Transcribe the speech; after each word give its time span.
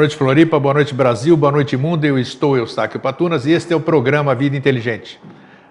noite, 0.00 0.16
Floripa. 0.16 0.58
Boa 0.58 0.72
noite, 0.72 0.94
Brasil. 0.94 1.36
Boa 1.36 1.52
noite, 1.52 1.76
mundo. 1.76 2.06
Eu 2.06 2.18
estou 2.18 2.56
Eustáquio 2.56 2.98
Patunas 2.98 3.44
e 3.44 3.50
este 3.50 3.74
é 3.74 3.76
o 3.76 3.80
programa 3.80 4.34
Vida 4.34 4.56
Inteligente. 4.56 5.20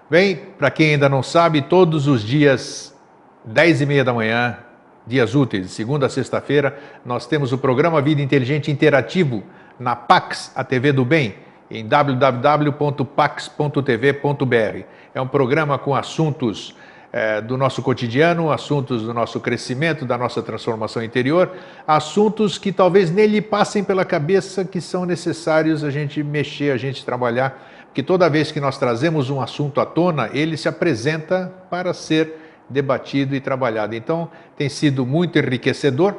Bem, 0.08 0.36
para 0.56 0.70
quem 0.70 0.92
ainda 0.92 1.08
não 1.08 1.20
sabe, 1.20 1.62
todos 1.62 2.06
os 2.06 2.22
dias, 2.22 2.96
10 3.44 3.80
e 3.80 3.86
meia 3.86 4.04
da 4.04 4.14
manhã, 4.14 4.58
dias 5.04 5.34
úteis, 5.34 5.66
de 5.66 5.72
segunda 5.72 6.06
a 6.06 6.08
sexta-feira, 6.08 6.78
nós 7.04 7.26
temos 7.26 7.52
o 7.52 7.58
programa 7.58 8.00
Vida 8.00 8.22
Inteligente 8.22 8.70
Interativo 8.70 9.42
na 9.80 9.96
Pax, 9.96 10.52
a 10.54 10.62
TV 10.62 10.92
do 10.92 11.04
Bem, 11.04 11.34
em 11.68 11.84
www.pax.tv.br. 11.84 14.84
É 15.12 15.20
um 15.20 15.26
programa 15.26 15.76
com 15.76 15.92
assuntos 15.92 16.76
é, 17.12 17.40
do 17.40 17.56
nosso 17.56 17.82
cotidiano, 17.82 18.52
assuntos 18.52 19.02
do 19.02 19.12
nosso 19.12 19.40
crescimento, 19.40 20.04
da 20.04 20.16
nossa 20.16 20.42
transformação 20.42 21.02
interior, 21.02 21.50
assuntos 21.86 22.56
que 22.56 22.72
talvez 22.72 23.10
nele 23.10 23.40
passem 23.40 23.82
pela 23.82 24.04
cabeça 24.04 24.64
que 24.64 24.80
são 24.80 25.04
necessários 25.04 25.82
a 25.82 25.90
gente 25.90 26.22
mexer, 26.22 26.72
a 26.72 26.76
gente 26.76 27.04
trabalhar, 27.04 27.68
porque 27.86 28.02
toda 28.02 28.30
vez 28.30 28.52
que 28.52 28.60
nós 28.60 28.78
trazemos 28.78 29.30
um 29.30 29.40
assunto 29.40 29.80
à 29.80 29.86
tona, 29.86 30.30
ele 30.32 30.56
se 30.56 30.68
apresenta 30.68 31.52
para 31.68 31.92
ser 31.92 32.36
debatido 32.68 33.34
e 33.34 33.40
trabalhado. 33.40 33.96
Então, 33.96 34.30
tem 34.56 34.68
sido 34.68 35.04
muito 35.04 35.36
enriquecedor. 35.38 36.14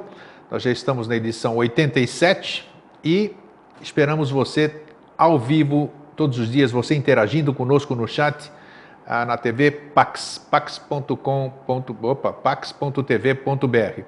Nós 0.49 0.63
já 0.63 0.71
estamos 0.71 1.07
na 1.07 1.15
edição 1.15 1.55
87 1.55 2.69
e 3.05 3.33
esperamos 3.81 4.29
você 4.29 4.81
ao 5.17 5.39
vivo 5.39 5.89
todos 6.17 6.37
os 6.37 6.51
dias, 6.51 6.71
você 6.71 6.93
interagindo 6.93 7.53
conosco 7.53 7.95
no 7.95 8.05
chat 8.05 8.51
ah, 9.05 9.25
na 9.25 9.37
TV 9.37 9.71
Pax, 9.71 10.37
pax.com.br, 10.49 11.15
pax.tv.br. 12.43 14.01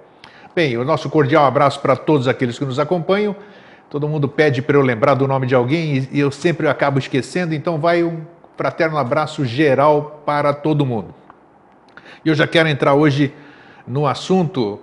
Bem, 0.55 0.77
o 0.77 0.85
nosso 0.85 1.09
cordial 1.09 1.45
abraço 1.45 1.79
para 1.79 1.95
todos 1.95 2.27
aqueles 2.27 2.59
que 2.59 2.65
nos 2.65 2.79
acompanham. 2.79 3.35
Todo 3.89 4.07
mundo 4.07 4.27
pede 4.27 4.61
para 4.61 4.77
eu 4.77 4.81
lembrar 4.81 5.15
do 5.15 5.27
nome 5.27 5.47
de 5.47 5.55
alguém 5.55 6.07
e 6.11 6.19
eu 6.19 6.31
sempre 6.31 6.67
acabo 6.67 6.99
esquecendo, 6.99 7.53
então 7.53 7.79
vai 7.79 8.03
um 8.03 8.21
fraterno 8.55 8.97
abraço 8.97 9.45
geral 9.45 10.21
para 10.25 10.53
todo 10.53 10.85
mundo. 10.85 11.13
E 12.23 12.29
eu 12.29 12.35
já 12.35 12.47
quero 12.47 12.69
entrar 12.69 12.93
hoje 12.93 13.33
no 13.87 14.07
assunto, 14.07 14.79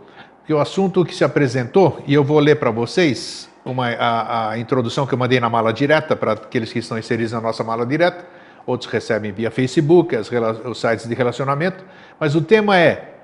que 0.47 0.53
o 0.53 0.61
assunto 0.61 1.05
que 1.05 1.15
se 1.15 1.25
apresentou, 1.25 2.03
e 2.07 2.15
eu 2.15 2.23
vou 2.23 2.39
ler 2.39 2.57
para 2.57 2.71
vocês 2.71 3.49
uma, 3.65 3.89
a, 3.89 4.51
a 4.51 4.59
introdução 4.59 5.07
que 5.07 5.15
eu 5.15 5.19
mandei 5.19 5.41
na 5.41 5.49
mala 5.49 5.73
direta, 5.73 6.15
para 6.15 6.33
aqueles 6.33 6.73
que 6.73 6.81
estão 6.81 6.99
inseridos 6.99 7.33
na 7.33 7.41
nossa 7.41 7.65
mala 7.65 7.87
direta 7.87 8.40
outros 8.71 8.91
recebem 8.91 9.33
via 9.33 9.51
Facebook, 9.51 10.15
as, 10.17 10.31
os 10.65 10.81
sites 10.81 11.07
de 11.07 11.15
relacionamento, 11.15 11.85
mas 12.19 12.35
o 12.35 12.41
tema 12.41 12.79
é: 12.79 13.15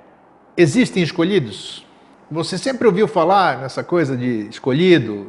existem 0.56 1.02
escolhidos? 1.02 1.86
Você 2.28 2.58
sempre 2.58 2.88
ouviu 2.88 3.06
falar 3.06 3.60
nessa 3.60 3.84
coisa 3.84 4.16
de 4.16 4.48
escolhido, 4.48 5.28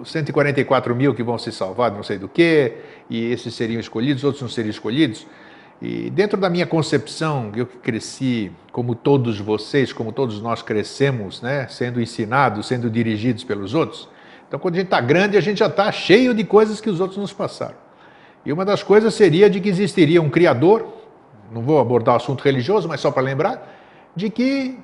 os 0.00 0.10
144 0.10 0.94
mil 0.94 1.14
que 1.14 1.22
vão 1.22 1.38
se 1.38 1.52
salvar, 1.52 1.92
não 1.92 2.02
sei 2.02 2.18
do 2.18 2.28
que, 2.28 2.72
e 3.08 3.30
esses 3.30 3.54
seriam 3.54 3.78
escolhidos, 3.78 4.24
outros 4.24 4.42
não 4.42 4.48
seriam 4.48 4.70
escolhidos. 4.70 5.24
E 5.80 6.10
dentro 6.10 6.40
da 6.40 6.50
minha 6.50 6.66
concepção, 6.66 7.52
eu 7.54 7.64
que 7.64 7.76
cresci, 7.78 8.50
como 8.72 8.96
todos 8.96 9.38
vocês, 9.38 9.92
como 9.92 10.10
todos 10.10 10.42
nós 10.42 10.62
crescemos, 10.62 11.40
né, 11.40 11.68
sendo 11.68 12.00
ensinados, 12.00 12.66
sendo 12.66 12.90
dirigidos 12.90 13.44
pelos 13.44 13.74
outros. 13.74 14.08
Então, 14.48 14.58
quando 14.58 14.74
a 14.74 14.78
gente 14.78 14.86
está 14.86 15.00
grande, 15.00 15.36
a 15.36 15.40
gente 15.40 15.58
já 15.58 15.66
está 15.66 15.92
cheio 15.92 16.34
de 16.34 16.42
coisas 16.42 16.80
que 16.80 16.90
os 16.90 16.98
outros 16.98 17.18
nos 17.18 17.32
passaram. 17.32 17.76
E 18.48 18.52
uma 18.52 18.64
das 18.64 18.82
coisas 18.82 19.12
seria 19.12 19.50
de 19.50 19.60
que 19.60 19.68
existiria 19.68 20.22
um 20.22 20.30
Criador, 20.30 20.88
não 21.52 21.60
vou 21.60 21.78
abordar 21.78 22.14
o 22.14 22.16
assunto 22.16 22.42
religioso, 22.42 22.88
mas 22.88 22.98
só 22.98 23.10
para 23.10 23.22
lembrar, 23.22 23.76
de 24.16 24.30
que 24.30 24.78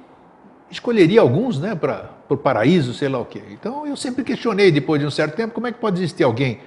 escolheria 0.70 1.22
alguns 1.22 1.58
né, 1.58 1.75
para 1.75 2.10
o 2.28 2.36
paraíso, 2.36 2.92
sei 2.92 3.08
lá 3.08 3.19
o 3.19 3.25
quê. 3.25 3.41
Então 3.52 3.86
eu 3.86 3.97
sempre 3.97 4.22
questionei, 4.22 4.70
depois 4.70 5.00
de 5.00 5.06
um 5.06 5.10
certo 5.10 5.34
tempo, 5.34 5.54
como 5.54 5.66
é 5.66 5.72
que 5.72 5.78
pode 5.78 5.98
existir 5.98 6.25
alguém, 6.25 6.60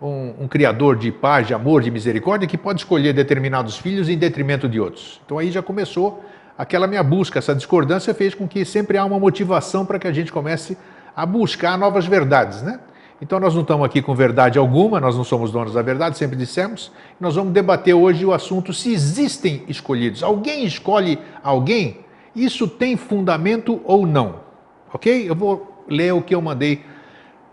um, 0.00 0.34
um 0.42 0.46
Criador 0.46 0.94
de 0.94 1.10
paz, 1.10 1.48
de 1.48 1.52
amor, 1.52 1.82
de 1.82 1.90
misericórdia, 1.90 2.46
que 2.46 2.56
pode 2.56 2.78
escolher 2.78 3.12
determinados 3.12 3.76
filhos 3.76 4.08
em 4.08 4.16
detrimento 4.16 4.68
de 4.68 4.78
outros. 4.78 5.20
Então 5.26 5.38
aí 5.38 5.50
já 5.50 5.62
começou 5.62 6.24
aquela 6.56 6.86
minha 6.86 7.02
busca, 7.02 7.40
essa 7.40 7.56
discordância 7.56 8.14
fez 8.14 8.36
com 8.36 8.46
que 8.46 8.64
sempre 8.64 8.96
há 8.96 9.04
uma 9.04 9.18
motivação 9.18 9.84
para 9.84 9.98
que 9.98 10.06
a 10.06 10.12
gente 10.12 10.30
comece 10.30 10.78
a 11.16 11.26
buscar 11.26 11.76
novas 11.76 12.06
verdades, 12.06 12.62
né? 12.62 12.78
Então 13.20 13.40
nós 13.40 13.54
não 13.54 13.62
estamos 13.62 13.84
aqui 13.86 14.02
com 14.02 14.14
verdade 14.14 14.58
alguma, 14.58 15.00
nós 15.00 15.16
não 15.16 15.24
somos 15.24 15.50
donos 15.50 15.72
da 15.72 15.80
verdade, 15.80 16.18
sempre 16.18 16.36
dissemos. 16.36 16.92
Nós 17.18 17.34
vamos 17.34 17.52
debater 17.52 17.94
hoje 17.94 18.26
o 18.26 18.32
assunto 18.32 18.72
se 18.72 18.92
existem 18.92 19.64
escolhidos. 19.68 20.22
Alguém 20.22 20.64
escolhe 20.64 21.18
alguém? 21.42 22.00
Isso 22.34 22.68
tem 22.68 22.96
fundamento 22.96 23.80
ou 23.84 24.06
não? 24.06 24.40
Ok? 24.92 25.28
Eu 25.28 25.34
vou 25.34 25.84
ler 25.88 26.12
o 26.12 26.20
que 26.20 26.34
eu 26.34 26.42
mandei 26.42 26.84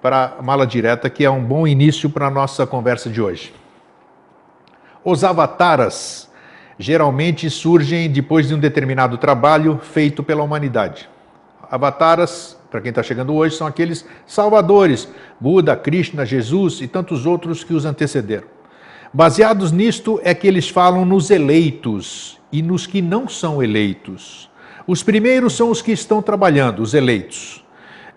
para 0.01 0.35
a 0.37 0.41
mala 0.41 0.67
direta, 0.67 1.09
que 1.09 1.23
é 1.23 1.29
um 1.29 1.41
bom 1.41 1.65
início 1.65 2.09
para 2.09 2.27
a 2.27 2.31
nossa 2.31 2.67
conversa 2.67 3.09
de 3.09 3.21
hoje. 3.21 3.53
Os 5.05 5.23
avataras 5.23 6.29
geralmente 6.77 7.49
surgem 7.49 8.09
depois 8.09 8.49
de 8.49 8.53
um 8.53 8.59
determinado 8.59 9.17
trabalho 9.17 9.79
feito 9.81 10.21
pela 10.21 10.43
humanidade. 10.43 11.09
Avataras 11.71 12.59
para 12.73 12.81
quem 12.81 12.89
está 12.89 13.03
chegando 13.03 13.35
hoje, 13.35 13.55
são 13.55 13.67
aqueles 13.67 14.03
salvadores, 14.25 15.07
Buda, 15.39 15.75
Krishna, 15.75 16.25
Jesus 16.25 16.81
e 16.81 16.87
tantos 16.87 17.23
outros 17.23 17.63
que 17.63 17.71
os 17.71 17.85
antecederam. 17.85 18.47
Baseados 19.13 19.71
nisto 19.71 20.19
é 20.23 20.33
que 20.33 20.47
eles 20.47 20.67
falam 20.67 21.05
nos 21.05 21.29
eleitos 21.29 22.39
e 22.51 22.63
nos 22.63 22.87
que 22.87 22.99
não 22.99 23.27
são 23.27 23.61
eleitos. 23.61 24.49
Os 24.87 25.03
primeiros 25.03 25.53
são 25.53 25.69
os 25.69 25.83
que 25.83 25.91
estão 25.91 26.19
trabalhando, 26.19 26.81
os 26.81 26.95
eleitos. 26.95 27.63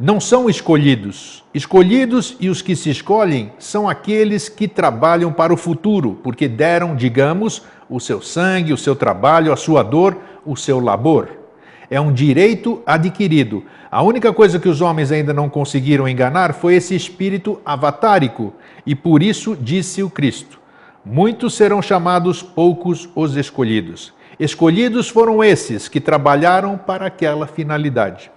Não 0.00 0.18
são 0.18 0.48
escolhidos. 0.48 1.44
Escolhidos 1.52 2.34
e 2.40 2.48
os 2.48 2.62
que 2.62 2.74
se 2.74 2.88
escolhem 2.88 3.52
são 3.58 3.86
aqueles 3.86 4.48
que 4.48 4.66
trabalham 4.66 5.30
para 5.30 5.52
o 5.52 5.56
futuro, 5.58 6.18
porque 6.24 6.48
deram, 6.48 6.96
digamos, 6.96 7.60
o 7.90 8.00
seu 8.00 8.22
sangue, 8.22 8.72
o 8.72 8.78
seu 8.78 8.96
trabalho, 8.96 9.52
a 9.52 9.56
sua 9.56 9.82
dor, 9.82 10.16
o 10.46 10.56
seu 10.56 10.80
labor. 10.80 11.45
É 11.90 12.00
um 12.00 12.12
direito 12.12 12.82
adquirido, 12.84 13.64
a 13.90 14.02
única 14.02 14.32
coisa 14.32 14.58
que 14.58 14.68
os 14.68 14.80
homens 14.80 15.12
ainda 15.12 15.32
não 15.32 15.48
conseguiram 15.48 16.08
enganar 16.08 16.52
foi 16.52 16.74
esse 16.74 16.94
espírito 16.94 17.60
avatárico, 17.64 18.52
e 18.84 18.94
por 18.94 19.22
isso 19.22 19.56
disse 19.56 20.02
o 20.02 20.10
Cristo: 20.10 20.60
Muitos 21.04 21.54
serão 21.54 21.80
chamados, 21.80 22.42
poucos 22.42 23.08
os 23.14 23.36
escolhidos. 23.36 24.12
Escolhidos 24.38 25.08
foram 25.08 25.42
esses 25.42 25.88
que 25.88 26.00
trabalharam 26.00 26.76
para 26.76 27.06
aquela 27.06 27.46
finalidade. 27.46 28.30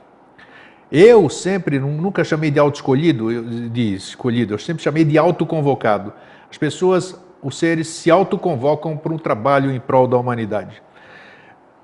Eu 0.92 1.30
sempre, 1.30 1.78
nunca 1.78 2.24
chamei 2.24 2.50
de 2.50 2.58
auto-escolhido, 2.58 3.70
de 3.70 3.96
escolhido, 3.96 4.54
eu 4.54 4.60
sempre 4.60 4.82
chamei 4.82 5.04
de 5.04 5.18
autoconvocado. 5.18 6.14
As 6.50 6.58
pessoas, 6.58 7.20
os 7.44 7.58
seres, 7.58 7.88
se 7.88 8.10
autoconvocam 8.10 8.96
para 8.96 9.14
um 9.14 9.18
trabalho 9.18 9.72
em 9.72 9.80
prol 9.80 10.08
da 10.08 10.18
humanidade. 10.18 10.82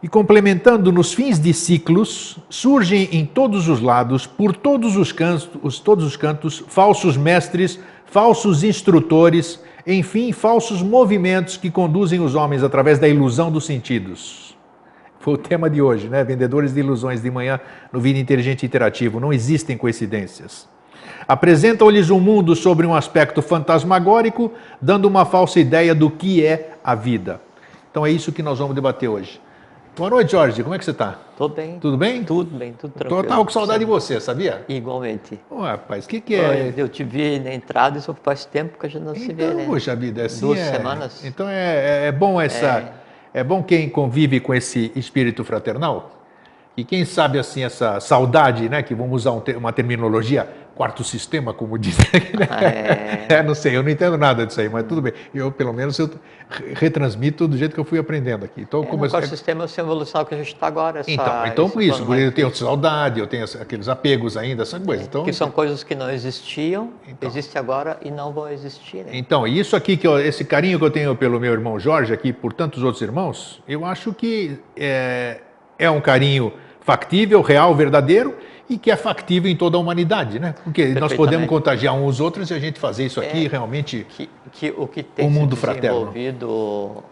E 0.06 0.08
complementando 0.08 0.92
nos 0.92 1.14
fins 1.16 1.40
de 1.40 1.52
ciclos, 1.52 2.38
surgem 2.48 3.10
em 3.12 3.26
todos 3.26 3.68
os 3.68 3.82
lados, 3.82 4.28
por 4.28 4.56
todos 4.56 4.96
os 4.96 5.12
cantos, 5.12 5.80
todos 5.80 6.06
os 6.06 6.16
cantos, 6.16 6.64
falsos 6.68 7.18
mestres, 7.18 7.80
falsos 8.06 8.64
instrutores, 8.64 9.60
enfim, 9.84 10.32
falsos 10.32 10.84
movimentos 10.84 11.58
que 11.58 11.72
conduzem 11.72 12.20
os 12.20 12.36
homens 12.36 12.62
através 12.62 13.00
da 13.00 13.08
ilusão 13.08 13.52
dos 13.52 13.66
sentidos. 13.66 14.56
Foi 15.20 15.34
o 15.34 15.38
tema 15.40 15.72
de 15.72 15.82
hoje, 15.82 16.08
né? 16.08 16.24
Vendedores 16.24 16.72
de 16.72 16.82
ilusões 16.82 17.24
de 17.24 17.32
manhã 17.32 17.60
no 17.92 18.00
Vida 18.00 18.20
Inteligente 18.20 18.64
Interativo. 18.64 19.20
Não 19.20 19.34
existem 19.34 19.76
coincidências. 19.76 20.70
Apresentam-lhes 21.28 22.12
um 22.12 22.20
mundo 22.20 22.56
sobre 22.56 22.86
um 22.86 22.94
aspecto 22.94 23.42
fantasmagórico, 23.42 24.52
dando 24.80 25.08
uma 25.08 25.26
falsa 25.26 25.60
ideia 25.60 25.96
do 25.96 26.12
que 26.12 26.46
é 26.46 26.74
a 26.84 26.94
vida. 26.94 27.42
Então 27.90 28.06
é 28.06 28.12
isso 28.12 28.32
que 28.32 28.44
nós 28.44 28.60
vamos 28.60 28.76
debater 28.76 29.10
hoje. 29.10 29.44
Boa 29.98 30.10
noite, 30.10 30.34
Jorge. 30.34 30.62
Como 30.62 30.76
é 30.76 30.78
que 30.78 30.84
você 30.84 30.92
está? 30.92 31.18
Tô 31.38 31.48
bem. 31.48 31.80
Tudo 31.80 31.96
bem? 31.96 32.22
Tudo 32.22 32.54
bem, 32.54 32.74
tudo 32.74 32.92
tranquilo. 32.92 33.24
Eu 33.24 33.28
tava 33.30 33.46
com 33.46 33.50
saudade 33.50 33.80
de 33.80 33.86
você, 33.86 34.20
sabia? 34.20 34.66
Igualmente. 34.68 35.40
Ô, 35.50 35.62
rapaz, 35.62 36.04
o 36.06 36.10
que, 36.10 36.20
que 36.20 36.36
é? 36.36 36.74
Eu 36.76 36.90
te 36.90 37.02
vi 37.02 37.40
na 37.40 37.54
entrada, 37.54 37.98
isso 37.98 38.14
faz 38.22 38.44
tempo 38.44 38.78
que 38.78 38.86
a 38.86 38.90
gente 38.90 39.04
não 39.04 39.14
então, 39.16 39.26
se 39.26 39.34
vê, 39.34 39.54
né? 39.54 39.66
Poxa 39.66 39.96
vida, 39.96 40.24
é 40.24 40.26
assim 40.26 40.42
Duas 40.42 40.60
é... 40.60 40.72
semanas. 40.74 41.24
Então 41.24 41.48
é, 41.48 41.54
é, 41.54 42.08
é 42.08 42.12
bom 42.12 42.42
essa... 42.42 42.94
É... 43.34 43.40
é 43.40 43.44
bom 43.44 43.64
quem 43.64 43.88
convive 43.88 44.42
com 44.42 44.54
esse 44.54 44.92
espírito 44.98 45.46
fraternal. 45.46 46.12
E 46.76 46.84
quem 46.84 47.06
sabe, 47.06 47.40
assim, 47.40 47.64
essa 47.64 48.02
saudade, 48.02 48.68
né? 48.68 48.84
Que 48.84 48.94
vamos 48.94 49.22
usar 49.22 49.32
um, 49.32 49.42
uma 49.58 49.72
terminologia 49.72 50.50
quarto 50.76 51.04
sistema, 51.04 51.54
como 51.54 51.78
diz. 51.80 51.98
Ah, 52.50 52.64
é. 52.64 53.26
é. 53.30 53.44
não 53.44 53.56
sei, 53.56 53.76
eu 53.76 53.82
não 53.82 53.90
entendo 53.90 54.18
nada 54.18 54.46
disso 54.46 54.60
aí, 54.60 54.70
mas 54.70 54.86
tudo 54.86 55.02
bem. 55.02 55.14
Eu, 55.34 55.52
pelo 55.52 55.74
menos, 55.74 55.98
eu 55.98 56.10
retransmito 56.76 57.48
do 57.48 57.58
jeito 57.58 57.74
que 57.74 57.80
eu 57.80 57.86
fui 57.86 57.98
aprendendo 57.98 58.46
aqui. 58.46 58.62
Então, 58.62 58.84
é, 58.84 58.86
como 58.86 59.10
quarto 59.10 59.28
sistema 59.28 59.64
é 59.64 59.68
a 59.68 59.82
evolução 59.82 60.26
que 60.26 60.34
a 60.34 60.38
gente 60.38 60.54
está 60.54 60.68
agora. 60.68 61.00
Essa, 61.00 61.12
então, 61.12 61.46
então 61.48 61.70
por 61.70 61.82
isso, 61.82 62.14
eu 62.14 62.32
tenho 62.32 62.54
saudade, 62.54 63.20
eu 63.20 63.28
tenho 63.28 63.46
aqueles 63.60 63.88
apegos 63.88 64.38
ainda, 64.38 64.64
essas 64.64 64.84
coisas. 64.84 65.08
Então, 65.08 65.24
que 65.24 65.34
são 65.34 65.50
coisas 65.50 65.84
que 65.84 65.96
não 65.96 66.12
existiam, 66.12 66.92
então, 67.08 67.30
existem 67.30 67.60
agora 67.60 67.98
e 68.02 68.12
não 68.12 68.34
vão 68.34 68.50
existir. 68.50 69.06
Né? 69.06 69.12
Então, 69.14 69.48
isso 69.48 69.76
aqui, 69.76 69.96
que 69.96 70.06
eu, 70.06 70.20
esse 70.20 70.44
carinho 70.44 70.78
que 70.78 70.86
eu 70.86 70.92
tenho 70.92 71.16
pelo 71.16 71.40
meu 71.40 71.54
irmão 71.54 71.80
Jorge 71.80 72.14
aqui, 72.14 72.34
por 72.34 72.52
tantos 72.54 72.84
outros 72.84 73.02
irmãos, 73.02 73.62
eu 73.68 73.86
acho 73.86 74.14
que 74.14 74.60
é, 74.76 75.40
é 75.80 75.90
um 75.90 76.02
carinho 76.02 76.52
factível, 76.86 77.42
real, 77.42 77.74
verdadeiro 77.74 78.38
e 78.70 78.78
que 78.78 78.92
é 78.92 78.96
factível 78.96 79.52
em 79.52 79.56
toda 79.56 79.76
a 79.76 79.80
humanidade, 79.80 80.40
né? 80.40 80.54
Porque 80.64 80.88
nós 80.90 81.14
podemos 81.14 81.48
contagiar 81.48 81.96
uns 81.96 82.04
aos 82.04 82.20
outros 82.20 82.52
e 82.52 82.54
a 82.54 82.60
gente 82.60 82.80
fazer 82.80 83.06
isso 83.06 83.20
aqui 83.20 83.46
é, 83.46 83.50
realmente 83.50 84.06
que, 84.08 84.30
que 84.52 84.74
o 84.78 84.88
que 84.88 85.02
tem 85.02 85.26
um 85.26 85.32
mundo 85.32 85.56
desenvolvido 85.56 86.48
fraterno. 86.48 87.04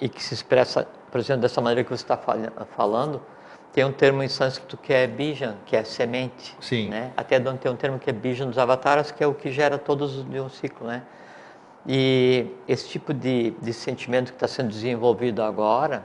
e 0.00 0.08
que 0.08 0.22
se 0.22 0.32
expressa, 0.32 0.86
por 1.10 1.20
exemplo, 1.20 1.42
dessa 1.42 1.60
maneira 1.60 1.82
que 1.82 1.90
você 1.90 2.04
está 2.04 2.16
falando, 2.76 3.20
tem 3.72 3.84
um 3.84 3.92
termo 3.92 4.22
em 4.22 4.28
sânscrito 4.28 4.76
que 4.76 4.92
é 4.92 5.06
bijan, 5.06 5.56
que 5.66 5.76
é 5.76 5.82
semente. 5.82 6.56
Sim. 6.60 6.88
Né? 6.88 7.10
Até 7.16 7.38
tem 7.40 7.70
um 7.70 7.76
termo 7.76 7.98
que 7.98 8.08
é 8.08 8.12
bijan 8.12 8.46
dos 8.46 8.58
avataras, 8.58 9.10
que 9.10 9.24
é 9.24 9.26
o 9.26 9.34
que 9.34 9.50
gera 9.50 9.76
todos 9.76 10.24
de 10.24 10.40
um 10.40 10.48
ciclo, 10.48 10.86
né? 10.86 11.02
E 11.86 12.46
esse 12.66 12.88
tipo 12.88 13.14
de, 13.14 13.50
de 13.62 13.72
sentimento 13.72 14.30
que 14.30 14.36
está 14.36 14.48
sendo 14.48 14.68
desenvolvido 14.68 15.42
agora, 15.42 16.04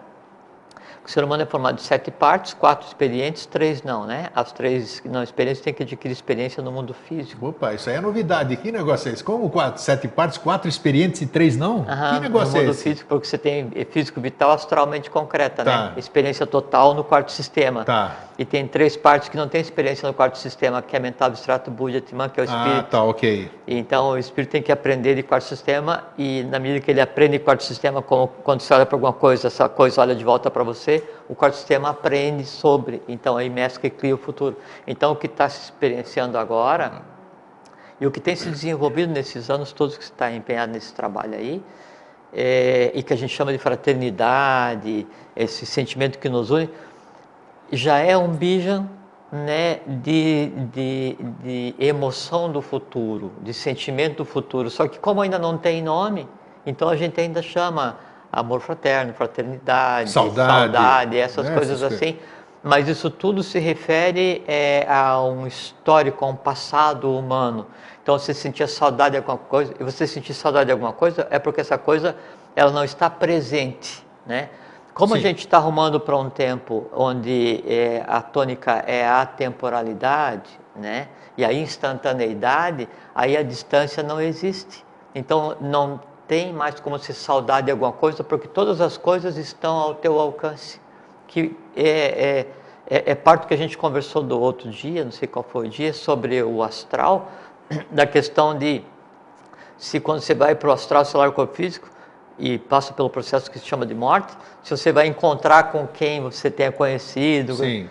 o 1.05 1.09
ser 1.09 1.23
humano 1.23 1.43
é 1.43 1.45
formado 1.45 1.75
de 1.75 1.81
sete 1.81 2.09
partes, 2.09 2.53
quatro 2.53 2.87
experientes, 2.87 3.45
três 3.45 3.83
não, 3.83 4.05
né? 4.05 4.29
As 4.33 4.51
três 4.51 5.01
não 5.05 5.21
experientes 5.21 5.61
têm 5.61 5.73
que 5.73 5.83
adquirir 5.83 6.13
experiência 6.13 6.63
no 6.63 6.71
mundo 6.71 6.93
físico. 6.93 7.47
Opa, 7.47 7.73
isso 7.73 7.89
aí 7.89 7.97
é 7.97 8.01
novidade. 8.01 8.55
Que 8.55 8.71
negócio 8.71 9.09
é 9.09 9.13
esse? 9.13 9.23
Como 9.23 9.49
quatro, 9.49 9.81
sete 9.81 10.07
partes, 10.07 10.37
quatro 10.37 10.69
experientes 10.69 11.21
e 11.21 11.25
três 11.25 11.57
não? 11.57 11.85
Aham, 11.87 12.15
que 12.15 12.19
negócio 12.21 12.53
no 12.53 12.57
é 12.57 12.61
mundo 12.61 12.71
esse? 12.71 12.83
físico, 12.83 13.09
porque 13.09 13.27
você 13.27 13.37
tem 13.37 13.69
físico 13.91 14.21
vital 14.21 14.51
astralmente 14.51 15.09
concreta, 15.09 15.63
tá. 15.63 15.85
né? 15.87 15.93
Experiência 15.97 16.45
total 16.45 16.93
no 16.93 17.03
quarto 17.03 17.31
sistema. 17.31 17.83
Tá. 17.83 18.15
E 18.37 18.45
tem 18.45 18.67
três 18.67 18.97
partes 18.97 19.29
que 19.29 19.37
não 19.37 19.47
tem 19.47 19.61
experiência 19.61 20.07
no 20.07 20.13
quarto 20.13 20.37
sistema, 20.37 20.81
que 20.81 20.95
é 20.95 20.99
mental, 20.99 21.27
abstrato, 21.27 21.69
buddha, 21.69 22.01
timã, 22.01 22.27
que 22.29 22.39
é 22.39 22.43
o 22.43 22.47
ah, 22.49 22.57
espírito. 22.57 22.79
Ah, 22.79 22.89
tá, 22.89 23.03
ok. 23.03 23.51
Então 23.67 24.09
o 24.09 24.17
espírito 24.17 24.51
tem 24.51 24.61
que 24.61 24.71
aprender 24.71 25.15
de 25.15 25.23
quarto 25.23 25.45
sistema 25.45 26.03
e 26.17 26.43
na 26.43 26.59
medida 26.59 26.79
que 26.83 26.91
ele 26.91 27.01
aprende 27.01 27.37
de 27.37 27.43
quarto 27.43 27.63
sistema, 27.63 28.01
como 28.01 28.27
quando 28.27 28.61
você 28.61 28.73
olha 28.73 28.85
para 28.85 28.95
alguma 28.95 29.13
coisa, 29.13 29.47
essa 29.47 29.69
coisa 29.69 30.01
olha 30.01 30.15
de 30.15 30.23
volta 30.23 30.49
para 30.49 30.63
você, 30.63 30.92
o 31.29 31.35
quarto 31.35 31.55
sistema 31.55 31.89
aprende 31.89 32.45
sobre. 32.45 33.01
Então 33.07 33.37
aí 33.37 33.49
mescla 33.49 33.87
e 33.87 33.89
cria 33.89 34.13
o 34.13 34.17
futuro. 34.17 34.57
Então 34.85 35.13
o 35.13 35.15
que 35.15 35.27
está 35.27 35.47
se 35.47 35.63
experienciando 35.63 36.37
agora 36.37 37.13
e 37.99 38.05
o 38.05 38.11
que 38.11 38.19
tem 38.19 38.35
se 38.35 38.49
desenvolvido 38.49 39.13
nesses 39.13 39.49
anos 39.49 39.71
todos 39.71 39.95
que 39.97 40.03
está 40.03 40.29
empenhado 40.31 40.73
nesse 40.73 40.93
trabalho 40.93 41.35
aí, 41.35 41.63
é, 42.33 42.91
e 42.93 43.03
que 43.03 43.13
a 43.13 43.15
gente 43.15 43.33
chama 43.33 43.51
de 43.51 43.57
fraternidade, 43.57 45.07
esse 45.35 45.65
sentimento 45.65 46.19
que 46.19 46.27
nos 46.27 46.49
une, 46.49 46.69
já 47.71 47.99
é 47.99 48.17
um 48.17 48.29
bijan 48.29 48.89
né, 49.31 49.79
de, 49.87 50.51
de, 50.73 51.17
de 51.41 51.75
emoção 51.79 52.51
do 52.51 52.61
futuro, 52.61 53.31
de 53.41 53.53
sentimento 53.53 54.17
do 54.17 54.25
futuro. 54.25 54.69
Só 54.69 54.87
que 54.87 54.99
como 54.99 55.21
ainda 55.21 55.39
não 55.39 55.57
tem 55.57 55.81
nome, 55.81 56.27
então 56.65 56.89
a 56.89 56.95
gente 56.95 57.19
ainda 57.21 57.41
chama 57.41 57.97
amor 58.33 58.61
fraterno, 58.61 59.13
fraternidade, 59.13 60.09
saudade, 60.09 60.51
saudade 60.51 61.17
essas 61.17 61.47
né, 61.47 61.55
coisas 61.55 61.83
assim. 61.83 62.17
Mas 62.63 62.87
isso 62.87 63.09
tudo 63.09 63.43
se 63.43 63.59
refere 63.59 64.43
é, 64.47 64.85
a 64.89 65.21
um 65.21 65.45
histórico, 65.45 66.23
a 66.25 66.29
um 66.29 66.35
passado 66.35 67.13
humano. 67.15 67.67
Então, 68.01 68.17
você 68.17 68.33
sentir 68.33 68.67
saudade 68.67 69.11
de 69.11 69.17
alguma 69.17 69.37
coisa, 69.37 69.73
e 69.79 69.83
você 69.83 70.07
sentir 70.07 70.33
saudade 70.33 70.67
de 70.67 70.71
alguma 70.71 70.93
coisa, 70.93 71.27
é 71.29 71.37
porque 71.37 71.61
essa 71.61 71.77
coisa 71.77 72.15
ela 72.55 72.71
não 72.71 72.83
está 72.83 73.09
presente, 73.09 74.05
né? 74.25 74.49
Como 74.93 75.13
Sim. 75.13 75.19
a 75.19 75.21
gente 75.21 75.39
está 75.39 75.57
arrumando 75.57 75.99
para 75.99 76.15
um 76.15 76.29
tempo 76.29 76.87
onde 76.93 77.63
é, 77.67 78.03
a 78.07 78.21
tônica 78.21 78.83
é 78.85 79.07
a 79.07 79.25
temporalidade, 79.25 80.49
né? 80.75 81.07
E 81.35 81.43
a 81.43 81.51
instantaneidade, 81.51 82.87
aí 83.13 83.35
a 83.35 83.43
distância 83.43 84.03
não 84.03 84.21
existe. 84.21 84.85
Então 85.15 85.57
não 85.59 85.99
tem 86.33 86.51
mais 86.51 86.79
como 86.79 86.97
ser 86.97 87.13
saudade 87.13 87.65
de 87.65 87.71
alguma 87.71 87.91
coisa, 87.91 88.23
porque 88.23 88.47
todas 88.47 88.81
as 88.81 88.97
coisas 88.97 89.37
estão 89.37 89.75
ao 89.75 89.93
teu 89.93 90.19
alcance. 90.19 90.81
Que 91.27 91.55
é, 91.75 92.47
é, 92.89 92.97
é, 92.97 93.11
é 93.11 93.15
parte 93.15 93.45
que 93.45 93.53
a 93.53 93.57
gente 93.57 93.77
conversou 93.77 94.23
do 94.23 94.41
outro 94.41 94.67
dia, 94.71 95.05
não 95.05 95.11
sei 95.11 95.27
qual 95.27 95.45
foi 95.47 95.67
o 95.67 95.69
dia, 95.69 95.93
sobre 95.93 96.41
o 96.41 96.63
astral, 96.63 97.29
da 97.91 98.07
questão 98.07 98.57
de 98.57 98.83
se 99.77 99.99
quando 99.99 100.21
você 100.21 100.33
vai 100.33 100.55
para 100.55 100.69
o 100.69 100.71
astral 100.71 101.05
celular 101.05 101.31
corpo 101.33 101.53
físico, 101.53 101.87
e 102.39 102.57
passa 102.57 102.93
pelo 102.93 103.11
processo 103.11 103.51
que 103.51 103.59
se 103.59 103.65
chama 103.67 103.85
de 103.85 103.93
morte, 103.93 104.35
se 104.63 104.75
você 104.75 104.91
vai 104.91 105.05
encontrar 105.05 105.71
com 105.71 105.85
quem 105.85 106.19
você 106.19 106.49
tenha 106.49 106.71
conhecido, 106.71 107.53
Sim. 107.53 107.87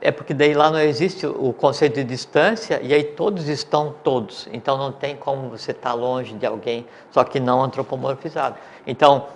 É 0.00 0.10
porque 0.10 0.32
daí 0.32 0.54
lá 0.54 0.70
não 0.70 0.80
existe 0.80 1.26
o 1.26 1.52
conceito 1.52 1.96
de 1.96 2.04
distância 2.04 2.80
e 2.82 2.94
aí 2.94 3.04
todos 3.04 3.48
estão 3.48 3.94
todos, 4.02 4.48
então 4.52 4.78
não 4.78 4.90
tem 4.90 5.16
como 5.16 5.50
você 5.50 5.72
estar 5.72 5.90
tá 5.90 5.94
longe 5.94 6.34
de 6.34 6.46
alguém, 6.46 6.86
só 7.10 7.22
que 7.22 7.38
não 7.38 7.62
antropomorfizado. 7.62 8.56
Então, 8.86 9.26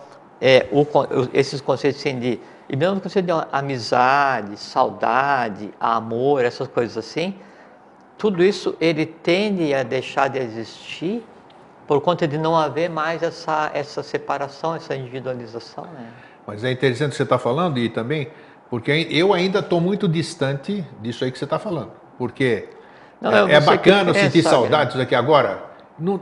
é, 0.41 0.67
o, 0.73 0.87
esses 1.35 1.61
conceitos 1.61 2.01
assim, 2.01 2.19
de, 2.19 2.41
e 2.69 2.77
mesmo 2.77 2.97
o 2.97 3.01
conceito 3.01 3.27
de 3.27 3.33
amizade, 3.53 4.57
saudade, 4.57 5.71
amor, 5.79 6.45
essas 6.45 6.69
coisas 6.69 6.97
assim, 6.97 7.35
tudo 8.17 8.43
isso 8.43 8.75
ele 8.81 9.07
tende 9.07 9.75
a 9.75 9.83
deixar 9.83 10.29
de 10.29 10.39
existir 10.39 11.23
por 11.87 12.01
conta 12.01 12.29
de 12.29 12.37
não 12.37 12.57
haver 12.57 12.91
mais 12.91 13.23
essa, 13.23 13.71
essa 13.73 14.03
separação, 14.03 14.75
essa 14.75 14.95
individualização. 14.95 15.85
Né? 15.85 16.11
Mas 16.47 16.65
é 16.65 16.71
interessante 16.71 17.09
o 17.09 17.11
que 17.11 17.17
você 17.17 17.23
está 17.23 17.39
falando 17.39 17.79
e 17.79 17.89
também, 17.89 18.29
porque 18.71 19.09
eu 19.11 19.33
ainda 19.33 19.61
estou 19.61 19.81
muito 19.81 20.07
distante 20.07 20.85
disso 21.01 21.25
aí 21.25 21.33
que 21.33 21.39
você 21.39 21.45
está 21.45 21.59
falando. 21.59 21.93
Porque 22.19 22.69
não, 23.21 23.49
é, 23.49 23.55
é 23.55 23.61
bacana 23.61 24.13
sentir 24.13 24.43
saudades 24.43 24.97
daqui 24.97 25.15
agora. 25.15 25.63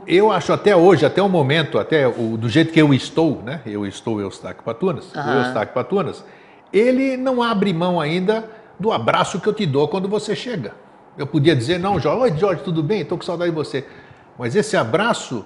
eu 0.07 0.31
acho 0.31 0.53
até 0.53 0.75
hoje, 0.75 1.05
até 1.05 1.21
o 1.21 1.29
momento, 1.29 1.77
até 1.77 2.07
o, 2.07 2.37
do 2.37 2.47
jeito 2.47 2.71
que 2.71 2.81
eu 2.81 2.93
estou, 2.93 3.41
né? 3.43 3.61
Eu 3.65 3.85
estou 3.85 4.21
Eustáquio 4.21 4.63
Patunas, 4.63 5.13
uhum. 5.13 5.21
o 5.21 5.45
Eustáquio 5.45 5.73
Patunas, 5.73 6.23
ele 6.71 7.17
não 7.17 7.43
abre 7.43 7.73
mão 7.73 7.99
ainda 7.99 8.49
do 8.79 8.91
abraço 8.91 9.39
que 9.39 9.47
eu 9.47 9.53
te 9.53 9.65
dou 9.65 9.87
quando 9.87 10.07
você 10.07 10.35
chega. 10.35 10.73
Eu 11.17 11.25
podia 11.25 11.55
dizer, 11.55 11.79
não, 11.79 11.99
Jorge, 11.99 12.21
oi 12.21 12.37
Jorge, 12.37 12.61
tudo 12.63 12.83
bem? 12.83 13.01
Estou 13.01 13.17
com 13.17 13.23
saudade 13.23 13.49
de 13.49 13.55
você. 13.55 13.85
Mas 14.37 14.55
esse 14.55 14.77
abraço 14.77 15.45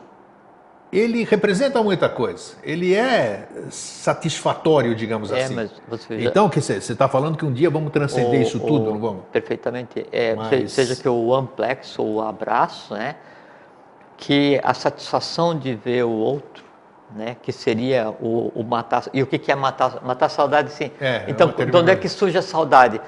ele 0.91 1.23
representa 1.23 1.81
muita 1.81 2.09
coisa. 2.09 2.53
Ele 2.63 2.93
é 2.93 3.47
satisfatório, 3.69 4.93
digamos 4.93 5.31
é, 5.31 5.43
assim. 5.43 5.55
Mas 5.55 5.71
você 5.87 6.19
já... 6.19 6.29
Então, 6.29 6.49
que 6.49 6.59
você 6.59 6.73
está 6.75 7.07
falando 7.07 7.37
que 7.37 7.45
um 7.45 7.53
dia 7.53 7.69
vamos 7.69 7.91
transcender 7.91 8.39
o, 8.39 8.43
isso 8.43 8.59
tudo, 8.59 8.89
o, 8.89 8.93
não 8.93 8.99
vamos? 8.99 9.23
Perfeitamente. 9.31 10.05
É, 10.11 10.35
mas... 10.35 10.71
Seja 10.71 10.95
que 10.95 11.07
o 11.07 11.33
amplexo 11.33 12.03
ou 12.03 12.15
o 12.15 12.21
abraço, 12.21 12.93
né? 12.93 13.15
Que 14.17 14.59
a 14.63 14.73
satisfação 14.73 15.57
de 15.57 15.73
ver 15.73 16.03
o 16.03 16.11
outro, 16.11 16.63
né? 17.15 17.37
Que 17.41 17.53
seria 17.53 18.09
o, 18.21 18.51
o 18.53 18.63
matar. 18.63 19.05
E 19.13 19.23
o 19.23 19.27
que, 19.27 19.37
que 19.39 19.51
é 19.51 19.55
matar? 19.55 20.03
Matar 20.03 20.29
saudade, 20.29 20.71
sim. 20.71 20.91
É, 20.99 21.23
então, 21.27 21.53
é 21.57 21.65
de 21.65 21.77
onde 21.77 21.91
é 21.91 21.95
que 21.95 22.09
surge 22.09 22.37
a 22.37 22.41
saudade? 22.41 22.99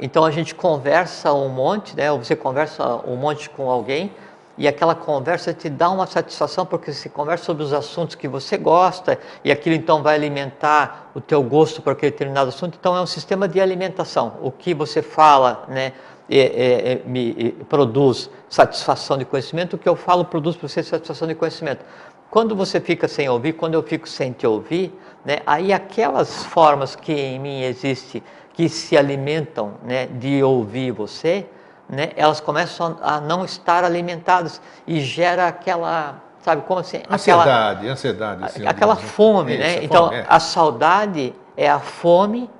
Então 0.00 0.24
a 0.24 0.30
gente 0.30 0.54
conversa 0.54 1.32
um 1.32 1.48
monte, 1.48 1.96
né? 1.96 2.10
Ou 2.10 2.18
você 2.18 2.34
conversa 2.34 3.00
um 3.06 3.16
monte 3.16 3.50
com 3.50 3.70
alguém 3.70 4.12
e 4.56 4.68
aquela 4.68 4.94
conversa 4.94 5.52
te 5.52 5.68
dá 5.68 5.90
uma 5.90 6.06
satisfação 6.06 6.64
porque 6.64 6.92
você 6.92 7.08
conversa 7.08 7.44
sobre 7.44 7.62
os 7.64 7.72
assuntos 7.72 8.14
que 8.14 8.28
você 8.28 8.56
gosta 8.56 9.18
e 9.42 9.50
aquilo 9.50 9.74
então 9.74 10.02
vai 10.02 10.14
alimentar 10.14 11.10
o 11.14 11.20
teu 11.20 11.42
gosto 11.42 11.82
por 11.82 11.92
aquele 11.92 12.12
determinado 12.12 12.48
assunto. 12.48 12.76
Então 12.78 12.96
é 12.96 13.00
um 13.00 13.06
sistema 13.06 13.48
de 13.48 13.60
alimentação. 13.60 14.38
O 14.42 14.50
que 14.50 14.72
você 14.72 15.02
fala, 15.02 15.64
né, 15.68 15.92
é, 16.30 16.38
é, 16.38 16.92
é, 16.92 17.02
me 17.04 17.52
produz 17.68 18.30
satisfação 18.48 19.18
de 19.18 19.24
conhecimento. 19.24 19.74
O 19.74 19.78
que 19.78 19.88
eu 19.88 19.96
falo 19.96 20.24
produz 20.24 20.56
para 20.56 20.68
você 20.68 20.82
satisfação 20.82 21.26
de 21.26 21.34
conhecimento. 21.34 21.84
Quando 22.30 22.54
você 22.54 22.80
fica 22.80 23.06
sem 23.08 23.28
ouvir, 23.28 23.54
quando 23.54 23.74
eu 23.74 23.82
fico 23.82 24.08
sem 24.08 24.32
te 24.32 24.46
ouvir, 24.46 24.92
né, 25.24 25.38
aí 25.46 25.72
aquelas 25.72 26.44
formas 26.44 26.94
que 26.96 27.12
em 27.12 27.38
mim 27.38 27.62
existem 27.62 28.22
que 28.52 28.68
se 28.68 28.96
alimentam 28.96 29.74
né, 29.82 30.06
de 30.06 30.42
ouvir 30.42 30.92
você 30.92 31.46
né, 31.88 32.10
elas 32.16 32.40
começam 32.40 32.96
a 33.02 33.20
não 33.20 33.44
estar 33.44 33.84
alimentadas 33.84 34.60
e 34.86 35.00
gera 35.00 35.46
aquela, 35.48 36.22
sabe 36.40 36.62
como 36.62 36.80
assim? 36.80 37.02
Ansiedade, 37.10 37.78
aquela, 37.78 37.92
ansiedade. 37.92 38.44
Assim, 38.44 38.66
aquela 38.66 38.96
fome, 38.96 39.56
né? 39.56 39.82
então, 39.84 40.06
fome, 40.06 40.16
é. 40.16 40.26
a 40.28 40.40
saudade 40.40 41.34
é 41.56 41.68
a 41.68 41.78
fome 41.78 42.50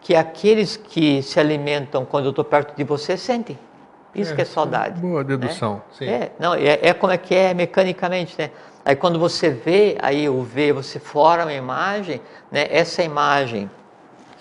que 0.00 0.16
aqueles 0.16 0.76
que 0.76 1.22
se 1.22 1.38
alimentam 1.38 2.04
quando 2.04 2.24
eu 2.24 2.30
estou 2.30 2.44
perto 2.44 2.76
de 2.76 2.82
você 2.82 3.16
sentem. 3.16 3.58
Isso 4.14 4.32
é, 4.32 4.36
que 4.36 4.42
é 4.42 4.44
saudade. 4.44 5.00
Boa 5.00 5.24
dedução, 5.24 5.74
né? 5.74 5.82
sim. 5.92 6.06
É, 6.06 6.32
não, 6.38 6.54
é, 6.54 6.78
é 6.82 6.92
como 6.92 7.12
é 7.12 7.16
que 7.16 7.34
é 7.34 7.54
mecanicamente, 7.54 8.34
né? 8.38 8.50
Aí 8.84 8.96
quando 8.96 9.18
você 9.18 9.48
vê, 9.48 9.96
aí 10.02 10.28
o 10.28 10.42
vê, 10.42 10.72
você 10.72 10.98
forma 10.98 11.44
uma 11.44 11.52
imagem, 11.52 12.20
né? 12.50 12.66
Essa 12.68 13.02
imagem 13.02 13.70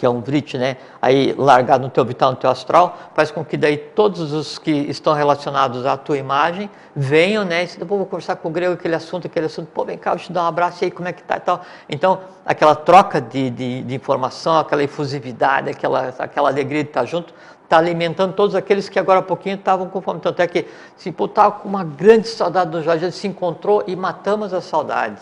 que 0.01 0.05
é 0.07 0.09
um 0.09 0.19
vrit, 0.19 0.57
né? 0.57 0.77
Aí 0.99 1.35
largado 1.37 1.83
no 1.83 1.89
teu 1.91 2.03
vital, 2.03 2.31
no 2.31 2.35
teu 2.35 2.49
astral, 2.49 2.97
faz 3.13 3.29
com 3.29 3.45
que 3.45 3.55
daí 3.55 3.77
todos 3.77 4.33
os 4.33 4.57
que 4.57 4.71
estão 4.71 5.13
relacionados 5.13 5.85
à 5.85 5.95
tua 5.95 6.17
imagem 6.17 6.71
venham, 6.95 7.45
né? 7.45 7.65
E 7.65 7.85
pô, 7.85 7.97
vou 7.97 8.07
conversar 8.07 8.35
com 8.37 8.49
o 8.49 8.51
grego 8.51 8.73
aquele 8.73 8.95
assunto, 8.95 9.27
aquele 9.27 9.45
assunto, 9.45 9.67
pô, 9.71 9.85
vem 9.85 9.99
cá, 9.99 10.13
eu 10.13 10.17
te 10.17 10.31
dar 10.31 10.41
um 10.41 10.47
abraço, 10.47 10.83
e 10.83 10.85
aí 10.85 10.91
como 10.91 11.07
é 11.07 11.13
que 11.13 11.21
tá 11.21 11.37
e 11.37 11.39
tal. 11.41 11.61
Então, 11.87 12.21
aquela 12.43 12.73
troca 12.73 13.21
de, 13.21 13.51
de, 13.51 13.83
de 13.83 13.93
informação, 13.93 14.57
aquela 14.57 14.81
efusividade, 14.81 15.69
aquela, 15.69 16.11
aquela 16.17 16.49
alegria 16.49 16.83
de 16.83 16.89
estar 16.89 17.05
junto, 17.05 17.31
está 17.63 17.77
alimentando 17.77 18.33
todos 18.33 18.55
aqueles 18.55 18.89
que 18.89 18.97
agora 18.97 19.19
há 19.19 19.21
pouquinho 19.23 19.53
estavam 19.53 19.87
com 19.87 20.01
fome. 20.01 20.19
Tanto 20.19 20.41
é 20.41 20.47
que, 20.47 20.65
se 20.97 21.11
pô, 21.11 21.25
estava 21.25 21.51
com 21.51 21.69
uma 21.69 21.83
grande 21.83 22.27
saudade 22.27 22.71
do 22.71 22.81
Jorge, 22.81 23.05
ele 23.05 23.11
se 23.11 23.27
encontrou 23.27 23.83
e 23.85 23.95
matamos 23.95 24.51
a 24.51 24.61
saudade. 24.61 25.21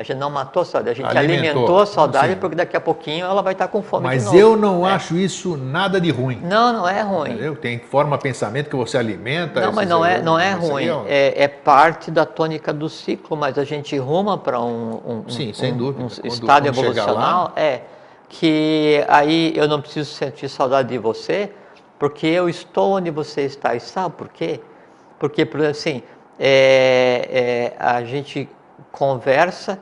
A 0.00 0.02
gente 0.02 0.16
não 0.16 0.30
matou 0.30 0.62
a 0.62 0.64
saudade, 0.64 0.88
a 0.92 0.94
gente 0.94 1.18
alimentou, 1.18 1.50
alimentou 1.50 1.78
a 1.78 1.84
saudade, 1.84 2.34
porque 2.36 2.56
daqui 2.56 2.74
a 2.74 2.80
pouquinho 2.80 3.26
ela 3.26 3.42
vai 3.42 3.52
estar 3.52 3.68
com 3.68 3.82
fome 3.82 4.04
Mas 4.04 4.32
eu 4.32 4.56
não 4.56 4.88
é. 4.88 4.92
acho 4.94 5.14
isso 5.14 5.58
nada 5.58 6.00
de 6.00 6.10
ruim. 6.10 6.40
Não, 6.42 6.72
não 6.72 6.88
é 6.88 7.02
ruim. 7.02 7.32
Entendeu? 7.32 7.54
Tem 7.54 7.78
forma 7.78 8.16
pensamento 8.16 8.70
que 8.70 8.76
você 8.76 8.96
alimenta. 8.96 9.60
Não, 9.60 9.74
mas 9.74 9.86
não 9.86 10.02
é, 10.02 10.22
não 10.22 10.38
é 10.38 10.52
ruim. 10.52 10.88
É, 11.06 11.44
é, 11.44 11.48
parte 11.48 12.10
da 12.10 12.24
tônica 12.24 12.72
do 12.72 12.88
ciclo, 12.88 13.36
mas 13.36 13.58
a 13.58 13.64
gente 13.64 13.94
ruma 13.98 14.38
para 14.38 14.58
um, 14.58 15.02
um, 15.06 15.28
Sim, 15.28 15.52
sem 15.52 15.76
dúvida. 15.76 16.02
um 16.02 16.08
quando, 16.08 16.26
estado 16.26 16.62
quando 16.62 16.78
evolucional. 16.78 17.52
É 17.54 17.82
que 18.26 19.04
aí 19.06 19.52
eu 19.54 19.68
não 19.68 19.82
preciso 19.82 20.14
sentir 20.14 20.48
saudade 20.48 20.88
de 20.88 20.96
você, 20.96 21.52
porque 21.98 22.26
eu 22.26 22.48
estou 22.48 22.92
onde 22.92 23.10
você 23.10 23.42
está. 23.42 23.74
E 23.74 23.80
sabe 23.80 24.14
por 24.14 24.28
quê? 24.28 24.60
Porque, 25.18 25.46
assim, 25.68 26.02
é, 26.38 27.28
é, 27.30 27.76
a 27.78 28.02
gente 28.02 28.48
conversa 28.90 29.78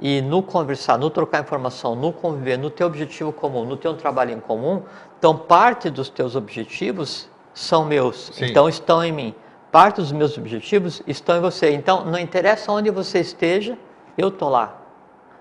e 0.00 0.20
no 0.20 0.42
conversar, 0.42 0.98
no 0.98 1.10
trocar 1.10 1.42
informação, 1.42 1.94
no 1.94 2.12
conviver, 2.12 2.56
no 2.56 2.70
teu 2.70 2.86
objetivo 2.86 3.32
comum, 3.32 3.64
no 3.64 3.76
teu 3.76 3.94
trabalho 3.94 4.32
em 4.32 4.40
comum, 4.40 4.82
então 5.18 5.36
parte 5.36 5.88
dos 5.90 6.08
teus 6.08 6.34
objetivos 6.34 7.28
são 7.52 7.84
meus, 7.84 8.30
Sim. 8.34 8.46
então 8.46 8.68
estão 8.68 9.04
em 9.04 9.12
mim. 9.12 9.34
Parte 9.70 9.96
dos 9.96 10.12
meus 10.12 10.38
objetivos 10.38 11.02
estão 11.06 11.36
em 11.36 11.40
você. 11.40 11.72
Então 11.72 12.04
não 12.04 12.18
interessa 12.18 12.70
onde 12.70 12.90
você 12.90 13.20
esteja, 13.20 13.76
eu 14.16 14.28
estou 14.28 14.48
lá. 14.48 14.80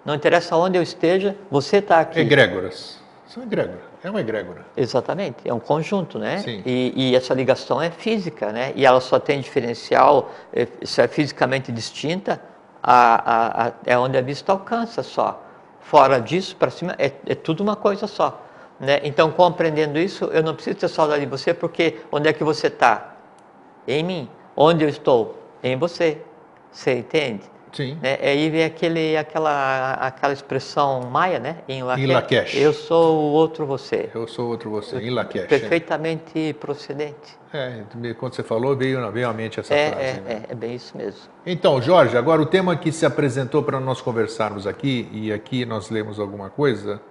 Não 0.04 0.16
interessa 0.16 0.56
onde 0.56 0.78
eu 0.78 0.82
esteja, 0.82 1.36
você 1.50 1.78
está 1.78 2.00
aqui. 2.00 2.20
Egrégoras. 2.20 3.00
São 3.28 3.44
egrégoras. 3.44 3.82
É 4.04 4.10
uma 4.10 4.20
egrégora. 4.20 4.66
Exatamente. 4.76 5.38
É 5.46 5.54
um 5.54 5.60
conjunto, 5.60 6.20
né? 6.20 6.40
Sim. 6.40 6.62
E, 6.66 6.94
e, 6.96 7.16
essa 7.16 7.34
ligação 7.34 7.82
é 7.82 7.90
física, 7.90 8.52
né? 8.52 8.74
E 8.76 8.86
ela 8.86 9.00
só 9.00 9.18
tem 9.18 9.40
diferencial, 9.40 10.30
é, 10.52 10.68
se 10.84 11.02
é 11.02 11.08
fisicamente 11.08 11.72
distinta, 11.72 12.40
a, 12.84 13.16
a, 13.16 13.68
a, 13.68 13.74
é 13.86 13.98
onde 13.98 14.18
a 14.18 14.22
vista 14.22 14.52
alcança 14.52 15.02
só. 15.02 15.42
Fora 15.80 16.20
disso, 16.20 16.56
para 16.56 16.70
cima, 16.70 16.94
é, 17.00 17.12
é 17.26 17.34
tudo 17.34 17.62
uma 17.64 17.76
coisa 17.76 18.08
só. 18.08 18.42
Né? 18.80 19.00
Então, 19.04 19.32
compreendendo 19.32 19.98
isso, 19.98 20.26
eu 20.26 20.44
não 20.44 20.54
preciso 20.54 20.78
ter 20.78 20.88
saudade 20.90 21.22
de 21.22 21.30
você, 21.30 21.54
porque 21.54 22.02
onde 22.12 22.28
é 22.28 22.34
que 22.34 22.44
você 22.44 22.68
está? 22.68 23.16
Em 23.88 24.04
mim. 24.04 24.30
Onde 24.56 24.84
eu 24.84 24.90
estou? 24.90 25.38
Em 25.64 25.78
você. 25.78 26.22
Você 26.72 27.00
entende? 27.00 27.44
Sim. 27.74 27.98
Né? 28.02 28.20
Aí 28.22 28.50
vem 28.50 28.64
aquele, 28.64 29.18
aquela, 29.18 29.94
aquela 29.96 30.32
expressão 30.32 31.02
maia, 31.02 31.40
né? 31.40 31.58
Em 31.68 31.84
Lakesh. 31.84 32.04
Em 32.04 32.14
Lakesh. 32.14 32.56
Eu 32.56 32.72
sou 32.72 33.18
o 33.18 33.32
outro 33.34 33.66
você. 33.66 34.10
Eu 34.14 34.28
sou 34.28 34.48
outro 34.48 34.70
você, 34.70 34.98
em 34.98 35.10
Lakesh. 35.10 35.48
Perfeitamente 35.48 36.50
é. 36.50 36.54
procedente. 36.54 37.38
É, 37.52 37.84
quando 38.18 38.36
você 38.36 38.44
falou, 38.44 38.76
veio, 38.76 39.12
veio 39.12 39.28
à 39.28 39.34
mente 39.34 39.60
essa 39.60 39.74
é, 39.74 39.90
frase. 39.90 40.06
É, 40.06 40.14
né? 40.14 40.44
é, 40.50 40.52
é 40.52 40.56
bem 40.56 40.76
isso 40.76 40.96
mesmo. 40.96 41.22
Então, 41.46 41.82
Jorge, 41.82 42.16
agora 42.16 42.42
o 42.42 42.46
tema 42.46 42.76
que 42.76 42.92
se 42.92 43.06
apresentou 43.06 43.64
para 43.64 43.80
nós 43.80 44.02
conversarmos 44.02 44.66
aqui, 44.66 45.10
e 45.12 45.34
aqui 45.34 45.66
nós 45.66 45.90
lemos 45.90 46.20
alguma 46.20 46.50
coisa, 46.50 47.02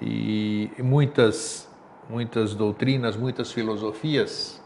e 0.00 0.70
muitas, 0.78 1.68
muitas 2.10 2.54
doutrinas, 2.54 3.16
muitas 3.16 3.52
filosofias 3.52 4.60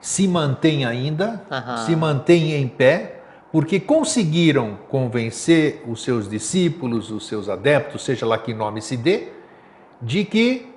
se 0.00 0.28
mantêm 0.28 0.84
ainda, 0.84 1.42
se 1.84 1.94
mantêm 1.96 2.52
em 2.52 2.68
pé, 2.68 3.17
porque 3.50 3.80
conseguiram 3.80 4.78
convencer 4.88 5.82
os 5.86 6.02
seus 6.02 6.28
discípulos, 6.28 7.10
os 7.10 7.26
seus 7.26 7.48
adeptos, 7.48 8.04
seja 8.04 8.26
lá 8.26 8.38
que 8.38 8.52
nome 8.52 8.82
se 8.82 8.96
dê, 8.96 9.28
de 10.02 10.24
que 10.24 10.72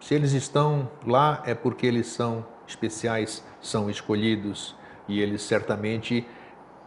se 0.00 0.14
eles 0.14 0.32
estão 0.32 0.90
lá 1.06 1.42
é 1.44 1.54
porque 1.54 1.86
eles 1.86 2.06
são 2.06 2.46
especiais, 2.66 3.44
são 3.60 3.90
escolhidos 3.90 4.74
e 5.08 5.20
eles 5.20 5.42
certamente 5.42 6.26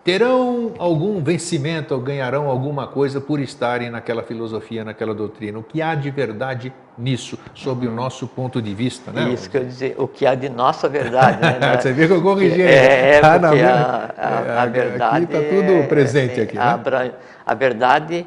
terão 0.03 0.73
algum 0.79 1.21
vencimento 1.21 1.93
ou 1.93 2.01
ganharão 2.01 2.49
alguma 2.49 2.87
coisa 2.87 3.21
por 3.21 3.39
estarem 3.39 3.89
naquela 3.89 4.23
filosofia, 4.23 4.83
naquela 4.83 5.13
doutrina. 5.13 5.59
O 5.59 5.63
que 5.63 5.81
há 5.81 5.93
de 5.93 6.09
verdade 6.09 6.73
nisso, 6.97 7.37
sob 7.53 7.87
o 7.87 7.91
nosso 7.91 8.27
ponto 8.27 8.61
de 8.61 8.73
vista, 8.73 9.11
né? 9.11 9.29
Isso 9.29 9.49
que 9.49 9.57
eu 9.57 9.63
dizer, 9.63 9.95
o 9.97 10.07
que 10.07 10.25
há 10.25 10.33
de 10.33 10.49
nossa 10.49 10.89
verdade, 10.89 11.41
né? 11.41 11.77
Você 11.77 11.93
vê 11.93 12.07
que 12.07 12.13
eu 12.13 12.21
corrigi. 12.21 12.61
É, 12.61 13.15
é 13.15 13.21
tá 13.21 13.39
porque 13.39 13.61
a, 13.61 14.13
a, 14.17 14.63
a, 14.63 14.65
verdade... 14.65 15.23
Aqui 15.23 15.35
está 15.35 15.55
tudo 15.55 15.71
é, 15.71 15.83
presente 15.83 16.39
é, 16.39 16.43
aqui, 16.43 16.55
né? 16.55 16.63
a, 16.63 17.51
a 17.51 17.53
verdade, 17.53 18.25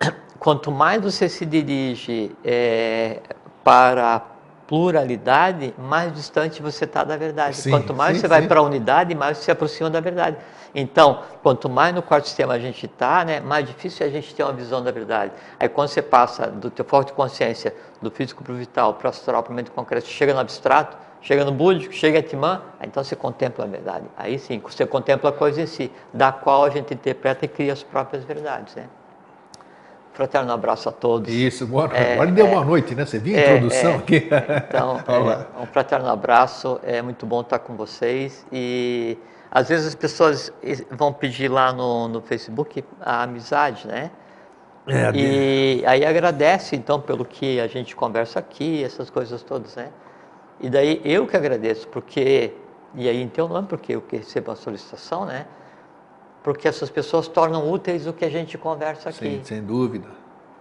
quanto 0.38 0.70
mais 0.70 1.02
você 1.02 1.28
se 1.28 1.44
dirige 1.44 2.30
é, 2.44 3.20
para 3.64 4.14
a 4.14 4.20
pluralidade, 4.68 5.74
mais 5.78 6.12
distante 6.12 6.60
você 6.60 6.84
está 6.84 7.02
da 7.02 7.16
verdade. 7.16 7.56
Sim, 7.56 7.70
Quanto 7.70 7.94
mais 7.94 8.16
sim, 8.16 8.20
você 8.20 8.28
vai 8.28 8.46
para 8.46 8.60
a 8.60 8.62
unidade, 8.62 9.14
mais 9.14 9.38
você 9.38 9.44
se 9.44 9.50
aproxima 9.50 9.88
da 9.88 9.98
verdade. 9.98 10.36
Então, 10.74 11.22
quanto 11.42 11.70
mais 11.70 11.94
no 11.94 12.02
quarto 12.02 12.26
sistema 12.26 12.52
a 12.52 12.58
gente 12.58 12.84
está, 12.84 13.24
né, 13.24 13.40
mais 13.40 13.66
difícil 13.66 14.04
é 14.04 14.10
a 14.10 14.12
gente 14.12 14.34
ter 14.34 14.42
uma 14.42 14.52
visão 14.52 14.84
da 14.84 14.90
verdade. 14.90 15.32
Aí 15.58 15.70
quando 15.70 15.88
você 15.88 16.02
passa 16.02 16.48
do 16.48 16.70
teu 16.70 16.84
forte 16.84 17.14
consciência, 17.14 17.74
do 18.02 18.10
físico 18.10 18.44
para 18.44 18.52
o 18.52 18.56
vital, 18.56 18.92
para 18.92 19.06
o 19.06 19.08
astral, 19.08 19.42
para 19.42 19.52
o 19.52 19.56
mente 19.56 19.70
concreto, 19.70 20.06
chega 20.06 20.34
no 20.34 20.40
abstrato, 20.40 20.98
chega 21.22 21.46
no 21.46 21.52
búdico, 21.52 21.94
chega 21.94 22.18
em 22.18 22.20
Atman, 22.20 22.60
então 22.82 23.02
você 23.02 23.16
contempla 23.16 23.64
a 23.64 23.68
verdade. 23.68 24.04
Aí 24.18 24.38
sim, 24.38 24.58
você 24.60 24.84
contempla 24.84 25.30
a 25.30 25.32
coisa 25.32 25.62
em 25.62 25.66
si, 25.66 25.90
da 26.12 26.30
qual 26.30 26.66
a 26.66 26.70
gente 26.70 26.92
interpreta 26.92 27.46
e 27.46 27.48
cria 27.48 27.72
as 27.72 27.82
próprias 27.82 28.22
verdades. 28.22 28.74
Né? 28.74 28.84
Fraterno 30.18 30.52
abraço 30.52 30.88
a 30.88 30.92
todos. 30.92 31.32
Isso, 31.32 31.64
boa 31.64 31.86
noite. 31.86 32.02
É, 32.02 32.14
Agora 32.14 32.32
deu 32.32 32.44
é, 32.44 32.50
boa 32.50 32.64
noite, 32.64 32.92
né? 32.92 33.06
Você 33.06 33.20
viu 33.20 33.36
a 33.36 33.40
é, 33.40 33.54
introdução 33.54 33.90
é, 33.92 33.94
aqui? 33.94 34.28
Então, 34.68 34.96
é, 35.06 35.62
um 35.62 35.66
fraterno 35.66 36.08
abraço, 36.08 36.80
é 36.82 37.00
muito 37.00 37.24
bom 37.24 37.40
estar 37.40 37.60
com 37.60 37.76
vocês 37.76 38.44
e 38.50 39.16
às 39.48 39.68
vezes 39.68 39.86
as 39.86 39.94
pessoas 39.94 40.52
vão 40.90 41.12
pedir 41.12 41.46
lá 41.46 41.72
no, 41.72 42.08
no 42.08 42.20
Facebook 42.20 42.84
a 43.00 43.22
amizade, 43.22 43.86
né? 43.86 44.10
É, 44.88 45.12
e 45.14 45.86
aí 45.86 46.04
agradece 46.04 46.74
então 46.74 47.00
pelo 47.00 47.24
que 47.24 47.60
a 47.60 47.68
gente 47.68 47.94
conversa 47.94 48.40
aqui, 48.40 48.82
essas 48.82 49.08
coisas 49.10 49.40
todas, 49.44 49.76
né? 49.76 49.90
E 50.58 50.68
daí 50.68 51.00
eu 51.04 51.28
que 51.28 51.36
agradeço, 51.36 51.86
porque, 51.86 52.54
e 52.92 53.08
aí 53.08 53.22
em 53.22 53.28
teu 53.28 53.46
nome, 53.46 53.68
porque 53.68 53.94
eu 53.94 54.00
que 54.00 54.16
recebo 54.16 54.50
a 54.50 54.56
solicitação, 54.56 55.24
né? 55.24 55.46
Porque 56.48 56.66
essas 56.66 56.88
pessoas 56.88 57.28
tornam 57.28 57.70
úteis 57.70 58.06
o 58.06 58.12
que 58.14 58.24
a 58.24 58.30
gente 58.30 58.56
conversa 58.56 59.10
aqui. 59.10 59.18
Sim, 59.18 59.40
sem 59.44 59.62
dúvida. 59.62 60.08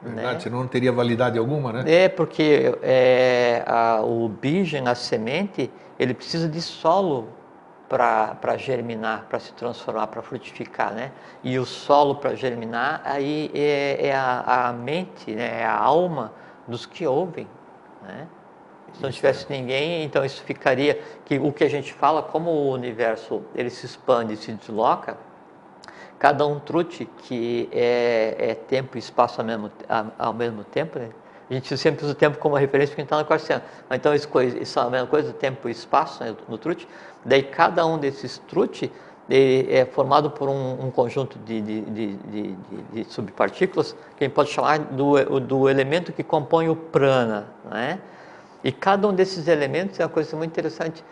Verdade, 0.01 0.33
né? 0.33 0.39
senão 0.41 0.59
não 0.59 0.67
teria 0.67 0.91
validade 0.91 1.39
alguma, 1.39 1.71
né? 1.71 1.83
É, 1.89 2.09
porque 2.09 2.77
é, 2.83 3.63
a, 3.65 4.01
o 4.01 4.27
bijem, 4.27 4.85
a 4.85 4.93
semente, 4.93 5.71
ele 5.97 6.13
precisa 6.13 6.49
de 6.49 6.61
solo 6.61 7.29
para 7.87 8.57
germinar, 8.57 9.27
para 9.29 9.39
se 9.39 9.53
transformar, 9.53 10.07
para 10.07 10.21
frutificar, 10.21 10.93
né? 10.93 11.13
E 11.41 11.57
o 11.57 11.65
solo 11.65 12.15
para 12.15 12.35
germinar 12.35 13.01
aí 13.05 13.49
é, 13.53 14.07
é 14.07 14.13
a, 14.13 14.67
a, 14.67 14.73
mente, 14.73 15.31
né? 15.31 15.61
é 15.61 15.65
a 15.65 15.73
alma 15.73 16.33
dos 16.67 16.85
que 16.85 17.07
ouvem, 17.07 17.47
né? 18.03 18.27
Se 18.91 19.01
não 19.01 19.09
tivesse 19.09 19.45
ninguém, 19.49 20.03
então 20.03 20.25
isso 20.25 20.43
ficaria 20.43 21.01
que 21.23 21.39
o 21.39 21.53
que 21.53 21.63
a 21.63 21.69
gente 21.69 21.93
fala, 21.93 22.21
como 22.21 22.49
o 22.49 22.73
universo 22.73 23.41
ele 23.55 23.69
se 23.69 23.85
expande 23.85 24.33
e 24.33 24.37
se 24.37 24.51
desloca, 24.51 25.17
cada 26.19 26.45
um 26.45 26.59
trute 26.59 27.05
que 27.23 27.69
é, 27.71 28.35
é 28.37 28.55
tempo 28.55 28.97
e 28.97 28.99
espaço 28.99 29.39
ao 29.39 29.47
mesmo, 29.47 29.71
ao 30.17 30.33
mesmo 30.33 30.63
tempo, 30.63 30.99
né? 30.99 31.09
A 31.49 31.53
gente 31.53 31.77
sempre 31.77 32.03
usa 32.03 32.11
o 32.11 32.15
tempo 32.15 32.37
como 32.39 32.55
referência 32.55 32.93
porque 32.93 33.01
a 33.01 33.03
gente 33.03 33.13
está 33.13 33.19
no 33.19 33.25
quarto 33.25 33.63
Então, 33.89 34.13
isso, 34.13 34.27
isso 34.61 34.79
é 34.79 34.81
a 34.81 34.89
mesma 34.89 35.07
coisa, 35.07 35.31
tempo 35.31 35.69
e 35.69 35.71
espaço 35.71 36.21
né, 36.21 36.35
no 36.49 36.57
trute. 36.57 36.85
Daí 37.23 37.41
cada 37.41 37.85
um 37.85 37.97
desses 37.97 38.37
trute 38.49 38.91
é 39.29 39.85
formado 39.85 40.29
por 40.31 40.49
um, 40.49 40.85
um 40.85 40.91
conjunto 40.91 41.37
de, 41.39 41.61
de, 41.61 41.81
de, 41.81 42.55
de, 42.93 43.03
subpartículas 43.05 43.93
que 44.17 44.23
a 44.23 44.27
gente 44.27 44.33
pode 44.33 44.49
chamar 44.49 44.79
do, 44.79 45.39
do 45.39 45.69
elemento 45.69 46.13
que 46.13 46.23
compõe 46.23 46.69
o 46.69 46.75
prana. 46.75 47.47
Né? 47.69 47.99
E 48.63 48.71
cada 48.71 49.07
um 49.07 49.13
desses 49.13 49.47
elementos 49.47 49.99
é 49.99 50.03
uma 50.03 50.09
coisa 50.09 50.35
muito 50.35 50.51
interessante. 50.51 51.03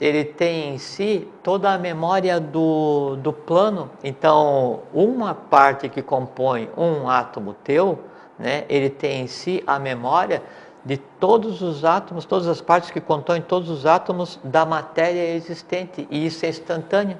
Ele 0.00 0.24
tem 0.24 0.74
em 0.74 0.78
si 0.78 1.28
toda 1.42 1.72
a 1.72 1.78
memória 1.78 2.40
do, 2.40 3.16
do 3.16 3.32
plano. 3.32 3.90
Então, 4.02 4.82
uma 4.92 5.34
parte 5.34 5.88
que 5.88 6.02
compõe 6.02 6.68
um 6.76 7.08
átomo 7.08 7.54
teu, 7.62 7.98
né, 8.38 8.64
ele 8.68 8.90
tem 8.90 9.22
em 9.22 9.26
si 9.26 9.62
a 9.66 9.78
memória 9.78 10.42
de 10.84 10.96
todos 10.96 11.62
os 11.62 11.84
átomos, 11.84 12.24
todas 12.24 12.46
as 12.46 12.60
partes 12.60 12.90
que 12.90 13.00
compõem 13.00 13.40
todos 13.40 13.70
os 13.70 13.86
átomos 13.86 14.38
da 14.44 14.66
matéria 14.66 15.34
existente, 15.34 16.06
e 16.10 16.26
isso 16.26 16.44
é 16.44 16.48
instantâneo. 16.48 17.16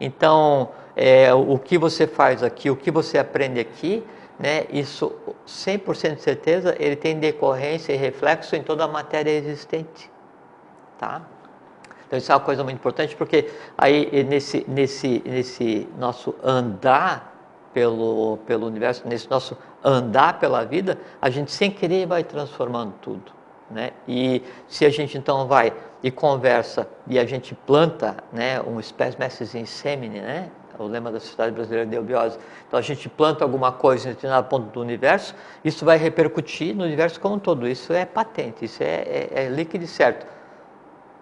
Então, 0.00 0.70
é, 0.96 1.32
o 1.34 1.58
que 1.58 1.76
você 1.76 2.06
faz 2.06 2.42
aqui, 2.42 2.70
o 2.70 2.76
que 2.76 2.90
você 2.90 3.18
aprende 3.18 3.60
aqui, 3.60 4.02
né, 4.38 4.64
isso 4.70 5.12
100% 5.46 6.16
de 6.16 6.22
certeza, 6.22 6.74
ele 6.78 6.96
tem 6.96 7.18
decorrência 7.18 7.92
e 7.92 7.96
reflexo 7.96 8.56
em 8.56 8.62
toda 8.62 8.84
a 8.84 8.88
matéria 8.88 9.30
existente. 9.30 10.10
Tá? 10.98 11.22
Então, 12.12 12.18
isso 12.18 12.30
é 12.30 12.34
uma 12.34 12.42
coisa 12.42 12.62
muito 12.62 12.76
importante, 12.76 13.16
porque 13.16 13.48
aí 13.78 14.22
nesse, 14.24 14.66
nesse, 14.68 15.22
nesse 15.24 15.88
nosso 15.98 16.34
andar 16.44 17.32
pelo, 17.72 18.36
pelo 18.46 18.66
universo, 18.66 19.08
nesse 19.08 19.30
nosso 19.30 19.56
andar 19.82 20.38
pela 20.38 20.62
vida, 20.62 20.98
a 21.22 21.30
gente 21.30 21.50
sem 21.50 21.70
querer 21.70 22.04
vai 22.04 22.22
transformando 22.22 22.92
tudo. 23.00 23.32
Né? 23.70 23.92
E 24.06 24.42
se 24.68 24.84
a 24.84 24.90
gente 24.90 25.16
então 25.16 25.46
vai 25.46 25.72
e 26.02 26.10
conversa 26.10 26.86
e 27.06 27.18
a 27.18 27.24
gente 27.24 27.54
planta 27.54 28.18
né, 28.30 28.60
um 28.60 28.78
espécie 28.78 29.56
em 29.56 29.64
sêmine, 29.64 30.20
né? 30.20 30.50
o 30.78 30.84
lema 30.84 31.10
da 31.10 31.18
Sociedade 31.18 31.52
Brasileira 31.52 31.86
de 31.86 31.96
Eubiose. 31.96 32.38
Então 32.68 32.78
a 32.78 32.82
gente 32.82 33.08
planta 33.08 33.42
alguma 33.42 33.72
coisa 33.72 34.10
em 34.10 34.12
determinado 34.12 34.48
ponto 34.48 34.70
do 34.70 34.82
universo, 34.82 35.34
isso 35.64 35.82
vai 35.82 35.96
repercutir 35.96 36.76
no 36.76 36.84
universo 36.84 37.18
como 37.18 37.36
um 37.36 37.38
todo. 37.38 37.66
Isso 37.66 37.90
é 37.90 38.04
patente, 38.04 38.66
isso 38.66 38.82
é, 38.82 39.30
é, 39.32 39.44
é 39.44 39.48
líquido 39.48 39.84
e 39.84 39.88
certo. 39.88 40.41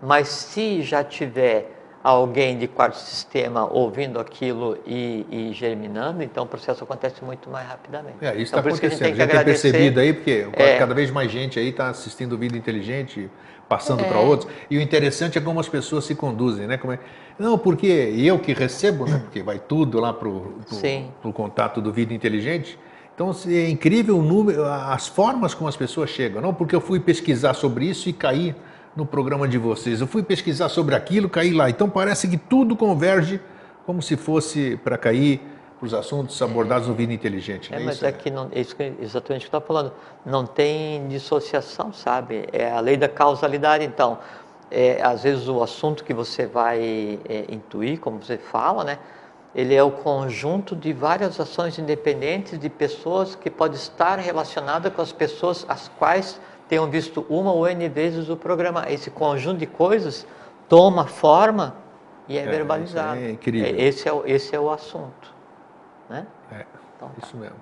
Mas 0.03 0.29
se 0.29 0.83
já 0.83 1.05
tiver 1.05 1.81
alguém 2.03 2.57
de 2.57 2.67
quarto 2.67 2.97
sistema 2.97 3.71
ouvindo 3.71 4.19
aquilo 4.19 4.79
e, 4.87 5.27
e, 5.31 5.53
germinando, 5.53 6.23
então 6.23 6.45
o 6.45 6.47
processo 6.47 6.83
acontece 6.83 7.23
muito 7.23 7.51
mais 7.51 7.69
rapidamente. 7.69 8.17
É, 8.23 8.33
isso 8.33 8.45
está 8.45 8.61
então, 8.61 8.71
acontecendo. 8.73 9.03
A 9.03 9.09
gente 9.09 9.17
tem, 9.19 9.39
que 9.39 9.45
percebido 9.45 10.01
aí, 10.01 10.13
porque 10.15 10.49
é, 10.55 10.79
cada 10.79 10.95
vez 10.95 11.11
mais 11.11 11.31
gente 11.31 11.59
aí 11.59 11.69
está 11.69 11.91
assistindo 11.91 12.39
Vida 12.39 12.57
Inteligente, 12.57 13.31
passando 13.69 14.03
é. 14.03 14.09
para 14.09 14.19
outros. 14.19 14.51
E 14.71 14.79
o 14.79 14.81
interessante 14.81 15.37
é 15.37 15.41
como 15.41 15.61
as 15.61 15.69
pessoas 15.69 16.05
se 16.05 16.15
conduzem, 16.15 16.67
né? 16.67 16.79
Como 16.79 16.95
é, 16.95 16.99
não, 17.39 17.59
porque 17.59 17.87
eu 17.87 18.39
que 18.39 18.55
recebo, 18.55 19.05
né? 19.05 19.19
Porque 19.19 19.43
vai 19.43 19.59
tudo 19.59 20.01
lá 20.01 20.13
para 20.13 20.29
o 20.29 21.33
contato 21.35 21.83
do 21.83 21.93
Vida 21.93 22.15
Inteligente. 22.15 22.79
Então 23.15 23.31
é 23.47 23.69
incrível 23.69 24.19
o 24.19 24.23
número, 24.23 24.65
as 24.65 25.07
formas 25.07 25.53
como 25.53 25.69
as 25.69 25.77
pessoas 25.77 26.09
chegam. 26.09 26.41
Não 26.41 26.55
porque 26.55 26.75
eu 26.75 26.81
fui 26.81 26.99
pesquisar 26.99 27.53
sobre 27.53 27.85
isso 27.85 28.09
e 28.09 28.15
caí 28.15 28.57
no 28.95 29.07
programa 29.07 29.47
de 29.47 29.59
vocês. 29.59 30.01
Eu 30.01 30.07
fui 30.07 30.23
pesquisar 30.23 30.69
sobre 30.69 30.95
aquilo, 30.95 31.29
caí 31.29 31.53
lá. 31.53 31.71
Então 31.71 31.89
parece 31.89 32.29
que 32.29 32.37
tudo 32.37 32.77
converge 32.77 33.41
como 33.87 34.03
se 34.03 34.17
fosse 34.17 34.79
para 34.83 34.99
cair 34.99 35.41
para 35.79 35.87
os 35.87 35.95
assuntos 35.95 36.41
abordados 36.43 36.89
no 36.89 36.95
Vida 36.95 37.13
Inteligente. 37.13 37.73
É, 37.73 37.81
é 37.81 37.85
mas 37.85 37.97
isso? 37.97 38.07
é 38.07 38.13
que 38.13 38.31
não, 38.31 38.49
é 38.53 38.61
isso 38.61 38.77
que, 38.77 38.93
exatamente 39.01 39.47
o 39.47 39.51
que 39.51 39.57
está 39.57 39.61
falando. 39.61 39.93
Não 40.27 40.45
tem 40.45 41.09
dissociação, 41.09 41.93
sabe? 41.93 42.47
É 42.53 42.71
a 42.71 42.81
lei 42.81 42.99
da 42.99 43.09
causalidade. 43.09 43.85
Então, 43.85 44.19
é, 44.71 45.01
às 45.03 45.23
vezes 45.23 45.49
o 45.49 45.63
assunto 45.63 46.05
que 46.05 46.13
você 46.13 46.47
vai 46.47 47.19
é, 47.29 47.47
intuir, 47.49 47.99
como 47.99 48.23
você 48.23 48.37
fala, 48.37 48.85
né? 48.85 48.99
Ele 49.53 49.75
é 49.75 49.83
o 49.83 49.91
conjunto 49.91 50.77
de 50.77 50.93
várias 50.93 51.41
ações 51.41 51.77
independentes 51.79 52.57
de 52.59 52.69
pessoas 52.69 53.35
que 53.35 53.51
pode 53.51 53.75
estar 53.77 54.17
relacionada 54.19 54.91
com 54.91 55.03
as 55.03 55.11
pessoas 55.11 55.67
às 55.69 55.89
quais 55.89 56.41
tenham 56.71 56.89
visto 56.89 57.27
uma 57.29 57.53
ou 57.53 57.67
N 57.67 57.89
vezes 57.89 58.29
o 58.29 58.37
programa. 58.37 58.89
Esse 58.89 59.11
conjunto 59.11 59.59
de 59.59 59.67
coisas 59.67 60.25
toma 60.69 61.05
forma 61.05 61.75
e 62.29 62.39
é, 62.39 62.43
é 62.43 62.47
verbalizado. 62.47 63.19
É 63.19 63.31
incrível. 63.33 63.75
Esse, 63.77 64.09
é, 64.09 64.13
o, 64.13 64.23
esse 64.25 64.55
é 64.55 64.61
o 64.61 64.71
assunto. 64.71 65.35
Né? 66.09 66.25
É, 66.53 66.65
então, 66.95 67.09
tá. 67.09 67.15
isso 67.21 67.37
mesmo. 67.37 67.57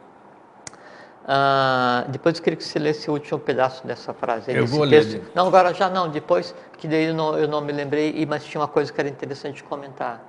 Ah, 1.27 2.05
depois 2.09 2.37
eu 2.37 2.45
queria 2.45 2.57
que 2.59 2.65
você 2.65 2.79
lesse 2.79 3.09
o 3.09 3.15
último 3.15 3.39
pedaço 3.39 3.87
dessa 3.87 4.13
frase. 4.13 4.53
Eu 4.55 4.67
vou 4.67 4.87
texto. 4.87 5.13
ler. 5.13 5.33
Não, 5.35 5.47
agora 5.47 5.73
já 5.73 5.89
não, 5.89 6.11
depois, 6.11 6.55
que 6.77 6.87
daí 6.87 7.07
eu 7.07 7.15
não, 7.15 7.39
eu 7.39 7.49
não 7.49 7.63
me 7.63 7.73
lembrei, 7.73 8.27
mas 8.27 8.45
tinha 8.45 8.61
uma 8.61 8.69
coisa 8.69 8.93
que 8.93 9.01
era 9.01 9.09
interessante 9.09 9.65
comentar. 9.65 10.23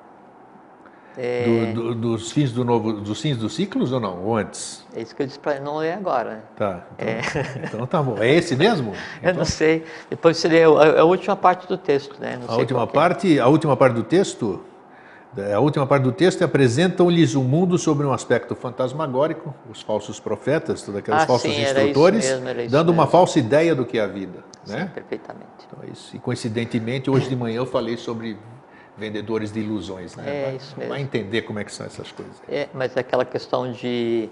É... 1.18 1.72
Do, 1.74 1.94
do, 1.94 1.96
dos 1.96 2.32
fins 2.32 2.52
do 2.52 2.64
novo, 2.64 2.94
dos 2.94 3.20
fins 3.20 3.38
dos 3.38 3.54
ciclos 3.56 3.92
ou 3.92 4.00
não? 4.00 4.24
Ou 4.24 4.38
antes? 4.38 4.86
É 4.96 5.02
isso 5.02 5.16
que 5.16 5.22
eu 5.22 5.28
disse 5.28 5.40
para 5.40 5.60
não 5.60 5.78
ler 5.78 5.94
agora. 5.94 6.44
Tá. 6.56 6.86
Então, 6.94 7.08
é. 7.08 7.66
então 7.66 7.88
tá 7.88 8.02
bom. 8.02 8.18
É 8.18 8.34
esse 8.34 8.56
mesmo? 8.56 8.94
Então... 9.18 9.30
Eu 9.30 9.36
não 9.36 9.46
sei. 9.46 9.84
Depois 10.10 10.38
seria 10.38 10.68
a, 10.68 11.02
a 11.02 11.04
última 11.04 11.36
parte 11.36 11.68
do 11.68 11.78
texto, 11.78 12.20
né? 12.20 12.40
Não 12.42 12.54
a 12.54 12.58
última 12.58 12.88
parte, 12.88 13.38
é. 13.38 13.42
a 13.42 13.48
última 13.48 13.76
parte 13.76 13.96
do 13.96 14.04
texto, 14.04 14.64
a 15.54 15.60
última 15.60 15.86
parte 15.86 16.04
do 16.04 16.12
texto 16.12 16.44
apresentam-lhes 16.44 17.36
um 17.36 17.44
mundo 17.44 17.78
sobre 17.78 18.06
um 18.06 18.12
aspecto 18.12 18.56
fantasmagórico, 18.56 19.54
os 19.70 19.82
falsos 19.82 20.20
profetas, 20.20 20.82
todos 20.82 21.00
aqueles 21.00 21.22
ah, 21.22 21.28
falsos 21.28 21.54
sim, 21.54 21.62
instrutores, 21.62 22.26
mesmo, 22.26 22.46
dando 22.70 22.88
mesmo. 22.88 22.92
uma 22.94 23.08
falsa 23.08 23.38
ideia 23.38 23.76
do 23.76 23.86
que 23.86 24.00
é 24.00 24.02
a 24.02 24.08
vida, 24.08 24.44
sim, 24.66 24.74
né? 24.74 24.92
Perfeitamente. 24.94 25.48
Então, 25.68 25.80
é 25.84 25.92
isso. 25.92 26.16
E 26.16 26.20
coincidentemente 26.20 27.10
hoje 27.10 27.30
de 27.30 27.36
manhã 27.36 27.58
eu 27.58 27.66
falei 27.66 27.96
sobre 27.96 28.38
vendedores 29.00 29.52
de 29.52 29.62
ilusões, 29.62 30.16
né? 30.16 30.24
É 30.28 30.46
vai, 30.46 30.56
isso 30.58 30.76
mesmo. 30.78 30.94
Vai 30.94 31.02
entender 31.02 31.42
como 31.44 31.60
é 31.60 31.64
que 31.64 31.72
são 31.72 31.86
essas 31.86 32.12
coisas. 32.12 32.36
É, 32.48 32.68
mas 32.74 32.96
é 32.96 33.00
aquela 33.00 33.26
questão 33.26 33.72
de 33.72 34.30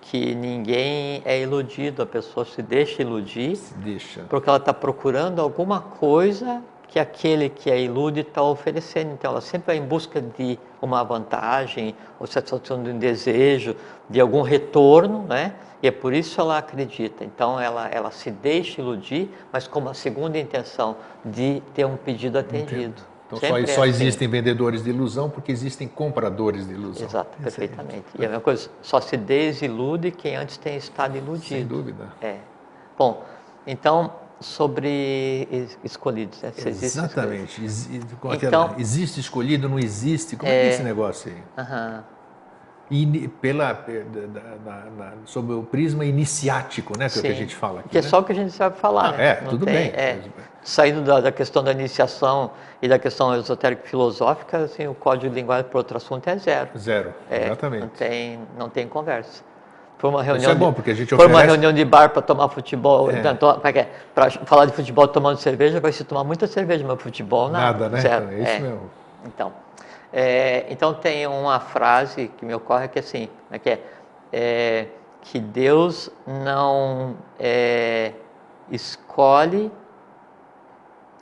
que 0.00 0.34
ninguém 0.34 1.22
é 1.24 1.40
iludido, 1.40 2.02
a 2.02 2.06
pessoa 2.06 2.44
se 2.44 2.62
deixa 2.62 3.02
iludir, 3.02 3.56
se 3.56 3.74
deixa. 3.74 4.22
porque 4.28 4.48
ela 4.48 4.58
está 4.58 4.72
procurando 4.72 5.40
alguma 5.40 5.80
coisa 5.80 6.62
que 6.88 6.98
aquele 6.98 7.50
que 7.50 7.70
é 7.70 7.78
ilude 7.80 8.20
está 8.20 8.42
oferecendo. 8.42 9.12
Então, 9.12 9.30
ela 9.30 9.40
sempre 9.40 9.66
vai 9.66 9.76
em 9.76 9.86
busca 9.86 10.20
de 10.22 10.58
uma 10.80 11.04
vantagem, 11.04 11.94
ou 12.18 12.26
satisfação 12.26 12.82
de 12.82 12.90
um 12.90 12.98
desejo, 12.98 13.76
de 14.08 14.18
algum 14.20 14.40
retorno, 14.40 15.22
né? 15.24 15.54
E 15.82 15.86
é 15.86 15.90
por 15.90 16.14
isso 16.14 16.40
ela 16.40 16.58
acredita. 16.58 17.24
Então, 17.24 17.60
ela, 17.60 17.88
ela 17.88 18.10
se 18.10 18.30
deixa 18.30 18.80
iludir, 18.80 19.30
mas 19.52 19.68
com 19.68 19.78
uma 19.78 19.94
segunda 19.94 20.38
intenção 20.38 20.96
de 21.24 21.62
ter 21.74 21.84
um 21.84 21.96
pedido 21.96 22.38
atendido. 22.38 22.80
Entendo. 22.80 23.17
Então 23.28 23.38
só, 23.38 23.66
só 23.66 23.82
assim. 23.82 23.90
existem 23.90 24.26
vendedores 24.26 24.82
de 24.82 24.90
ilusão 24.90 25.28
porque 25.28 25.52
existem 25.52 25.86
compradores 25.86 26.66
de 26.66 26.72
ilusão. 26.72 27.06
Exato, 27.06 27.36
perfeitamente. 27.42 28.04
E 28.18 28.24
a 28.24 28.28
mesma 28.28 28.40
coisa, 28.40 28.70
só 28.82 29.00
se 29.00 29.16
desilude 29.16 30.10
quem 30.10 30.34
antes 30.34 30.56
tem 30.56 30.76
estado 30.76 31.16
iludido. 31.16 31.46
Sem 31.46 31.66
dúvida. 31.66 32.08
É. 32.22 32.38
Bom, 32.96 33.22
então, 33.66 34.14
sobre 34.40 35.68
escolhidos. 35.84 36.40
Né? 36.40 36.52
Se 36.56 36.68
Exatamente. 36.68 37.62
Existe, 37.62 38.00
então, 38.42 38.74
existe 38.78 39.20
escolhido, 39.20 39.68
não 39.68 39.78
existe? 39.78 40.34
Como 40.34 40.50
é, 40.50 40.54
é, 40.54 40.66
é 40.66 40.68
esse 40.70 40.82
negócio 40.82 41.30
aí? 41.30 41.42
Aham 41.56 42.04
in, 42.90 43.28
pela, 43.40 43.84
na, 44.64 44.84
na, 44.96 45.12
sob 45.24 45.52
o 45.52 45.62
prisma 45.62 46.04
iniciático, 46.04 46.98
né, 46.98 47.08
que, 47.08 47.18
é 47.18 47.22
que 47.22 47.28
a 47.28 47.34
gente 47.34 47.54
fala 47.54 47.80
aqui. 47.80 47.90
Que 47.90 47.98
é 47.98 48.02
né? 48.02 48.08
só 48.08 48.20
o 48.20 48.24
que 48.24 48.32
a 48.32 48.34
gente 48.34 48.52
sabe 48.52 48.78
falar, 48.78 49.14
ah, 49.14 49.16
né? 49.16 49.28
É, 49.28 49.40
Não 49.42 49.50
tudo 49.50 49.66
tem, 49.66 49.74
bem. 49.74 49.86
É, 49.88 50.22
saindo 50.68 51.02
da, 51.02 51.20
da, 51.20 51.32
questão 51.32 51.64
da 51.64 51.72
iniciação 51.72 52.50
e 52.82 52.88
da 52.88 52.98
questão 52.98 53.34
esotérico-filosófica, 53.34 54.58
assim, 54.58 54.86
o 54.86 54.94
código 54.94 55.30
de 55.32 55.40
linguagem 55.40 55.64
para 55.64 55.78
outro 55.78 55.96
assunto 55.96 56.28
é 56.28 56.36
zero. 56.36 56.68
Zero, 56.76 57.14
é, 57.30 57.46
exatamente. 57.46 57.80
Não 57.80 57.88
tem, 57.88 58.40
não 58.58 58.68
tem 58.68 58.86
conversa. 58.86 59.42
Foi 59.96 60.10
uma 60.10 60.22
reunião. 60.22 60.50
Isso 60.50 60.50
é 60.50 60.54
bom, 60.54 60.72
porque 60.72 60.90
a 60.90 60.94
gente 60.94 61.12
oferece... 61.12 61.32
Foi 61.32 61.42
uma 61.42 61.44
reunião 61.44 61.72
de 61.72 61.84
bar 61.84 62.10
para 62.10 62.22
tomar 62.22 62.48
futebol. 62.50 63.10
É. 63.10 63.88
Para 64.14 64.30
falar 64.30 64.66
de 64.66 64.72
futebol 64.72 65.08
tomando 65.08 65.38
cerveja, 65.38 65.80
vai 65.80 65.90
se 65.90 66.04
tomar 66.04 66.22
muita 66.22 66.46
cerveja, 66.46 66.84
mas 66.86 67.00
futebol 67.02 67.48
nada. 67.48 67.88
Nada, 67.88 67.88
né? 67.88 68.00
Zero. 68.00 68.30
É 68.30 68.40
isso 68.40 68.52
é. 68.52 68.60
mesmo. 68.60 68.90
Então. 69.24 69.52
É, 70.12 70.66
então 70.70 70.94
tem 70.94 71.26
uma 71.26 71.60
frase 71.60 72.30
que 72.36 72.44
me 72.44 72.54
ocorre 72.54 72.88
que 72.88 72.98
é 72.98 73.00
assim, 73.00 73.28
né, 73.50 73.58
que 73.58 73.70
é, 73.70 73.80
é 74.32 74.86
que 75.20 75.38
Deus 75.38 76.10
não 76.26 77.16
é, 77.38 78.12
escolhe, 78.70 79.70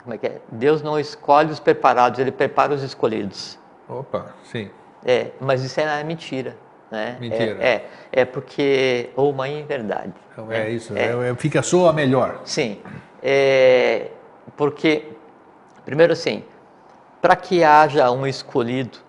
como 0.07 0.15
é 0.15 0.17
que 0.17 0.25
é? 0.25 0.39
Deus 0.49 0.81
não 0.81 0.97
escolhe 0.97 1.51
os 1.51 1.59
preparados, 1.59 2.17
Ele 2.17 2.31
prepara 2.31 2.73
os 2.73 2.81
escolhidos. 2.81 3.59
Opa, 3.89 4.33
sim. 4.41 4.71
É, 5.05 5.31
mas 5.37 5.61
isso 5.65 5.81
é 5.81 6.01
mentira. 6.01 6.55
Né? 6.89 7.17
Mentira. 7.19 7.57
É, 7.59 7.73
é, 7.73 7.89
é 8.21 8.25
porque, 8.25 9.09
ou 9.17 9.29
uma 9.31 9.49
inverdade. 9.49 10.13
Então, 10.31 10.49
é, 10.49 10.69
isso, 10.69 10.97
é, 10.97 11.29
é, 11.29 11.35
fica 11.35 11.61
só 11.61 11.89
a 11.89 11.93
melhor. 11.93 12.39
Sim, 12.45 12.81
é, 13.21 14.07
porque, 14.55 15.11
primeiro 15.83 16.13
assim, 16.13 16.41
para 17.21 17.35
que 17.35 17.61
haja 17.61 18.09
um 18.09 18.25
escolhido, 18.25 18.99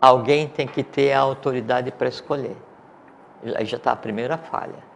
alguém 0.00 0.48
tem 0.48 0.66
que 0.66 0.82
ter 0.82 1.12
a 1.12 1.20
autoridade 1.20 1.92
para 1.92 2.08
escolher. 2.08 2.56
Aí 3.54 3.64
já 3.64 3.76
está 3.76 3.92
a 3.92 3.96
primeira 3.96 4.36
falha. 4.36 4.87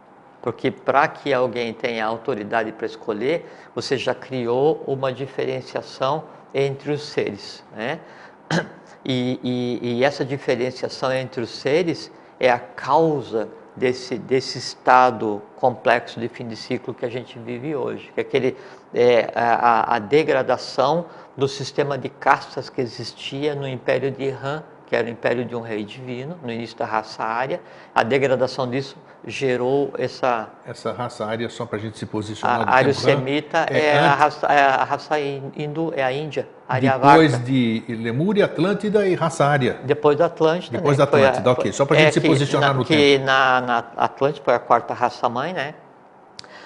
Porque 0.43 0.69
para 0.69 1.07
que 1.07 1.33
alguém 1.33 1.73
tenha 1.73 2.05
autoridade 2.05 2.73
para 2.73 2.85
escolher, 2.85 3.49
você 3.73 3.97
já 3.97 4.13
criou 4.13 4.83
uma 4.85 5.11
diferenciação 5.11 6.25
entre 6.53 6.91
os 6.91 7.03
seres. 7.07 7.63
Né? 7.75 7.99
E, 9.05 9.37
e, 9.43 9.97
e 9.97 10.03
essa 10.05 10.23
diferenciação 10.23 11.11
entre 11.11 11.41
os 11.41 11.49
seres 11.49 12.09
é 12.39 12.49
a 12.49 12.57
causa 12.57 13.49
desse, 13.75 14.17
desse 14.17 14.57
estado 14.57 15.41
complexo 15.57 16.21
de 16.21 16.29
fim 16.29 16.47
de 16.47 16.55
ciclo 16.55 16.93
que 16.93 17.05
a 17.05 17.09
gente 17.09 17.37
vive 17.37 17.75
hoje, 17.75 18.09
que 18.13 18.21
é 18.21 18.23
aquele, 18.23 18.55
é, 18.93 19.29
a, 19.35 19.95
a 19.95 19.99
degradação 19.99 21.05
do 21.35 21.49
sistema 21.49 21.97
de 21.97 22.07
castas 22.07 22.69
que 22.69 22.79
existia 22.79 23.53
no 23.53 23.67
Império 23.67 24.09
de 24.09 24.23
Irã, 24.23 24.63
que 24.85 24.95
era 24.95 25.07
o 25.07 25.09
império 25.09 25.43
de 25.43 25.55
um 25.55 25.61
rei 25.61 25.83
divino, 25.83 26.37
no 26.41 26.51
início 26.51 26.77
da 26.77 26.85
raça 26.85 27.23
ária. 27.23 27.59
A 27.93 28.03
degradação 28.03 28.69
disso 28.69 28.95
gerou 29.25 29.93
essa... 29.97 30.49
Essa 30.65 30.91
raça 30.91 31.25
ária, 31.25 31.49
só 31.49 31.65
para 31.65 31.77
a 31.77 31.81
gente 31.81 31.97
se 31.97 32.05
posicionar... 32.05 32.67
A 32.67 32.75
ário-semita 32.75 33.65
é, 33.69 33.87
é, 33.87 33.99
a 33.99 34.13
raça, 34.13 34.47
é 34.47 34.61
a 34.61 34.83
raça 34.83 35.19
hindu, 35.19 35.93
é 35.95 36.03
a 36.03 36.11
Índia, 36.11 36.47
Depois 37.13 37.45
de 37.45 37.83
Lemúria, 37.89 38.45
Atlântida 38.45 39.07
e 39.07 39.15
raça 39.15 39.45
ária. 39.45 39.79
Depois 39.83 40.17
da 40.17 40.25
Atlântida. 40.25 40.77
Depois 40.77 40.97
né? 40.97 41.05
da 41.05 41.09
Atlântida, 41.09 41.49
a, 41.49 41.53
ok. 41.53 41.71
Só 41.71 41.85
para 41.85 41.97
a 41.97 41.99
gente 41.99 42.09
é 42.09 42.11
se 42.11 42.21
posicionar 42.21 42.69
na, 42.69 42.75
no 42.75 42.85
que 42.85 42.95
tempo. 42.95 43.25
Na, 43.25 43.61
na 43.61 43.77
Atlântida 43.97 44.43
foi 44.43 44.55
a 44.55 44.59
quarta 44.59 44.93
raça-mãe, 44.93 45.53
né? 45.53 45.75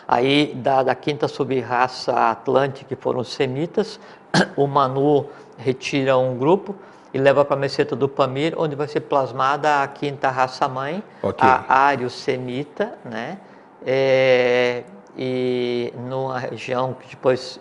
Aí, 0.08 0.54
da, 0.56 0.84
da 0.84 0.96
quinta 0.96 1.28
sub-raça 1.28 2.13
Atlântica, 2.13 2.88
que 2.88 2.96
foram 2.96 3.20
os 3.20 3.34
semitas, 3.34 4.00
o 4.56 4.65
Manu 4.65 5.28
retira 5.58 6.17
um 6.17 6.38
grupo 6.38 6.76
e 7.17 7.19
leva 7.19 7.43
para 7.43 7.56
a 7.56 7.60
meseta 7.60 7.95
do 7.95 8.08
Pamir, 8.08 8.53
onde 8.56 8.75
vai 8.75 8.88
ser 8.88 8.99
plasmada 8.99 9.82
a 9.82 9.88
quinta 9.88 10.30
raça-mãe, 10.30 11.03
okay. 11.23 11.49
a 11.49 11.65
ário-semita, 11.67 12.93
né? 13.03 13.39
É, 13.84 14.84
e 15.17 15.91
numa 16.08 16.38
região 16.38 16.93
que 16.93 17.10
depois 17.10 17.60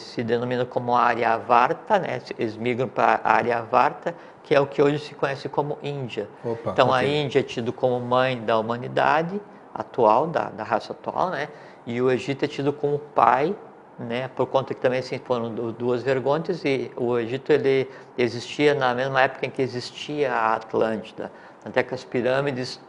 se 0.00 0.24
denomina 0.24 0.64
como 0.64 0.96
área 0.96 1.36
Varta, 1.36 2.00
né? 2.00 2.20
eles 2.36 2.56
migram 2.56 2.88
para 2.88 3.20
a 3.22 3.32
área 3.34 3.62
Varta, 3.62 4.12
que 4.42 4.52
é 4.52 4.60
o 4.60 4.66
que 4.66 4.82
hoje 4.82 4.98
se 4.98 5.14
conhece 5.14 5.48
como 5.48 5.78
Índia. 5.84 6.28
Opa, 6.44 6.72
então 6.72 6.88
okay. 6.88 6.98
a 6.98 7.08
Índia 7.08 7.38
é 7.38 7.42
tido 7.44 7.72
como 7.72 8.00
mãe 8.00 8.40
da 8.40 8.58
humanidade 8.58 9.40
atual, 9.72 10.26
da, 10.26 10.50
da 10.50 10.64
raça 10.64 10.92
atual, 10.92 11.30
né? 11.30 11.46
E 11.86 12.02
o 12.02 12.10
Egito 12.10 12.44
é 12.44 12.48
tido 12.48 12.72
como 12.72 12.98
pai 12.98 13.54
né, 13.98 14.28
por 14.28 14.46
conta 14.46 14.74
que 14.74 14.80
também 14.80 14.98
assim, 14.98 15.18
foram 15.18 15.52
duas 15.72 16.02
vergonhas 16.02 16.64
e 16.64 16.90
o 16.96 17.18
Egito 17.18 17.50
ele 17.52 17.88
existia 18.16 18.74
na 18.74 18.94
mesma 18.94 19.22
época 19.22 19.46
em 19.46 19.50
que 19.50 19.62
existia 19.62 20.32
a 20.32 20.54
Atlântida, 20.54 21.32
até 21.64 21.82
que 21.82 21.94
as 21.94 22.04
pirâmides 22.04 22.80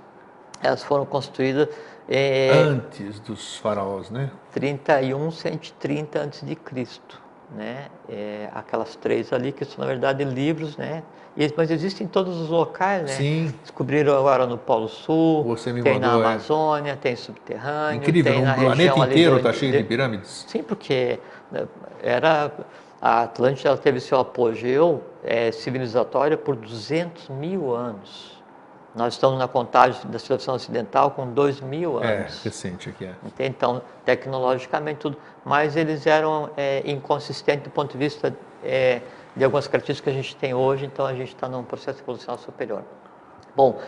elas 0.61 0.83
foram 0.83 1.05
construídas 1.05 1.69
é, 2.09 2.51
antes 2.51 3.19
dos 3.19 3.57
faraós, 3.57 4.09
né? 4.09 4.31
31, 4.51 5.29
130 5.29 6.19
antes 6.19 6.45
de 6.45 6.55
Cristo, 6.55 7.21
né? 7.55 7.87
É, 8.09 8.49
aquelas 8.53 8.95
três 8.95 9.31
ali 9.31 9.51
que 9.51 9.65
são 9.65 9.79
na 9.79 9.85
verdade 9.85 10.23
livros, 10.23 10.77
né? 10.77 11.03
E, 11.35 11.53
mas 11.55 11.69
existem 11.69 12.05
em 12.05 12.09
todos 12.09 12.39
os 12.41 12.49
locais, 12.49 13.03
né? 13.03 13.09
Sim. 13.09 13.53
Descobriram 13.61 14.17
agora 14.17 14.45
no 14.47 14.57
Polo 14.57 14.87
Sul, 14.87 15.55
tem 15.83 15.99
na 15.99 16.07
é. 16.07 16.15
Amazônia, 16.15 16.91
é. 16.93 16.95
tem 16.95 17.15
subterrâneo, 17.15 18.01
Incrível, 18.01 18.33
tem 18.33 18.41
na 18.41 18.53
um 18.53 18.59
planeta 18.59 18.99
inteiro 18.99 19.37
está 19.37 19.53
cheio 19.53 19.71
de 19.71 19.83
pirâmides. 19.83 20.45
Sim, 20.47 20.63
porque 20.63 21.19
né, 21.51 21.67
era 22.01 22.51
a 23.01 23.23
Atlântida 23.23 23.77
teve 23.77 23.99
seu 23.99 24.19
apogeu 24.19 25.03
é, 25.23 25.51
civilizatório 25.51 26.37
por 26.37 26.55
200 26.55 27.29
mil 27.29 27.73
anos. 27.73 28.36
Nós 28.95 29.13
estamos 29.13 29.37
na 29.37 29.47
contagem 29.47 29.99
da 30.09 30.17
civilização 30.17 30.55
ocidental 30.55 31.11
com 31.11 31.31
2 31.31 31.61
mil 31.61 32.03
é, 32.03 32.21
anos. 32.21 32.39
É, 32.41 32.49
recente 32.49 32.89
aqui. 32.89 33.05
É. 33.05 33.45
Então, 33.45 33.81
tecnologicamente 34.03 34.99
tudo. 34.99 35.17
Mas 35.45 35.75
eles 35.75 36.07
eram 36.07 36.49
é, 36.57 36.81
inconsistentes 36.85 37.63
do 37.65 37.69
ponto 37.69 37.91
de 37.91 37.97
vista 37.97 38.35
é, 38.63 39.01
de 39.35 39.43
algumas 39.43 39.67
características 39.67 40.13
que 40.13 40.19
a 40.19 40.21
gente 40.21 40.35
tem 40.35 40.53
hoje, 40.53 40.85
então 40.85 41.05
a 41.05 41.13
gente 41.13 41.33
está 41.33 41.47
num 41.47 41.63
processo 41.63 42.01
evolucional 42.01 42.39
superior. 42.39 42.83
Bom, 43.55 43.79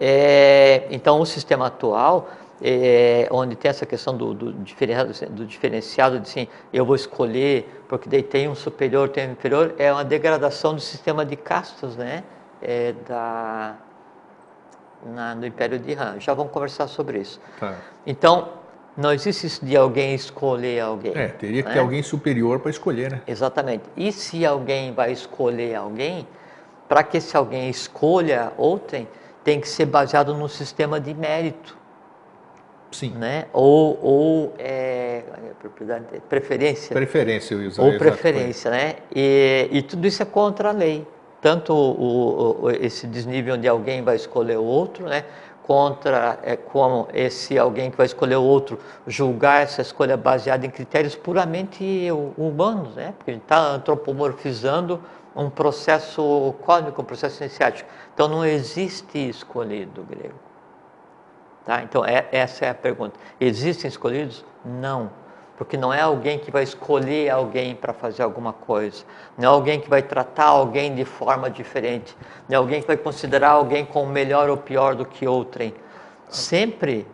é, 0.00 0.86
então 0.90 1.20
o 1.20 1.26
sistema 1.26 1.66
atual, 1.66 2.28
é, 2.62 3.26
onde 3.30 3.56
tem 3.56 3.70
essa 3.70 3.86
questão 3.86 4.16
do, 4.16 4.34
do, 4.34 4.52
diferenciado, 4.52 5.12
do 5.30 5.46
diferenciado 5.46 6.20
de 6.20 6.28
sim, 6.28 6.48
eu 6.72 6.84
vou 6.84 6.94
escolher, 6.94 7.82
porque 7.88 8.08
daí 8.08 8.22
tem 8.22 8.48
um 8.48 8.54
superior, 8.54 9.08
tem 9.08 9.28
um 9.28 9.32
inferior, 9.32 9.74
é 9.78 9.92
uma 9.92 10.04
degradação 10.04 10.74
do 10.74 10.80
sistema 10.80 11.24
de 11.24 11.36
castas, 11.36 11.96
né? 11.96 12.22
É, 12.60 12.92
da, 13.06 13.76
na, 15.04 15.34
no 15.34 15.46
Império 15.46 15.78
de 15.78 15.94
Han. 15.94 16.20
Já 16.20 16.34
vamos 16.34 16.52
conversar 16.52 16.88
sobre 16.88 17.20
isso. 17.20 17.40
Tá. 17.58 17.74
Então, 18.06 18.48
não 18.96 19.12
existe 19.12 19.46
isso 19.46 19.64
de 19.64 19.76
alguém 19.76 20.14
escolher 20.14 20.80
alguém. 20.80 21.12
É, 21.14 21.28
teria 21.28 21.62
que 21.62 21.68
né? 21.68 21.74
ter 21.74 21.80
alguém 21.80 22.02
superior 22.02 22.58
para 22.58 22.70
escolher, 22.70 23.12
né? 23.12 23.22
Exatamente. 23.26 23.84
E 23.96 24.10
se 24.10 24.44
alguém 24.44 24.92
vai 24.92 25.12
escolher 25.12 25.76
alguém, 25.76 26.26
para 26.88 27.02
que 27.02 27.18
esse 27.18 27.36
alguém 27.36 27.68
escolha 27.70 28.52
outrem, 28.56 29.06
tem 29.44 29.60
que 29.60 29.68
ser 29.68 29.86
baseado 29.86 30.34
num 30.34 30.48
sistema 30.48 31.00
de 31.00 31.14
mérito. 31.14 31.78
Sim. 32.90 33.10
Né? 33.12 33.46
Ou, 33.52 33.98
ou 34.02 34.54
é, 34.58 35.22
preferência. 36.28 36.94
Preferência, 36.94 37.54
eu 37.54 37.62
ia 37.62 37.68
usar. 37.68 37.82
Ou 37.82 37.98
preferência, 37.98 38.70
né? 38.70 38.96
E, 39.14 39.68
e 39.70 39.82
tudo 39.82 40.06
isso 40.06 40.22
é 40.22 40.26
contra 40.26 40.70
a 40.70 40.72
lei. 40.72 41.06
Tanto 41.40 41.72
o, 41.72 42.64
o, 42.64 42.70
esse 42.70 43.06
desnível 43.06 43.54
onde 43.54 43.68
alguém 43.68 44.02
vai 44.02 44.16
escolher 44.16 44.56
outro, 44.56 45.06
né? 45.06 45.24
contra 45.68 46.38
é, 46.42 46.56
como 46.56 47.08
esse 47.12 47.58
alguém 47.58 47.90
que 47.90 47.96
vai 47.98 48.06
escolher 48.06 48.36
outro 48.36 48.78
julgar 49.06 49.62
essa 49.62 49.82
escolha 49.82 50.16
baseada 50.16 50.64
em 50.64 50.70
critérios 50.70 51.14
puramente 51.14 52.08
humanos, 52.38 52.94
né? 52.94 53.12
Porque 53.18 53.32
gente 53.32 53.42
está 53.42 53.58
antropomorfizando 53.58 54.98
um 55.36 55.50
processo 55.50 56.54
cósmico, 56.62 57.02
um 57.02 57.04
processo 57.04 57.42
iniciático. 57.42 57.88
Então 58.14 58.26
não 58.26 58.46
existe 58.46 59.18
escolhido 59.28 60.02
grego. 60.04 60.38
Tá? 61.66 61.82
Então 61.82 62.02
é, 62.02 62.26
essa 62.32 62.64
é 62.64 62.70
a 62.70 62.74
pergunta. 62.74 63.20
Existem 63.38 63.88
escolhidos? 63.88 64.42
Não 64.64 65.10
porque 65.58 65.76
não 65.76 65.92
é 65.92 66.00
alguém 66.00 66.38
que 66.38 66.52
vai 66.52 66.62
escolher 66.62 67.28
alguém 67.30 67.74
para 67.74 67.92
fazer 67.92 68.22
alguma 68.22 68.52
coisa, 68.52 69.04
não 69.36 69.44
é 69.44 69.52
alguém 69.52 69.80
que 69.80 69.90
vai 69.90 70.00
tratar 70.00 70.44
alguém 70.44 70.94
de 70.94 71.04
forma 71.04 71.50
diferente, 71.50 72.16
não 72.48 72.54
é 72.54 72.58
alguém 72.58 72.80
que 72.80 72.86
vai 72.86 72.96
considerar 72.96 73.50
alguém 73.50 73.84
como 73.84 74.10
melhor 74.10 74.48
ou 74.48 74.56
pior 74.56 74.94
do 74.94 75.04
que 75.04 75.26
outrem. 75.26 75.74
Sempre 76.28 77.04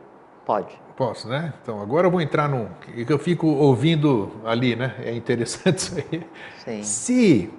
pode. 0.44 0.78
Posso, 0.94 1.26
né? 1.26 1.54
Então, 1.62 1.80
agora 1.80 2.06
eu 2.06 2.10
vou 2.10 2.20
entrar 2.20 2.48
num. 2.48 2.68
que 2.82 3.10
eu 3.10 3.18
fico 3.18 3.46
ouvindo 3.46 4.30
ali, 4.44 4.76
né? 4.76 4.94
É 4.98 5.14
interessante 5.14 5.78
isso 5.78 5.96
aí. 5.96 6.22
Sim. 6.64 6.82
Se, 6.82 7.50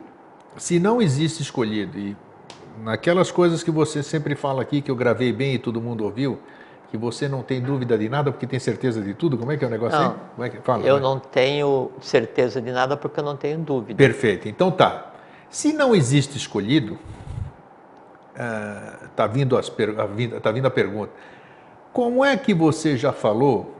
se 0.56 0.80
não 0.80 1.02
existe 1.02 1.42
escolhido, 1.42 1.98
e 1.98 2.16
naquelas 2.84 3.32
coisas 3.32 3.64
que 3.64 3.72
você 3.72 4.04
sempre 4.04 4.36
fala 4.36 4.62
aqui, 4.62 4.82
que 4.82 4.92
eu 4.92 4.96
gravei 4.96 5.34
bem 5.34 5.56
e 5.56 5.60
todo 5.60 5.82
mundo 5.82 6.04
ouviu, 6.04 6.40
que 6.96 6.98
você 6.98 7.28
não 7.28 7.44
tem 7.44 7.62
dúvida 7.62 7.98
de 7.98 8.08
nada 8.08 8.32
porque 8.32 8.48
tem 8.48 8.60
certeza 8.60 9.02
de 9.02 9.14
tudo? 9.14 9.38
Como 9.38 9.52
é 9.52 9.58
que 9.58 9.66
é 9.66 9.68
o 9.68 9.72
negócio 9.72 10.00
não, 10.00 10.12
aí? 10.12 10.16
Como 10.36 10.46
é 10.46 10.50
que, 10.50 10.58
fala, 10.62 10.84
eu 10.86 11.00
não 11.00 11.20
tenho 11.20 11.92
certeza 12.00 12.62
de 12.62 12.72
nada 12.72 12.96
porque 12.96 13.20
eu 13.20 13.24
não 13.24 13.36
tenho 13.36 13.60
dúvida. 13.60 13.96
Perfeito. 13.96 14.48
Então 14.48 14.72
tá. 14.72 15.12
Se 15.50 15.74
não 15.74 15.94
existe 15.94 16.38
escolhido, 16.38 16.98
está 18.34 19.26
uh, 19.26 19.30
vindo, 19.30 19.58
as 19.58 19.72
tá 20.42 20.52
vindo 20.52 20.66
a 20.66 20.72
pergunta. 20.72 21.12
Como 21.92 22.24
é 22.24 22.36
que 22.36 22.54
você 22.54 22.98
já 22.98 23.12
falou 23.12 23.74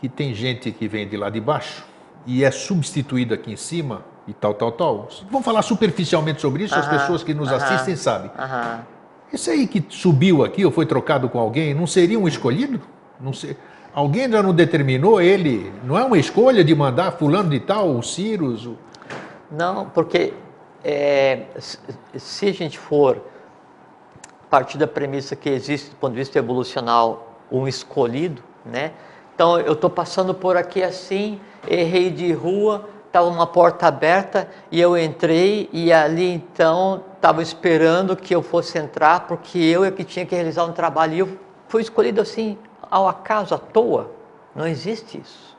que 0.00 0.08
tem 0.08 0.34
gente 0.34 0.70
que 0.72 0.88
vem 0.88 1.08
de 1.08 1.16
lá 1.16 1.30
de 1.30 1.40
baixo 1.40 1.84
e 2.26 2.42
é 2.44 2.50
substituída 2.50 3.34
aqui 3.34 3.52
em 3.52 3.56
cima 3.56 4.04
e 4.26 4.32
tal, 4.32 4.54
tal, 4.54 4.72
tal? 4.72 5.08
Vamos 5.30 5.44
falar 5.44 5.62
superficialmente 5.62 6.40
sobre 6.40 6.64
isso, 6.64 6.74
uh 6.74 6.78
-huh, 6.78 6.80
as 6.80 6.88
pessoas 6.88 7.22
que 7.22 7.32
nos 7.32 7.50
uh 7.50 7.52
-huh, 7.52 7.62
assistem 7.62 7.96
sabem. 7.96 8.30
Esse 9.34 9.50
aí 9.50 9.66
que 9.66 9.84
subiu 9.88 10.44
aqui 10.44 10.64
ou 10.64 10.70
foi 10.70 10.86
trocado 10.86 11.28
com 11.28 11.40
alguém, 11.40 11.74
não 11.74 11.88
seria 11.88 12.16
um 12.16 12.28
escolhido? 12.28 12.80
Não. 13.20 13.32
Alguém 13.92 14.30
já 14.30 14.40
não 14.40 14.54
determinou 14.54 15.20
ele? 15.20 15.72
Não 15.82 15.98
é 15.98 16.04
uma 16.04 16.16
escolha 16.16 16.62
de 16.62 16.72
mandar 16.72 17.10
fulano 17.12 17.50
de 17.50 17.58
tal, 17.58 17.96
o 17.96 18.02
Cyrus? 18.02 18.64
O... 18.64 18.78
Não, 19.50 19.90
porque 19.90 20.34
é, 20.84 21.46
se 22.16 22.46
a 22.46 22.52
gente 22.52 22.78
for 22.78 23.20
partir 24.48 24.78
da 24.78 24.86
premissa 24.86 25.34
que 25.34 25.48
existe, 25.48 25.90
do 25.90 25.96
ponto 25.96 26.12
de 26.12 26.18
vista 26.18 26.38
evolucional, 26.38 27.40
um 27.50 27.66
escolhido, 27.66 28.40
né? 28.64 28.92
Então, 29.34 29.58
eu 29.58 29.72
estou 29.72 29.90
passando 29.90 30.32
por 30.32 30.56
aqui 30.56 30.80
assim, 30.80 31.40
errei 31.66 32.08
de 32.08 32.32
rua, 32.32 32.88
estava 33.14 33.28
uma 33.28 33.46
porta 33.46 33.86
aberta 33.86 34.48
e 34.72 34.80
eu 34.80 34.98
entrei 34.98 35.70
e 35.72 35.92
ali 35.92 36.32
então 36.32 37.00
estava 37.14 37.40
esperando 37.40 38.16
que 38.16 38.34
eu 38.34 38.42
fosse 38.42 38.76
entrar 38.76 39.20
porque 39.28 39.56
eu 39.56 39.84
é 39.84 39.90
que 39.92 40.02
tinha 40.02 40.26
que 40.26 40.34
realizar 40.34 40.64
um 40.64 40.72
trabalho 40.72 41.14
e 41.14 41.18
eu 41.20 41.38
fui 41.68 41.80
escolhido 41.80 42.20
assim 42.20 42.58
ao 42.90 43.06
acaso, 43.06 43.54
à 43.54 43.58
toa. 43.58 44.10
Não 44.54 44.66
existe 44.66 45.20
isso. 45.20 45.56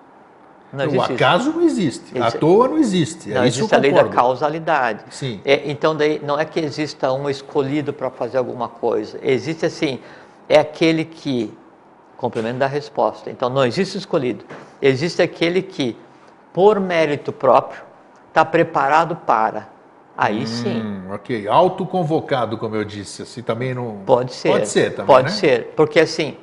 Não 0.73 0.83
existe 0.83 1.11
o 1.13 1.15
acaso 1.15 1.49
isso. 1.49 1.57
não 1.57 1.65
existe, 1.65 2.19
à 2.19 2.31
toa 2.31 2.67
não 2.67 2.77
existe. 2.77 3.31
É 3.31 3.35
não 3.35 3.45
existe 3.45 3.73
a 3.73 3.77
lei 3.77 3.93
da 3.93 4.03
causalidade. 4.03 5.05
Sim. 5.09 5.39
É, 5.45 5.71
então 5.71 5.95
daí 5.95 6.19
não 6.21 6.37
é 6.37 6.43
que 6.43 6.59
exista 6.59 7.13
um 7.13 7.29
escolhido 7.29 7.93
para 7.93 8.09
fazer 8.09 8.37
alguma 8.37 8.67
coisa. 8.67 9.17
Existe 9.23 9.65
assim, 9.65 10.01
é 10.49 10.59
aquele 10.59 11.05
que 11.05 11.53
complemento 12.17 12.59
da 12.59 12.67
resposta. 12.67 13.29
Então 13.31 13.49
não 13.49 13.65
existe 13.65 13.97
escolhido. 13.97 14.43
Existe 14.81 15.21
aquele 15.21 15.61
que 15.61 15.95
por 16.55 16.79
mérito 16.79 17.33
próprio, 17.33 17.81
está 18.29 18.45
preparado 18.45 19.13
para. 19.13 19.67
Aí 20.17 20.43
hum, 20.43 20.45
sim. 20.45 21.03
Ok. 21.11 21.45
Autoconvocado, 21.49 22.57
como 22.57 22.77
eu 22.77 22.85
disse, 22.85 23.23
assim 23.23 23.43
também 23.43 23.73
não. 23.73 23.97
Pode 24.05 24.33
ser. 24.33 24.47
Pode 24.47 24.69
ser 24.69 24.91
também. 24.91 25.05
Pode 25.05 25.31
né? 25.31 25.37
ser. 25.37 25.73
Porque 25.75 25.99
assim, 25.99 26.37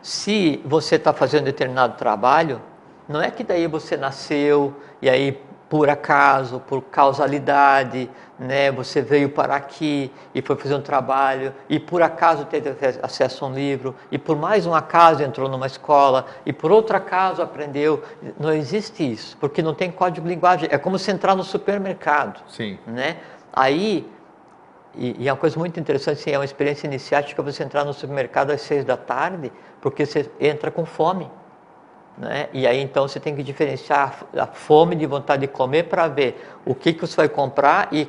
se 0.00 0.62
você 0.64 0.94
está 0.94 1.12
fazendo 1.12 1.46
determinado 1.46 1.96
trabalho, 1.96 2.62
não 3.08 3.20
é 3.20 3.28
que 3.28 3.42
daí 3.42 3.66
você 3.66 3.96
nasceu 3.96 4.72
e 5.02 5.10
aí 5.10 5.42
por 5.68 5.88
acaso, 5.90 6.60
por 6.60 6.82
causalidade, 6.82 8.08
né? 8.38 8.70
Você 8.72 9.02
veio 9.02 9.28
para 9.28 9.54
aqui 9.54 10.10
e 10.34 10.40
foi 10.40 10.56
fazer 10.56 10.74
um 10.74 10.80
trabalho 10.80 11.52
e 11.68 11.78
por 11.78 12.02
acaso 12.02 12.44
teve 12.46 12.74
acesso 13.02 13.44
a 13.44 13.48
um 13.48 13.52
livro 13.52 13.94
e 14.10 14.18
por 14.18 14.36
mais 14.36 14.66
um 14.66 14.74
acaso 14.74 15.22
entrou 15.22 15.48
numa 15.48 15.66
escola 15.66 16.26
e 16.46 16.52
por 16.52 16.70
outro 16.72 16.96
acaso 16.96 17.42
aprendeu. 17.42 18.02
Não 18.38 18.52
existe 18.52 19.10
isso, 19.10 19.36
porque 19.38 19.62
não 19.62 19.74
tem 19.74 19.90
código 19.90 20.26
de 20.26 20.34
linguagem. 20.34 20.68
É 20.72 20.78
como 20.78 20.98
se 20.98 21.10
entrar 21.10 21.34
no 21.34 21.44
supermercado, 21.44 22.40
Sim. 22.48 22.78
né? 22.86 23.18
Aí 23.52 24.08
e, 24.94 25.24
e 25.24 25.28
é 25.28 25.32
uma 25.32 25.38
coisa 25.38 25.58
muito 25.58 25.78
interessante, 25.78 26.20
assim, 26.20 26.30
é 26.30 26.38
uma 26.38 26.44
experiência 26.44 26.86
iniciática 26.86 27.42
você 27.42 27.62
entrar 27.62 27.84
no 27.84 27.92
supermercado 27.92 28.50
às 28.50 28.62
seis 28.62 28.84
da 28.84 28.96
tarde, 28.96 29.52
porque 29.80 30.06
você 30.06 30.30
entra 30.40 30.70
com 30.70 30.84
fome. 30.84 31.30
Né? 32.18 32.48
E 32.52 32.66
aí 32.66 32.80
então 32.80 33.06
você 33.06 33.20
tem 33.20 33.34
que 33.34 33.42
diferenciar 33.42 34.26
a 34.36 34.46
fome 34.46 34.96
de 34.96 35.06
vontade 35.06 35.42
de 35.42 35.48
comer 35.48 35.84
para 35.84 36.08
ver 36.08 36.58
o 36.66 36.74
que, 36.74 36.92
que 36.92 37.00
você 37.00 37.16
vai 37.16 37.28
comprar 37.28 37.88
e 37.92 38.08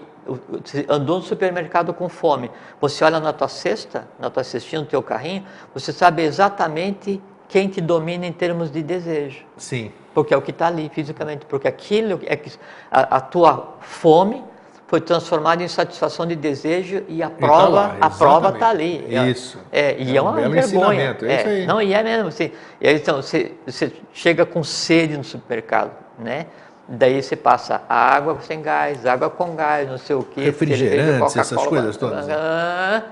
andou 0.87 1.17
no 1.17 1.23
supermercado 1.23 1.93
com 1.93 2.09
fome. 2.09 2.51
Você 2.81 3.03
olha 3.03 3.19
na 3.19 3.33
tua 3.33 3.47
cesta, 3.47 4.07
na 4.19 4.29
tua 4.29 4.43
cestinha, 4.43 4.81
no 4.81 4.87
teu 4.87 5.01
carrinho, 5.01 5.45
você 5.73 5.91
sabe 5.91 6.23
exatamente 6.23 7.21
quem 7.47 7.67
te 7.67 7.81
domina 7.81 8.25
em 8.25 8.31
termos 8.31 8.71
de 8.71 8.81
desejo. 8.83 9.43
Sim. 9.57 9.91
Porque 10.13 10.33
é 10.33 10.37
o 10.37 10.41
que 10.41 10.51
está 10.51 10.67
ali 10.67 10.89
fisicamente. 10.89 11.45
Porque 11.45 11.67
aquilo 11.67 12.19
é 12.25 12.35
que 12.35 12.51
a, 12.91 13.17
a 13.17 13.21
tua 13.21 13.75
fome 13.81 14.43
foi 14.89 14.99
transformado 14.99 15.61
em 15.61 15.67
satisfação 15.67 16.25
de 16.25 16.35
desejo 16.35 17.03
e 17.07 17.21
a 17.21 17.29
prova, 17.29 17.61
tá 17.61 17.69
lá, 17.69 17.97
a 18.01 18.09
prova 18.09 18.49
está 18.49 18.69
ali. 18.69 19.05
Isso. 19.29 19.59
É, 19.71 19.95
e 20.01 20.13
é, 20.13 20.17
é 20.17 20.21
uma 20.21 20.31
um 20.31 20.49
vergonha. 20.49 21.15
É, 21.21 21.61
é. 21.61 21.65
Não, 21.67 21.79
e 21.79 21.93
é 21.93 22.01
mesmo 22.01 22.29
assim. 22.29 22.51
E 22.81 22.87
aí, 22.87 22.95
então, 22.95 23.17
você, 23.17 23.53
você 23.67 23.93
chega 24.11 24.47
com 24.47 24.63
sede 24.63 25.15
no 25.15 25.23
supermercado, 25.23 25.91
né? 26.17 26.47
Daí 26.87 27.21
você 27.21 27.35
passa 27.35 27.83
água 27.87 28.39
sem 28.41 28.63
gás, 28.63 29.05
água 29.05 29.29
com 29.29 29.55
gás, 29.55 29.87
não 29.87 29.99
sei 29.99 30.15
o 30.15 30.23
quê. 30.23 30.41
Refrigerantes, 30.41 31.37
essas 31.37 31.67
coisas 31.67 31.95
todas. 31.95 32.25
Né? 32.25 33.03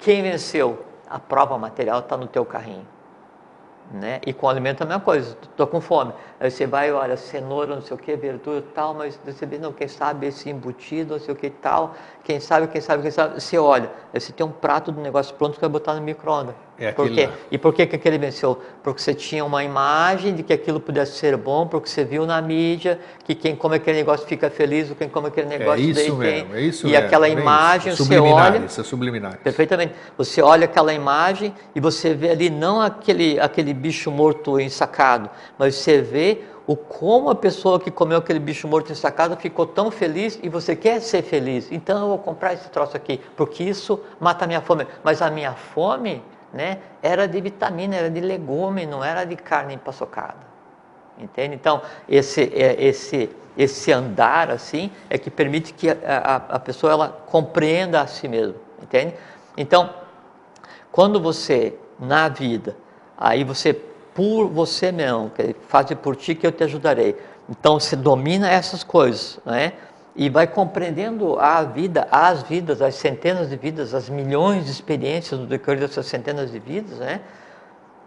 Quem 0.00 0.22
venceu? 0.22 0.84
A 1.08 1.20
prova 1.20 1.56
material 1.56 2.00
está 2.00 2.16
no 2.16 2.26
teu 2.26 2.44
carrinho. 2.44 2.84
Né? 3.92 4.20
E 4.26 4.32
com 4.32 4.48
alimento 4.48 4.80
é 4.80 4.84
a 4.84 4.86
mesma 4.86 5.02
coisa, 5.02 5.36
estou 5.42 5.66
com 5.66 5.78
fome. 5.78 6.14
Aí 6.40 6.50
você 6.50 6.66
vai, 6.66 6.90
olha, 6.90 7.14
cenoura, 7.14 7.74
não 7.74 7.82
sei 7.82 7.94
o 7.94 7.98
que, 7.98 8.16
verdura 8.16 8.64
tal, 8.74 8.94
mas 8.94 9.20
você 9.22 9.44
vê, 9.44 9.58
não, 9.58 9.70
quem 9.70 9.86
sabe 9.86 10.28
esse 10.28 10.48
embutido, 10.48 11.12
não 11.12 11.20
sei 11.20 11.34
o 11.34 11.36
que 11.36 11.50
tal, 11.50 11.94
quem 12.24 12.40
sabe, 12.40 12.68
quem 12.68 12.80
sabe, 12.80 13.02
quem 13.02 13.10
sabe. 13.10 13.38
Você 13.38 13.58
olha, 13.58 13.90
aí 14.14 14.18
você 14.18 14.32
tem 14.32 14.46
um 14.46 14.50
prato 14.50 14.90
do 14.90 15.00
negócio 15.00 15.34
pronto 15.34 15.56
que 15.56 15.60
vai 15.60 15.68
botar 15.68 15.94
no 15.94 16.00
micro-ondas. 16.00 16.54
É 16.84 16.92
por 16.92 17.10
quê? 17.10 17.28
E 17.50 17.58
por 17.58 17.72
que, 17.72 17.86
que 17.86 17.96
aquele 17.96 18.18
venceu? 18.18 18.60
Porque 18.82 19.00
você 19.00 19.14
tinha 19.14 19.44
uma 19.44 19.62
imagem 19.62 20.34
de 20.34 20.42
que 20.42 20.52
aquilo 20.52 20.80
pudesse 20.80 21.12
ser 21.12 21.36
bom, 21.36 21.66
porque 21.66 21.88
você 21.88 22.04
viu 22.04 22.26
na 22.26 22.40
mídia 22.42 22.98
que 23.24 23.34
quem 23.34 23.54
come 23.54 23.76
aquele 23.76 23.98
negócio 23.98 24.26
fica 24.26 24.50
feliz, 24.50 24.90
ou 24.90 24.96
quem 24.96 25.08
come 25.08 25.28
aquele 25.28 25.54
é 25.54 25.58
negócio 25.58 25.82
é 25.82 25.86
isso 25.86 26.16
mesmo, 26.16 26.48
tem. 26.48 26.56
É 26.56 26.60
isso 26.60 26.86
e 26.86 26.90
mesmo, 26.90 27.06
aquela 27.06 27.28
é 27.28 27.30
imagem 27.30 27.94
você 27.94 28.18
olha. 28.18 28.58
Isso 28.58 28.80
é 28.80 28.84
subliminar. 28.84 29.38
Perfeitamente. 29.38 29.94
Você 30.18 30.42
olha 30.42 30.64
aquela 30.64 30.92
imagem 30.92 31.54
e 31.74 31.80
você 31.80 32.14
vê 32.14 32.30
ali 32.30 32.50
não 32.50 32.80
aquele, 32.80 33.38
aquele 33.38 33.72
bicho 33.72 34.10
morto 34.10 34.58
ensacado, 34.58 35.30
mas 35.58 35.76
você 35.76 36.00
vê 36.00 36.40
o 36.66 36.76
como 36.76 37.30
a 37.30 37.34
pessoa 37.34 37.80
que 37.80 37.90
comeu 37.90 38.18
aquele 38.18 38.38
bicho 38.38 38.68
morto 38.68 38.92
ensacado 38.92 39.36
ficou 39.36 39.66
tão 39.66 39.90
feliz 39.90 40.38
e 40.42 40.48
você 40.48 40.76
quer 40.76 41.00
ser 41.00 41.22
feliz. 41.22 41.70
Então 41.70 42.00
eu 42.00 42.08
vou 42.08 42.18
comprar 42.18 42.54
esse 42.54 42.68
troço 42.70 42.96
aqui, 42.96 43.20
porque 43.36 43.64
isso 43.64 44.00
mata 44.20 44.44
a 44.44 44.48
minha 44.48 44.60
fome. 44.60 44.86
Mas 45.02 45.20
a 45.20 45.30
minha 45.30 45.52
fome 45.52 46.22
né, 46.52 46.78
era 47.02 47.26
de 47.26 47.40
vitamina, 47.40 47.96
era 47.96 48.10
de 48.10 48.20
legume, 48.20 48.86
não 48.86 49.02
era 49.02 49.24
de 49.24 49.36
carne 49.36 49.74
empaçocada. 49.74 50.52
Entende? 51.18 51.54
Então, 51.54 51.82
esse, 52.08 52.42
é, 52.54 52.82
esse, 52.82 53.30
esse 53.56 53.92
andar 53.92 54.50
assim 54.50 54.90
é 55.08 55.18
que 55.18 55.30
permite 55.30 55.72
que 55.72 55.90
a, 55.90 56.42
a, 56.48 56.58
pessoa 56.58 56.92
ela 56.92 57.08
compreenda 57.26 58.00
a 58.00 58.06
si 58.06 58.28
mesma. 58.28 58.56
Entende? 58.82 59.14
Então, 59.56 59.90
quando 60.90 61.20
você, 61.20 61.78
na 61.98 62.28
vida, 62.28 62.76
aí 63.16 63.44
você, 63.44 63.72
por 63.72 64.48
você 64.48 64.90
mesmo, 64.90 65.30
faz 65.68 65.92
por 65.94 66.16
ti 66.16 66.34
que 66.34 66.46
eu 66.46 66.52
te 66.52 66.64
ajudarei. 66.64 67.16
Então, 67.48 67.78
você 67.78 67.94
domina 67.94 68.50
essas 68.50 68.82
coisas, 68.82 69.38
né? 69.44 69.74
E 70.14 70.28
vai 70.28 70.46
compreendendo 70.46 71.38
a 71.38 71.62
vida, 71.62 72.06
as 72.10 72.42
vidas, 72.42 72.82
as 72.82 72.94
centenas 72.94 73.48
de 73.48 73.56
vidas, 73.56 73.94
as 73.94 74.08
milhões 74.10 74.66
de 74.66 74.70
experiências 74.70 75.40
no 75.40 75.46
decorrer 75.46 75.80
dessas 75.80 76.06
centenas 76.06 76.52
de 76.52 76.58
vidas, 76.58 76.98
né? 76.98 77.20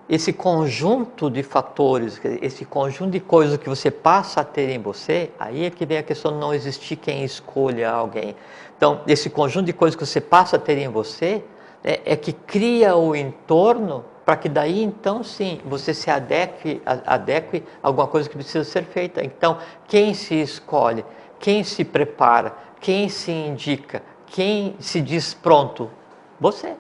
Esse 0.08 0.32
conjunto 0.32 1.32
de 1.32 1.42
fatores, 1.42 2.22
esse 2.40 2.64
conjunto 2.64 3.10
de 3.10 3.20
coisas 3.20 3.58
que 3.58 3.68
você 3.68 3.90
passa 3.90 4.42
a 4.42 4.44
ter 4.44 4.70
em 4.70 4.78
você, 4.78 5.32
aí 5.40 5.66
é 5.66 5.72
que 5.72 5.84
vem 5.84 5.98
a 5.98 6.04
questão 6.04 6.32
de 6.32 6.38
não 6.38 6.54
existir 6.54 6.96
quem 6.96 7.24
escolha 7.24 7.90
alguém. 7.90 8.36
Então, 8.78 9.02
esse 9.08 9.32
conjunto 9.32 9.66
de 9.66 9.74
coisas 9.74 9.96
que 9.96 10.06
você 10.06 10.22
passa 10.22 10.58
a 10.58 10.60
ter 10.60 10.78
em 10.78 10.90
você 10.90 11.44
é, 11.84 12.02
é 12.06 12.16
que 12.16 12.34
cria 12.34 12.96
o 12.96 13.16
entorno 13.16 14.06
para 14.24 14.36
que 14.36 14.48
daí 14.48 14.84
então 14.84 15.24
sim 15.24 15.60
você 15.66 15.92
se 15.92 16.12
adeque, 16.12 16.82
adeque 16.86 17.64
a 17.82 17.88
alguma 17.88 18.08
coisa 18.08 18.30
que 18.30 18.36
precisa 18.36 18.64
ser 18.64 18.84
feita. 18.84 19.24
Então, 19.24 19.58
quem 19.88 20.14
se 20.14 20.36
escolhe? 20.36 21.04
Quem 21.40 21.64
se 21.64 21.84
prepara? 21.84 22.54
Quem 22.80 23.10
se 23.10 23.32
indica? 23.32 24.02
Quem 24.28 24.76
se 24.80 25.02
diz 25.02 25.34
pronto? 25.34 25.90
Você. 26.40 26.76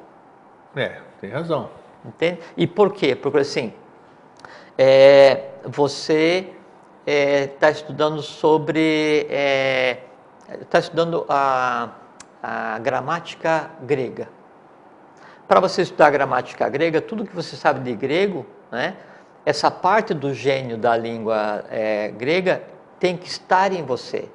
É, 0.75 1.01
tem 1.21 1.29
razão. 1.29 1.69
Entende? 2.03 2.39
E 2.55 2.67
por 2.67 2.93
quê? 2.93 3.15
Porque 3.15 3.39
assim, 3.39 3.73
é, 4.77 5.49
você 5.65 6.53
está 7.05 7.11
é, 7.11 7.47
tá 7.47 7.71
estudando 7.71 8.21
sobre. 8.21 9.21
Está 9.21 9.33
é, 9.33 9.97
tá 10.69 10.79
estudando 10.79 11.25
a, 11.29 11.89
a 12.41 12.79
gramática 12.79 13.71
grega. 13.81 14.27
Para 15.47 15.59
você 15.59 15.83
estudar 15.83 16.07
a 16.07 16.11
gramática 16.11 16.67
grega, 16.67 16.99
tudo 16.99 17.25
que 17.25 17.35
você 17.35 17.55
sabe 17.55 17.79
de 17.79 17.95
grego, 17.95 18.45
né, 18.71 18.97
essa 19.45 19.69
parte 19.69 20.13
do 20.13 20.33
gênio 20.33 20.75
da 20.77 20.97
língua 20.97 21.63
é, 21.69 22.09
grega 22.09 22.63
tem 22.99 23.15
que 23.15 23.27
estar 23.27 23.71
em 23.71 23.83
você 23.83 24.27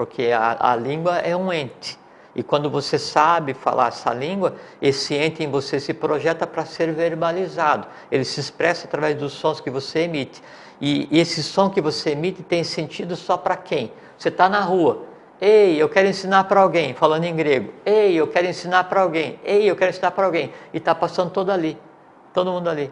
porque 0.00 0.32
a, 0.32 0.72
a 0.72 0.76
língua 0.76 1.18
é 1.18 1.36
um 1.36 1.52
ente. 1.52 1.98
E 2.34 2.42
quando 2.42 2.70
você 2.70 2.98
sabe 2.98 3.52
falar 3.52 3.88
essa 3.88 4.14
língua, 4.14 4.54
esse 4.80 5.14
ente 5.14 5.44
em 5.44 5.50
você 5.50 5.78
se 5.78 5.92
projeta 5.92 6.46
para 6.46 6.64
ser 6.64 6.90
verbalizado. 6.94 7.86
Ele 8.10 8.24
se 8.24 8.40
expressa 8.40 8.86
através 8.86 9.14
dos 9.14 9.34
sons 9.34 9.60
que 9.60 9.68
você 9.68 9.98
emite. 9.98 10.42
E 10.80 11.06
esse 11.12 11.42
som 11.42 11.68
que 11.68 11.82
você 11.82 12.12
emite 12.12 12.42
tem 12.42 12.64
sentido 12.64 13.14
só 13.14 13.36
para 13.36 13.58
quem? 13.58 13.92
Você 14.16 14.30
está 14.30 14.48
na 14.48 14.60
rua. 14.60 15.04
Ei, 15.38 15.76
eu 15.76 15.86
quero 15.86 16.08
ensinar 16.08 16.44
para 16.44 16.62
alguém, 16.62 16.94
falando 16.94 17.24
em 17.24 17.36
grego. 17.36 17.70
Ei, 17.84 18.14
eu 18.14 18.26
quero 18.26 18.46
ensinar 18.46 18.84
para 18.84 19.02
alguém. 19.02 19.38
Ei, 19.44 19.70
eu 19.70 19.76
quero 19.76 19.90
ensinar 19.90 20.12
para 20.12 20.24
alguém. 20.24 20.50
E 20.72 20.78
está 20.78 20.94
passando 20.94 21.30
todo 21.30 21.52
ali. 21.52 21.76
Todo 22.32 22.50
mundo 22.50 22.70
ali. 22.70 22.90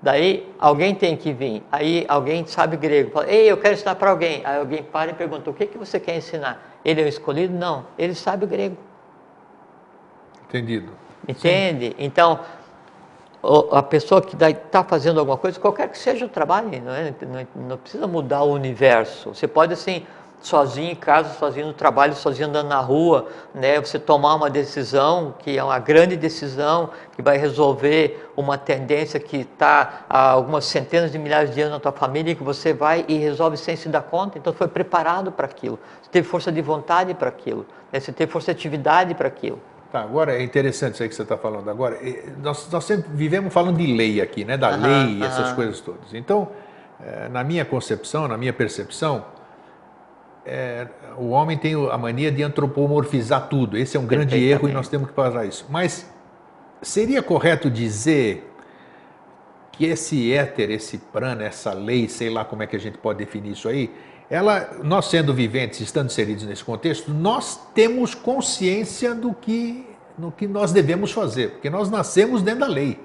Daí 0.00 0.52
alguém 0.58 0.94
tem 0.94 1.16
que 1.16 1.32
vir. 1.32 1.62
Aí 1.72 2.04
alguém 2.08 2.46
sabe 2.46 2.76
grego, 2.76 3.10
fala, 3.10 3.30
ei, 3.30 3.50
eu 3.50 3.56
quero 3.56 3.74
ensinar 3.74 3.94
para 3.94 4.10
alguém. 4.10 4.42
Aí 4.44 4.58
alguém 4.58 4.82
para 4.82 5.10
e 5.10 5.14
pergunta, 5.14 5.50
o 5.50 5.54
que, 5.54 5.66
que 5.66 5.78
você 5.78 5.98
quer 5.98 6.16
ensinar? 6.16 6.78
Ele 6.84 7.00
é 7.00 7.04
o 7.04 7.08
escolhido? 7.08 7.54
Não, 7.54 7.86
ele 7.98 8.14
sabe 8.14 8.46
grego. 8.46 8.76
Entendido. 10.48 10.92
Entende? 11.26 11.88
Sim. 11.88 11.94
Então, 11.98 12.40
a 13.72 13.82
pessoa 13.82 14.20
que 14.22 14.36
está 14.36 14.84
fazendo 14.84 15.18
alguma 15.20 15.36
coisa, 15.36 15.58
qualquer 15.58 15.88
que 15.88 15.98
seja 15.98 16.26
o 16.26 16.28
trabalho, 16.28 16.68
não, 16.82 16.92
é? 16.92 17.14
não, 17.22 17.68
não 17.68 17.78
precisa 17.78 18.06
mudar 18.06 18.42
o 18.42 18.52
universo. 18.52 19.34
Você 19.34 19.48
pode, 19.48 19.72
assim, 19.72 20.06
sozinho 20.40 20.92
em 20.92 20.94
casa, 20.94 21.34
sozinho 21.34 21.66
no 21.66 21.72
trabalho, 21.72 22.14
sozinho 22.14 22.48
andando 22.48 22.68
na 22.68 22.78
rua, 22.78 23.26
né? 23.54 23.80
Você 23.80 23.98
tomar 23.98 24.34
uma 24.34 24.48
decisão 24.48 25.34
que 25.38 25.58
é 25.58 25.64
uma 25.64 25.78
grande 25.78 26.16
decisão 26.16 26.90
que 27.14 27.22
vai 27.22 27.36
resolver 27.36 28.30
uma 28.36 28.56
tendência 28.56 29.18
que 29.18 29.38
está 29.38 30.04
há 30.08 30.30
algumas 30.30 30.64
centenas 30.64 31.10
de 31.10 31.18
milhares 31.18 31.54
de 31.54 31.60
anos 31.60 31.74
na 31.74 31.80
tua 31.80 31.92
família 31.92 32.32
e 32.32 32.34
que 32.34 32.44
você 32.44 32.72
vai 32.72 33.04
e 33.08 33.16
resolve 33.16 33.56
sem 33.56 33.74
se 33.74 33.88
dar 33.88 34.02
conta. 34.02 34.38
Então 34.38 34.52
foi 34.52 34.68
preparado 34.68 35.32
para 35.32 35.46
aquilo. 35.46 35.78
Você 36.02 36.10
teve 36.10 36.28
força 36.28 36.52
de 36.52 36.62
vontade 36.62 37.12
para 37.14 37.28
aquilo. 37.28 37.66
Né? 37.92 37.98
Você 37.98 38.12
teve 38.12 38.30
força 38.30 38.52
de 38.52 38.58
atividade 38.58 39.14
para 39.14 39.28
aquilo. 39.28 39.58
Tá, 39.90 40.00
agora 40.00 40.36
é 40.36 40.42
interessante 40.42 40.94
isso 40.94 41.02
aí 41.02 41.08
que 41.08 41.14
você 41.14 41.22
está 41.22 41.36
falando 41.36 41.70
agora. 41.70 41.98
Nós, 42.42 42.68
nós 42.70 42.84
sempre 42.84 43.08
vivemos 43.12 43.52
falando 43.52 43.78
de 43.78 43.86
lei 43.86 44.20
aqui, 44.20 44.44
né? 44.44 44.56
Da 44.56 44.70
lei, 44.70 45.22
essas 45.22 45.52
coisas 45.52 45.80
todas. 45.80 46.12
Então, 46.12 46.48
eh, 47.00 47.28
na 47.30 47.44
minha 47.44 47.64
concepção, 47.64 48.26
na 48.26 48.36
minha 48.36 48.52
percepção, 48.52 49.24
é, 50.46 50.86
o 51.18 51.30
homem 51.30 51.58
tem 51.58 51.74
a 51.90 51.98
mania 51.98 52.30
de 52.30 52.42
antropomorfizar 52.42 53.48
tudo. 53.48 53.76
Esse 53.76 53.96
é 53.96 54.00
um 54.00 54.06
grande 54.06 54.36
erro 54.36 54.68
e 54.68 54.72
nós 54.72 54.88
temos 54.88 55.08
que 55.08 55.14
parar 55.14 55.44
isso. 55.44 55.66
Mas 55.68 56.08
seria 56.80 57.22
correto 57.22 57.68
dizer 57.68 58.52
que 59.72 59.84
esse 59.84 60.32
éter, 60.32 60.70
esse 60.70 60.98
prana, 60.98 61.44
essa 61.44 61.72
lei, 61.72 62.08
sei 62.08 62.30
lá 62.30 62.44
como 62.44 62.62
é 62.62 62.66
que 62.66 62.76
a 62.76 62.78
gente 62.78 62.96
pode 62.96 63.18
definir 63.18 63.52
isso 63.52 63.68
aí, 63.68 63.92
ela, 64.30 64.78
nós 64.82 65.06
sendo 65.06 65.34
viventes, 65.34 65.80
estando 65.80 66.06
inseridos 66.06 66.44
nesse 66.44 66.64
contexto, 66.64 67.12
nós 67.12 67.60
temos 67.74 68.14
consciência 68.14 69.14
do 69.14 69.34
que, 69.34 69.84
no 70.18 70.32
que 70.32 70.46
nós 70.46 70.72
devemos 70.72 71.12
fazer, 71.12 71.50
porque 71.50 71.68
nós 71.68 71.90
nascemos 71.90 72.42
dentro 72.42 72.60
da 72.60 72.66
lei. 72.66 72.98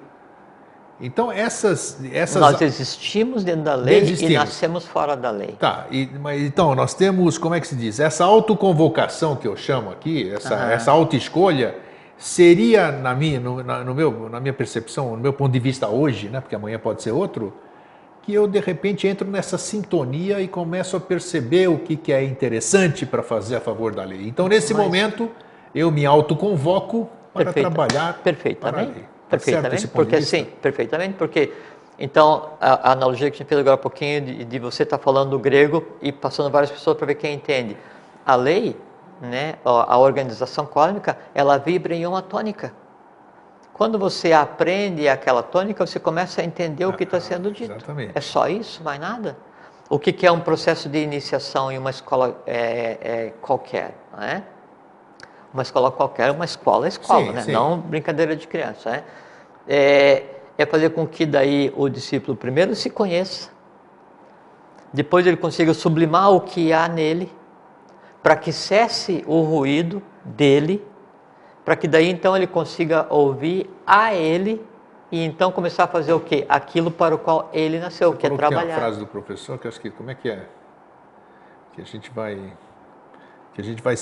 Então, 1.01 1.31
essas, 1.31 1.99
essas. 2.13 2.39
Nós 2.39 2.61
existimos 2.61 3.43
dentro 3.43 3.63
da 3.63 3.75
lei 3.75 4.03
e 4.03 4.29
nascemos 4.29 4.85
fora 4.85 5.15
da 5.15 5.31
lei. 5.31 5.55
Tá, 5.59 5.87
e, 5.89 6.07
mas, 6.19 6.41
então, 6.41 6.75
nós 6.75 6.93
temos, 6.93 7.37
como 7.37 7.55
é 7.55 7.59
que 7.59 7.67
se 7.67 7.75
diz? 7.75 7.99
Essa 7.99 8.23
autoconvocação 8.23 9.35
que 9.35 9.47
eu 9.47 9.57
chamo 9.57 9.89
aqui, 9.89 10.31
essa, 10.31 10.55
uhum. 10.55 10.69
essa 10.69 10.91
autoescolha, 10.91 11.75
seria, 12.17 12.91
na 12.91 13.15
minha, 13.15 13.39
no, 13.39 13.63
na, 13.63 13.83
no 13.83 13.95
meu, 13.95 14.29
na 14.29 14.39
minha 14.39 14.53
percepção, 14.53 15.11
no 15.11 15.17
meu 15.17 15.33
ponto 15.33 15.51
de 15.51 15.59
vista 15.59 15.87
hoje, 15.87 16.29
né, 16.29 16.39
porque 16.39 16.55
amanhã 16.55 16.77
pode 16.77 17.01
ser 17.01 17.11
outro, 17.11 17.51
que 18.21 18.31
eu, 18.31 18.47
de 18.47 18.59
repente, 18.59 19.07
entro 19.07 19.27
nessa 19.27 19.57
sintonia 19.57 20.39
e 20.39 20.47
começo 20.47 20.95
a 20.95 20.99
perceber 20.99 21.67
o 21.67 21.79
que, 21.79 21.95
que 21.95 22.13
é 22.13 22.23
interessante 22.23 23.05
para 23.05 23.23
fazer 23.23 23.55
a 23.55 23.59
favor 23.59 23.95
da 23.95 24.03
lei. 24.03 24.27
Então, 24.27 24.47
nesse 24.47 24.73
mas... 24.73 24.83
momento, 24.83 25.31
eu 25.73 25.89
me 25.89 26.05
autoconvoco 26.05 27.09
para 27.33 27.45
Perfeita. 27.45 27.71
trabalhar 27.71 28.19
Perfeitamente. 28.21 28.59
para 28.59 28.91
a 28.91 28.95
lei. 28.95 29.05
Perfeitamente, 29.31 29.87
porque 29.87 30.21
sim, 30.21 30.45
perfeitamente, 30.61 31.13
porque 31.15 31.51
então 31.97 32.53
a, 32.59 32.89
a, 32.89 32.91
analogia 32.93 33.29
que 33.29 33.35
a 33.35 33.37
gente 33.39 33.47
fez 33.47 33.59
agora 33.59 33.75
um 33.75 33.79
pouquinho 33.79 34.21
de, 34.21 34.45
de 34.45 34.59
você 34.59 34.83
estar 34.83 34.97
tá 34.97 35.03
falando 35.03 35.31
do 35.31 35.39
grego 35.39 35.85
e 36.01 36.11
passando 36.11 36.49
várias 36.49 36.71
pessoas 36.71 36.97
para 36.97 37.07
ver 37.07 37.15
quem 37.15 37.33
entende. 37.33 37.77
A 38.25 38.35
lei, 38.35 38.75
né, 39.21 39.55
a 39.63 39.97
organização 39.97 40.65
cósmica, 40.65 41.17
ela 41.33 41.57
vibra 41.57 41.95
em 41.95 42.05
uma 42.05 42.21
tônica. 42.21 42.73
Quando 43.73 43.97
você 43.97 44.31
aprende 44.31 45.07
aquela 45.07 45.41
tônica, 45.41 45.85
você 45.85 45.99
começa 45.99 46.41
a 46.41 46.43
entender 46.43 46.85
o 46.85 46.93
que 46.93 47.03
está 47.03 47.19
sendo 47.19 47.51
dito. 47.51 47.71
Exatamente. 47.71 48.11
É 48.13 48.21
só 48.21 48.47
isso, 48.47 48.83
mais 48.83 48.99
nada. 48.99 49.37
o 49.89 49.97
que, 49.97 50.13
que 50.13 50.25
é 50.25 50.31
um 50.31 50.39
processo 50.39 50.87
de 50.87 50.99
iniciação 50.99 51.71
em 51.71 51.77
uma 51.77 51.89
escola 51.89 52.41
é, 52.45 52.97
é, 53.01 53.33
qualquer, 53.41 53.95
não 54.11 54.23
é? 54.23 54.43
Uma 55.53 55.63
escola 55.63 55.91
qualquer, 55.91 56.31
uma 56.31 56.45
escola 56.45 56.85
é 56.85 56.89
escola, 56.89 57.25
sim, 57.25 57.31
né? 57.31 57.41
Sim. 57.41 57.51
Não 57.51 57.77
brincadeira 57.77 58.35
de 58.35 58.47
criança, 58.47 58.89
né? 58.89 59.03
É, 59.67 60.23
é 60.57 60.65
fazer 60.65 60.91
com 60.91 61.05
que 61.05 61.25
daí 61.25 61.73
o 61.75 61.89
discípulo 61.89 62.37
primeiro 62.37 62.75
se 62.75 62.89
conheça, 62.89 63.49
depois 64.93 65.25
ele 65.25 65.37
consiga 65.37 65.73
sublimar 65.73 66.31
o 66.31 66.41
que 66.41 66.73
há 66.73 66.87
nele, 66.87 67.31
para 68.21 68.35
que 68.35 68.51
cesse 68.51 69.23
o 69.27 69.41
ruído 69.41 70.01
dele, 70.23 70.85
para 71.65 71.75
que 71.75 71.87
daí 71.87 72.09
então 72.09 72.35
ele 72.35 72.47
consiga 72.47 73.07
ouvir 73.09 73.69
a 73.85 74.13
ele 74.13 74.65
e 75.11 75.23
então 75.23 75.51
começar 75.51 75.83
a 75.83 75.87
fazer 75.87 76.13
o 76.13 76.19
quê? 76.19 76.45
Aquilo 76.47 76.89
para 76.89 77.15
o 77.15 77.17
qual 77.17 77.49
ele 77.51 77.79
nasceu, 77.79 78.11
Você 78.11 78.17
que 78.17 78.27
é 78.27 78.29
trabalhar. 78.29 78.65
Que 78.65 78.71
é 78.71 78.75
a 78.75 78.79
frase 78.79 78.99
do 78.99 79.07
professor 79.07 79.57
que 79.57 79.67
eu 79.67 79.69
acho 79.69 79.79
que 79.79 79.89
como 79.89 80.09
é 80.09 80.15
que 80.15 80.29
é? 80.29 80.45
Que 81.73 81.81
a 81.81 81.85
gente 81.85 82.09
vai 82.11 82.53
que 83.53 83.61
a 83.61 83.63
gente 83.63 83.81
vai 83.81 83.95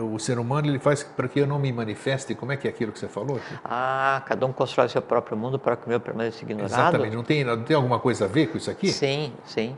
o 0.00 0.18
ser 0.18 0.38
humano 0.38 0.68
ele 0.68 0.78
faz 0.78 1.02
para 1.02 1.26
que 1.28 1.40
eu 1.40 1.46
não 1.46 1.58
me 1.58 1.72
manifeste. 1.72 2.34
Como 2.34 2.52
é 2.52 2.56
que 2.56 2.66
é 2.66 2.70
aquilo 2.70 2.92
que 2.92 2.98
você 2.98 3.08
falou? 3.08 3.36
Aqui? 3.36 3.54
ah 3.64 4.22
cada 4.26 4.46
um 4.46 4.52
constrói 4.52 4.88
seu 4.88 5.02
próprio 5.02 5.36
mundo 5.36 5.58
para 5.58 5.76
que 5.76 5.86
o 5.86 5.88
meu 5.88 6.00
permaneça 6.00 6.44
ignorado. 6.44 6.72
Exatamente. 6.72 7.16
Não 7.16 7.24
tem 7.24 7.44
não 7.44 7.62
tem 7.62 7.76
alguma 7.76 7.98
coisa 7.98 8.26
a 8.26 8.28
ver 8.28 8.48
com 8.48 8.58
isso 8.58 8.70
aqui? 8.70 8.88
Sim 8.88 9.32
sim. 9.44 9.76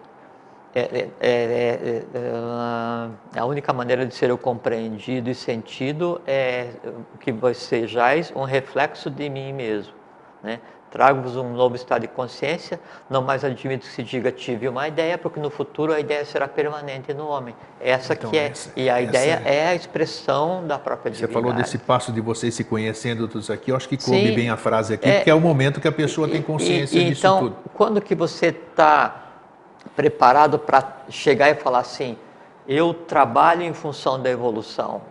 É, 0.77 0.81
é, 0.81 1.09
é, 1.21 2.03
é, 2.15 3.39
a 3.39 3.45
única 3.45 3.73
maneira 3.73 4.05
de 4.05 4.13
ser 4.13 4.29
eu 4.31 4.37
compreendido 4.37 5.31
e 5.31 5.35
sentido 5.35 6.21
é 6.27 6.71
que 7.21 7.31
vós 7.31 7.59
sejais 7.59 8.33
um 8.35 8.43
reflexo 8.43 9.09
de 9.09 9.31
mim 9.31 9.53
mesmo 9.53 9.95
né? 10.45 10.61
Trago-vos 10.95 11.35
um 11.37 11.53
novo 11.55 11.75
estado 11.75 12.03
de 12.03 12.07
consciência, 12.07 12.79
não 13.11 13.21
mais 13.21 13.45
admito 13.45 13.85
que 13.85 13.93
se 13.93 14.01
diga 14.01 14.31
tive 14.31 14.69
uma 14.69 14.87
ideia, 14.87 15.19
porque 15.19 15.41
no 15.41 15.51
futuro 15.51 15.93
a 15.93 15.99
ideia 15.99 16.25
será 16.25 16.47
permanente 16.47 17.13
no 17.13 17.27
homem. 17.27 17.53
Essa 17.81 18.13
então, 18.13 18.31
que 18.31 18.39
é, 18.39 18.47
essa, 18.47 18.71
e 18.77 18.89
a 18.89 19.03
ideia 19.03 19.43
é... 19.45 19.57
é... 19.57 19.69
a 19.71 19.75
expressão 19.75 20.65
da 20.65 20.79
própria 20.79 21.13
Você 21.13 21.27
falou 21.27 21.53
desse 21.53 21.79
passo 21.79 22.13
de 22.13 22.21
vocês 22.21 22.55
se 22.55 22.63
conhecendo 22.63 23.27
todos 23.27 23.51
aqui, 23.51 23.73
eu 23.73 23.77
acho 23.77 23.89
que 23.89 23.97
coube 23.97 24.29
Sim, 24.29 24.37
bem 24.37 24.51
a 24.51 24.57
frase 24.57 24.95
aqui, 24.95 25.09
é, 25.09 25.17
porque 25.17 25.31
é 25.31 25.35
o 25.35 25.41
momento 25.41 25.81
que 25.81 25.89
a 25.89 25.93
pessoa 25.93 26.29
tem 26.29 26.41
consciência 26.41 26.97
e, 26.97 27.07
disso 27.07 27.23
então, 27.23 27.39
tudo. 27.41 27.57
quando 27.75 28.01
que 28.01 28.15
você 28.15 28.47
está 28.47 29.33
preparado 29.97 30.61
para 30.61 30.99
chegar 31.09 31.51
e 31.51 31.57
falar 31.57 31.81
assim, 31.81 32.17
eu 32.69 32.95
trabalho 32.95 33.63
em 33.63 33.75
função 33.75 34.23
da 34.23 34.31
evolução. 34.31 35.03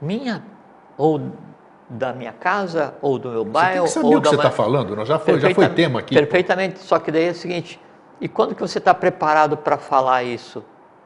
Minha 0.00 0.42
ou 0.96 1.20
da 1.88 2.12
minha 2.12 2.32
casa 2.32 2.94
ou 3.00 3.18
do 3.18 3.30
meu 3.30 3.44
bairro. 3.44 3.86
Você 3.86 4.00
tem 4.00 4.02
que 4.02 4.06
saber 4.08 4.14
ou 4.14 4.18
o 4.18 4.22
que 4.22 4.28
você 4.28 4.34
está 4.34 4.50
falando, 4.50 5.04
já 5.04 5.18
foi, 5.18 5.40
já 5.40 5.54
foi 5.54 5.68
tema 5.68 6.00
aqui. 6.00 6.14
Perfeitamente, 6.14 6.80
só 6.80 6.98
que 6.98 7.10
daí 7.10 7.28
é 7.28 7.30
o 7.30 7.34
seguinte, 7.34 7.80
e 8.20 8.28
quando 8.28 8.54
que 8.54 8.60
você 8.60 8.78
está 8.78 8.94
preparado 8.94 9.56
para 9.56 9.76
falar 9.76 10.22
isso? 10.24 10.64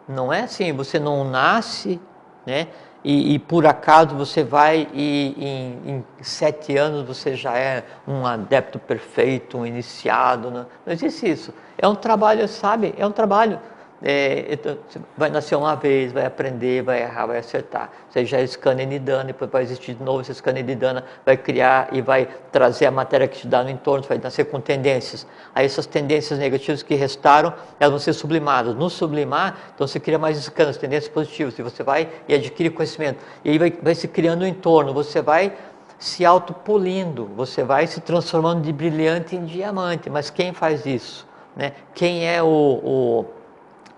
Não 0.09 0.33
é 0.33 0.43
assim, 0.43 0.73
você 0.73 0.99
não 0.99 1.25
nasce, 1.25 2.01
né? 2.47 2.69
E, 3.03 3.35
e 3.35 3.38
por 3.38 3.66
acaso 3.66 4.14
você 4.14 4.45
vai 4.45 4.87
e 4.93 5.35
em, 5.38 5.90
em, 5.90 6.05
sete 6.21 6.77
anos 6.77 7.07
você 7.07 7.35
já 7.35 7.57
é 7.57 7.85
um 8.07 8.27
adepto 8.27 8.79
perfeito, 8.79 9.57
um 9.57 9.64
iniciado. 9.64 10.51
Não, 10.51 10.66
não 10.85 10.93
existe 10.93 11.31
isso. 11.31 11.55
É 11.79 11.88
um 11.88 11.95
trabalho, 11.95 12.47
sabe? 12.47 12.95
É 12.99 13.07
um 13.07 13.12
trabalho. 13.12 13.59
É, 14.02 14.46
então, 14.50 14.78
vai 15.16 15.28
nascer 15.28 15.54
uma 15.56 15.76
vez, 15.76 16.10
vai 16.10 16.24
aprender, 16.24 16.82
vai 16.82 17.02
errar, 17.02 17.26
vai 17.26 17.38
acertar. 17.38 17.90
Você 18.08 18.24
já 18.24 18.38
é 18.38 18.46
scanner 18.46 18.86
nidana, 18.86 19.24
depois 19.24 19.50
vai 19.50 19.62
existir 19.62 19.94
de 19.94 20.02
novo 20.02 20.22
esse 20.22 20.34
scanner 20.34 20.64
nidana, 20.64 21.04
vai 21.24 21.36
criar 21.36 21.88
e 21.92 22.00
vai 22.00 22.26
trazer 22.50 22.86
a 22.86 22.90
matéria 22.90 23.28
que 23.28 23.40
te 23.40 23.46
dá 23.46 23.62
no 23.62 23.68
entorno, 23.68 24.04
vai 24.08 24.16
nascer 24.16 24.44
com 24.46 24.58
tendências. 24.58 25.26
Aí 25.54 25.66
essas 25.66 25.84
tendências 25.84 26.38
negativas 26.38 26.82
que 26.82 26.94
restaram, 26.94 27.52
elas 27.78 27.90
vão 27.90 27.98
ser 27.98 28.14
sublimadas. 28.14 28.74
No 28.74 28.88
sublimar, 28.88 29.72
então 29.74 29.86
você 29.86 30.00
cria 30.00 30.18
mais 30.18 30.38
scanners, 30.38 30.78
tendências 30.78 31.12
positivas, 31.12 31.58
e 31.58 31.62
você 31.62 31.82
vai 31.82 32.08
e 32.26 32.34
adquire 32.34 32.70
conhecimento. 32.70 33.18
E 33.44 33.50
aí 33.50 33.58
vai, 33.58 33.70
vai 33.82 33.94
se 33.94 34.08
criando 34.08 34.42
um 34.42 34.46
entorno, 34.46 34.94
você 34.94 35.20
vai 35.20 35.52
se 35.98 36.24
autopolindo, 36.24 37.30
você 37.36 37.62
vai 37.62 37.86
se 37.86 38.00
transformando 38.00 38.62
de 38.62 38.72
brilhante 38.72 39.36
em 39.36 39.44
diamante. 39.44 40.08
Mas 40.08 40.30
quem 40.30 40.54
faz 40.54 40.86
isso? 40.86 41.28
Né? 41.54 41.72
Quem 41.94 42.26
é 42.26 42.42
o, 42.42 42.46
o 42.46 43.39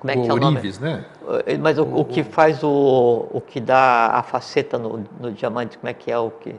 como 0.02 0.10
é 0.10 0.14
que 0.16 0.28
é 0.28 0.32
o 0.32 0.34
Orives, 0.34 0.80
nome? 0.80 0.94
né? 0.94 1.04
Eh, 1.46 1.58
mas 1.58 1.78
o, 1.78 1.84
o, 1.84 2.00
o, 2.00 2.04
que 2.04 2.24
faz 2.24 2.64
o, 2.64 3.28
o 3.30 3.40
que 3.40 3.60
dá 3.60 4.08
a 4.08 4.22
faceta 4.24 4.76
no, 4.76 5.04
no 5.20 5.30
diamante, 5.30 5.78
como 5.78 5.88
é 5.88 5.94
que 5.94 6.10
é 6.10 6.18
o 6.18 6.28
que? 6.28 6.56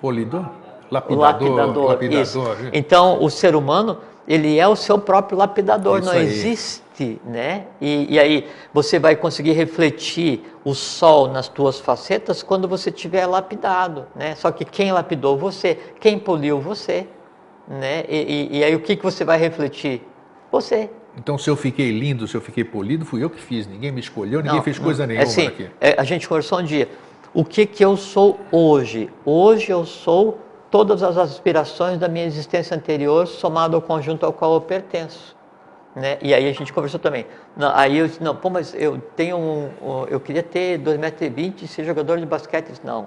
Polidor? 0.00 0.46
Lapidador. 0.90 1.24
Lapidador, 1.26 1.84
lapidador 1.88 2.22
isso. 2.22 2.42
Então, 2.72 3.22
o 3.22 3.28
ser 3.28 3.54
humano, 3.54 3.98
ele 4.26 4.58
é 4.58 4.66
o 4.66 4.74
seu 4.74 4.98
próprio 4.98 5.36
lapidador, 5.36 5.98
isso 5.98 6.06
não 6.06 6.18
aí. 6.18 6.24
existe, 6.26 7.20
né? 7.22 7.66
E, 7.82 8.14
e, 8.14 8.18
aí, 8.18 8.48
você 8.72 8.98
vai 8.98 9.14
conseguir 9.14 9.52
refletir 9.52 10.42
o 10.64 10.74
sol 10.74 11.28
nas 11.28 11.48
tuas 11.48 11.78
facetas 11.78 12.42
quando 12.42 12.66
você 12.66 12.90
tiver 12.90 13.26
lapidado, 13.26 14.06
né? 14.14 14.34
Só 14.36 14.50
que 14.50 14.64
quem 14.64 14.90
lapidou 14.90 15.36
você, 15.36 15.78
quem 16.00 16.18
poliu 16.18 16.58
você, 16.60 17.06
né? 17.68 18.04
E, 18.08 18.48
e, 18.54 18.58
e 18.58 18.64
aí, 18.64 18.74
o 18.74 18.80
que, 18.80 18.96
que 18.96 19.04
você 19.04 19.22
vai 19.22 19.36
refletir? 19.36 20.00
Você. 20.50 20.88
Então, 21.16 21.38
se 21.38 21.48
eu 21.48 21.56
fiquei 21.56 21.90
lindo, 21.90 22.28
se 22.28 22.36
eu 22.36 22.40
fiquei 22.40 22.62
polido, 22.62 23.04
fui 23.04 23.24
eu 23.24 23.30
que 23.30 23.40
fiz. 23.40 23.66
Ninguém 23.66 23.90
me 23.90 24.00
escolheu, 24.00 24.40
ninguém 24.40 24.56
não, 24.56 24.62
fez 24.62 24.78
coisa 24.78 25.02
não. 25.02 25.08
nenhuma 25.08 25.24
é 25.24 25.26
assim, 25.26 25.46
aqui. 25.46 25.70
É, 25.80 25.94
a 25.98 26.04
gente 26.04 26.28
conversou 26.28 26.58
um 26.58 26.62
dia. 26.62 26.88
O 27.32 27.44
que, 27.44 27.66
que 27.66 27.84
eu 27.84 27.96
sou 27.96 28.38
hoje? 28.52 29.10
Hoje 29.24 29.70
eu 29.70 29.84
sou 29.84 30.38
todas 30.70 31.02
as 31.02 31.16
aspirações 31.16 31.98
da 31.98 32.08
minha 32.08 32.26
existência 32.26 32.76
anterior 32.76 33.26
somado 33.26 33.76
ao 33.76 33.82
conjunto 33.82 34.26
ao 34.26 34.32
qual 34.32 34.54
eu 34.54 34.60
pertenço. 34.60 35.34
Né? 35.94 36.18
E 36.20 36.34
aí 36.34 36.46
a 36.46 36.52
gente 36.52 36.72
conversou 36.72 37.00
também. 37.00 37.26
Não, 37.56 37.74
aí 37.74 37.96
eu 37.96 38.06
disse, 38.06 38.22
não, 38.22 38.36
pô, 38.36 38.50
mas 38.50 38.74
eu 38.74 38.98
tenho 39.16 39.38
um, 39.38 39.70
um 39.80 40.04
eu 40.04 40.20
queria 40.20 40.42
ter 40.42 40.78
2,20m 40.78 41.62
e 41.62 41.66
ser 41.66 41.84
jogador 41.84 42.18
de 42.18 42.26
basquete. 42.26 42.66
Disse, 42.68 42.84
não, 42.84 43.06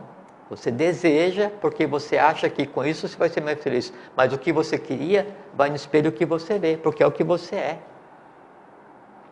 você 0.49 0.71
deseja 0.71 1.51
porque 1.61 1.85
você 1.85 2.17
acha 2.17 2.49
que 2.49 2.65
com 2.65 2.83
isso 2.83 3.07
você 3.07 3.15
vai 3.15 3.29
ser 3.29 3.41
mais 3.41 3.61
feliz. 3.61 3.93
Mas 4.17 4.33
o 4.33 4.37
que 4.39 4.51
você 4.51 4.79
queria 4.79 5.27
vai 5.53 5.69
no 5.69 5.75
espelho 5.75 6.11
que 6.11 6.25
você 6.25 6.57
vê, 6.57 6.75
porque 6.75 7.03
é 7.03 7.05
o 7.05 7.11
que 7.11 7.23
você 7.23 7.55
é. 7.55 7.79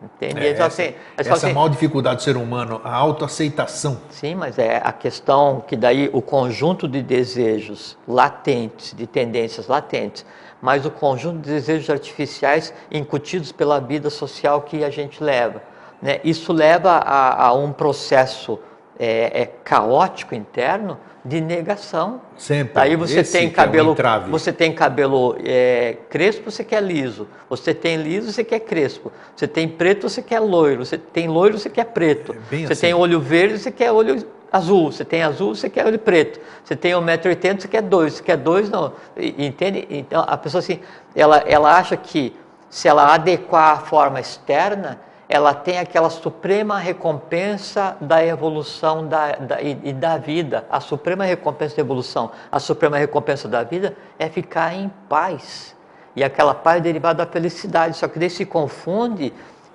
Entende? 0.00 0.46
É, 0.46 0.50
então, 0.50 0.66
assim, 0.66 0.94
essa, 1.16 1.32
essa 1.32 1.46
assim, 1.46 1.52
maior 1.52 1.68
dificuldade 1.68 2.16
do 2.16 2.22
ser 2.22 2.36
humano, 2.36 2.80
a 2.84 2.94
autoaceitação. 2.94 4.00
Sim, 4.10 4.36
mas 4.36 4.58
é 4.58 4.80
a 4.82 4.92
questão 4.92 5.60
que 5.66 5.76
daí 5.76 6.08
o 6.12 6.22
conjunto 6.22 6.86
de 6.86 7.02
desejos 7.02 7.98
latentes, 8.06 8.94
de 8.96 9.06
tendências 9.06 9.66
latentes, 9.66 10.24
mas 10.62 10.86
o 10.86 10.90
conjunto 10.90 11.40
de 11.40 11.50
desejos 11.50 11.90
artificiais 11.90 12.72
incutidos 12.90 13.50
pela 13.50 13.80
vida 13.80 14.08
social 14.08 14.62
que 14.62 14.84
a 14.84 14.90
gente 14.90 15.22
leva. 15.22 15.62
Né? 16.00 16.20
Isso 16.22 16.52
leva 16.52 16.92
a, 16.92 17.46
a 17.46 17.52
um 17.52 17.72
processo 17.72 18.58
é, 18.98 19.42
é, 19.42 19.46
caótico 19.64 20.34
interno 20.34 20.98
de 21.24 21.40
negação. 21.40 22.20
Sempre. 22.36 22.82
Aí 22.82 22.96
você 22.96 23.20
Esse 23.20 23.38
tem 23.38 23.50
cabelo, 23.50 23.94
é 23.98 24.18
um 24.26 24.30
você 24.30 24.52
tem 24.52 24.72
cabelo 24.74 25.36
é, 25.44 25.96
crespo, 26.08 26.50
você 26.50 26.64
quer 26.64 26.82
liso. 26.82 27.28
Você 27.48 27.74
tem 27.74 27.96
liso, 27.96 28.32
você 28.32 28.42
quer 28.42 28.60
crespo. 28.60 29.12
Você 29.36 29.46
tem 29.46 29.68
preto, 29.68 30.08
você 30.08 30.22
quer 30.22 30.40
loiro. 30.40 30.84
Você 30.84 30.98
tem 30.98 31.28
loiro, 31.28 31.58
você 31.58 31.70
quer 31.70 31.84
preto. 31.84 32.34
É 32.50 32.56
você 32.66 32.72
assim. 32.72 32.80
tem 32.82 32.94
olho 32.94 33.20
verde, 33.20 33.58
você 33.58 33.70
quer 33.70 33.92
olho 33.92 34.24
azul. 34.50 34.90
Você 34.90 35.04
tem 35.04 35.22
azul, 35.22 35.54
você 35.54 35.68
quer 35.68 35.86
olho 35.86 35.98
preto. 35.98 36.40
Você 36.64 36.74
tem 36.74 36.92
1,80m, 36.92 37.60
você 37.60 37.68
quer 37.68 37.82
dois. 37.82 38.14
Você 38.14 38.22
quer 38.22 38.36
dois, 38.36 38.70
não. 38.70 38.92
Entende? 39.16 39.86
Então 39.90 40.24
a 40.26 40.36
pessoa 40.36 40.60
assim, 40.60 40.80
ela, 41.14 41.38
ela 41.46 41.76
acha 41.76 41.96
que 41.96 42.34
se 42.70 42.88
ela 42.88 43.14
adequar 43.14 43.72
a 43.72 43.80
forma 43.80 44.20
externa, 44.20 45.00
ela 45.28 45.52
tem 45.52 45.78
aquela 45.78 46.08
suprema 46.08 46.78
recompensa 46.78 47.96
da 48.00 48.24
evolução 48.24 49.06
da, 49.06 49.32
da, 49.32 49.60
e, 49.60 49.78
e, 49.84 49.92
da 49.92 50.16
vida. 50.16 50.64
A 50.70 50.80
suprema 50.80 51.24
recompensa 51.24 51.76
da 51.76 51.82
evolução, 51.82 52.30
a 52.50 52.58
suprema 52.58 52.96
recompensa 52.96 53.46
da 53.46 53.62
vida 53.62 53.94
é 54.18 54.28
ficar 54.28 54.74
em 54.74 54.90
paz. 55.08 55.76
E 56.16 56.24
aquela 56.24 56.54
paz 56.54 56.78
é 56.78 56.80
derivada 56.80 57.26
da 57.26 57.30
felicidade. 57.30 57.96
Só 57.96 58.08
que 58.08 58.18
daí 58.18 58.30
se 58.30 58.46
confunde 58.46 59.32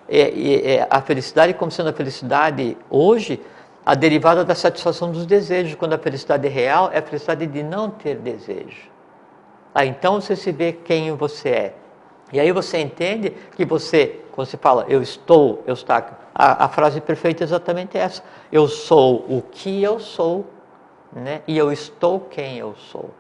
é, 0.10 0.76
é, 0.76 0.88
a 0.90 1.02
felicidade 1.02 1.54
como 1.54 1.72
sendo 1.72 1.90
a 1.90 1.94
felicidade 1.94 2.76
hoje, 2.90 3.40
a 3.86 3.94
derivada 3.94 4.44
da 4.44 4.56
satisfação 4.56 5.12
dos 5.12 5.26
desejos, 5.26 5.76
quando 5.76 5.94
a 5.94 6.00
felicidade 6.00 6.48
real 6.48 6.90
é 6.92 6.98
a 6.98 7.02
felicidade 7.02 7.46
de 7.46 7.62
não 7.62 7.92
ter 7.92 8.16
desejo. 8.16 8.90
Aí 9.76 9.88
então 9.88 10.20
você 10.20 10.36
se 10.36 10.52
vê 10.52 10.74
quem 10.74 11.12
você 11.16 11.50
é. 11.50 11.76
E 12.34 12.40
aí 12.40 12.52
você 12.52 12.80
entende 12.80 13.30
que 13.56 13.64
você, 13.64 14.20
quando 14.32 14.48
você 14.48 14.58
fala 14.58 14.86
eu 14.90 15.02
estou, 15.02 15.64
eu 15.68 15.76
estou, 15.76 15.96
a, 15.96 16.66
a 16.66 16.68
frase 16.68 17.00
perfeita 17.00 17.44
é 17.44 17.46
exatamente 17.46 17.98
essa. 17.98 18.24
Eu 18.52 18.68
sou 18.68 19.18
o 19.30 19.44
que 19.52 19.84
eu 19.84 20.00
sou, 20.00 20.46
né? 21.12 21.44
E 21.48 21.56
eu 21.56 21.72
estou 21.72 22.20
quem 22.20 22.58
eu 22.58 22.76
sou. 22.76 23.12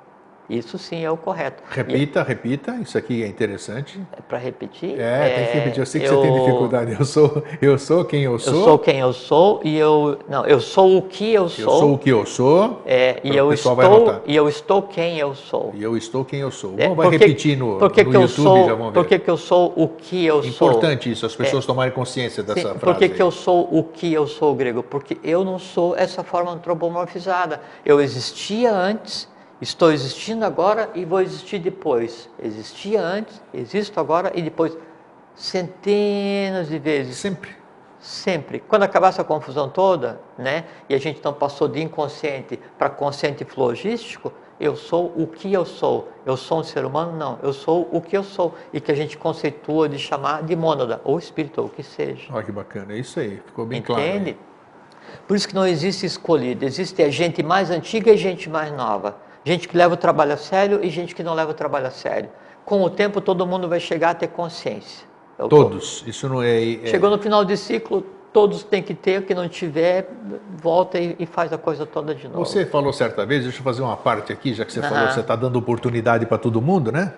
Isso 0.50 0.78
sim 0.78 1.04
é 1.04 1.10
o 1.10 1.16
correto. 1.16 1.64
Repita, 1.70 2.20
e... 2.20 2.24
repita, 2.24 2.76
isso 2.82 2.98
aqui 2.98 3.24
é 3.24 3.28
interessante. 3.28 4.00
É 4.12 4.22
para 4.22 4.38
repetir? 4.38 5.00
É, 5.00 5.30
é, 5.30 5.36
tem 5.36 5.48
que 5.48 5.54
repetir. 5.54 5.80
Eu 5.80 5.86
sei 5.86 6.02
que 6.02 6.08
eu... 6.08 6.16
você 6.16 6.28
tem 6.28 6.40
dificuldade. 6.40 6.96
Eu 7.00 7.06
sou, 7.06 7.44
eu 7.62 7.80
sou 7.80 8.06
quem 8.06 8.24
eu 8.24 8.38
sou. 8.38 8.54
Eu 8.54 8.64
sou 8.64 8.80
quem 8.80 9.00
eu 9.00 9.14
sou 9.14 9.62
e 9.64 9.78
eu. 9.78 10.20
Não, 10.28 10.46
eu 10.46 10.60
sou 10.60 10.98
o 10.98 11.02
que 11.02 11.34
eu 11.34 11.48
sou. 11.48 11.64
Eu 11.64 11.80
sou 11.80 11.94
o 11.94 11.98
que 11.98 12.10
eu 12.10 12.26
sou. 12.26 12.82
É, 12.86 13.20
e 13.24 13.36
eu 13.36 13.54
estou. 13.54 13.78
E 14.26 14.36
eu 14.36 14.50
estou 14.50 14.82
quem 14.82 15.18
eu 15.18 15.34
sou. 15.34 15.72
E 15.76 15.82
eu 15.82 15.96
estou 15.96 16.26
quem 16.26 16.42
eu 16.42 16.52
sou. 16.52 16.74
É, 16.78 16.90
vai 16.90 17.10
repetir 17.10 17.58
no, 17.58 17.78
porque 17.78 18.04
no 18.04 18.12
que 18.12 18.18
eu 18.18 18.22
YouTube, 18.22 18.44
sou, 18.44 18.66
já 18.66 18.74
vamos 18.74 18.94
ver. 18.94 19.00
Por 19.00 19.06
que, 19.08 19.32
eu 19.32 19.38
sou 19.38 19.74
o 19.76 19.88
que 19.88 20.26
eu 20.26 20.40
Importante 20.40 20.58
sou? 20.58 20.70
Importante 20.70 21.12
isso, 21.12 21.26
as 21.26 21.36
pessoas 21.36 21.64
é, 21.64 21.68
tomarem 21.68 21.94
consciência 21.94 22.44
dessa 22.44 22.60
sim, 22.60 22.80
frase. 22.80 22.80
Por 22.80 22.96
que, 22.96 23.10
que 23.10 23.22
eu 23.22 23.32
sou 23.32 23.68
o 23.72 23.84
que 23.84 24.12
eu 24.12 24.28
sou, 24.28 24.54
grego? 24.54 24.84
Porque 24.84 25.18
eu 25.24 25.46
não 25.46 25.58
sou 25.58 25.96
essa 25.96 26.24
forma 26.24 26.52
antropomorfizada. 26.52 27.62
Eu 27.86 28.02
existia 28.02 28.74
antes 28.74 29.32
Estou 29.64 29.94
existindo 29.94 30.44
agora 30.44 30.90
e 30.94 31.06
vou 31.06 31.22
existir 31.22 31.58
depois. 31.58 32.30
Existia 32.38 33.02
antes, 33.02 33.42
existo 33.54 33.98
agora 33.98 34.30
e 34.36 34.42
depois. 34.42 34.78
Centenas 35.36 36.68
de 36.68 36.78
vezes. 36.78 37.16
Sempre. 37.16 37.52
Sempre. 37.98 38.60
Quando 38.60 38.84
acabar 38.84 39.08
essa 39.08 39.24
confusão 39.24 39.70
toda, 39.70 40.20
né, 40.38 40.66
e 40.90 40.94
a 40.94 41.00
gente 41.00 41.24
não 41.24 41.34
passou 41.34 41.70
de 41.70 41.82
inconsciente 41.82 42.60
para 42.78 42.90
consciente 42.90 43.46
flogístico, 43.46 44.34
eu 44.60 44.76
sou 44.76 45.14
o 45.16 45.26
que 45.28 45.52
eu 45.54 45.64
sou. 45.64 46.10
Eu 46.26 46.36
sou 46.36 46.60
um 46.60 46.64
ser 46.64 46.84
humano? 46.84 47.18
Não. 47.18 47.40
Eu 47.42 47.54
sou 47.54 47.88
o 47.90 48.02
que 48.02 48.18
eu 48.18 48.24
sou. 48.24 48.54
E 48.74 48.82
que 48.82 48.92
a 48.92 48.96
gente 48.96 49.18
conceitua 49.18 49.88
de 49.88 49.98
chamar 49.98 50.44
de 50.44 50.58
mônada, 50.58 51.00
ou 51.06 51.18
espírito, 51.18 51.62
ou 51.62 51.68
o 51.68 51.70
que 51.70 51.84
seja. 51.84 52.28
Olha 52.34 52.44
que 52.44 52.52
bacana. 52.52 52.92
É 52.92 52.98
isso 52.98 53.18
aí. 53.18 53.42
Ficou 53.46 53.66
bem 53.66 53.80
Entende? 53.80 53.96
claro. 53.96 54.18
Entende? 54.18 54.38
Por 55.26 55.38
isso 55.38 55.48
que 55.48 55.56
não 55.56 55.66
existe 55.66 56.06
escolhido. 56.06 56.66
Existe 56.66 57.02
a 57.02 57.10
gente 57.10 57.42
mais 57.42 57.72
antiga 57.72 58.12
e 58.12 58.18
gente 58.18 58.50
mais 58.50 58.70
nova. 58.74 59.16
Gente 59.46 59.68
que 59.68 59.76
leva 59.76 59.94
o 59.94 59.98
trabalho 59.98 60.34
a 60.34 60.38
sério 60.38 60.80
e 60.84 60.90
gente 60.90 61.14
que 61.14 61.24
não 61.24 61.34
leva 61.34 61.52
o 61.52 61.54
trabalho 61.54 61.88
a 61.88 61.92
sério. 61.92 62.30
Com 62.66 62.82
o 62.82 62.90
tempo, 62.90 63.20
todo 63.20 63.46
mundo 63.46 63.68
vai 63.68 63.80
chegar 63.80 64.12
a 64.12 64.16
ter 64.16 64.28
consciência. 64.28 65.06
É 65.38 65.48
todos. 65.48 66.04
Isso 66.08 66.30
não 66.30 66.42
é, 66.42 66.76
é, 66.76 66.88
Chegou 66.88 67.10
no 67.10 67.20
final 67.20 67.44
de 67.44 67.58
ciclo, 67.58 68.06
todos 68.32 68.64
têm 68.64 68.82
que 68.82 68.94
ter. 68.94 69.26
Que 69.26 69.36
não 69.36 69.50
tiver, 69.50 70.10
volta 70.62 70.98
e, 70.98 71.16
e, 71.20 71.26
faz 71.26 71.52
a 71.52 71.58
coisa 71.58 71.86
toda 71.86 72.16
de 72.16 72.28
novo. 72.28 72.46
Você 72.46 72.66
falou 72.66 72.94
certa 72.94 73.26
vez, 73.26 73.44
deixa 73.44 73.60
eu 73.60 73.64
fazer 73.64 73.82
uma 73.82 73.98
parte 73.98 74.32
aqui, 74.32 74.54
já 74.54 74.64
que 74.64 74.72
você 74.72 74.80
uhum. 74.80 74.90
falou, 74.90 75.12
você 75.12 75.20
está 75.20 75.36
dando 75.36 75.58
oportunidade 75.58 76.26
para 76.26 76.38
todo 76.38 76.62
mundo, 76.62 76.92
né? 76.92 77.14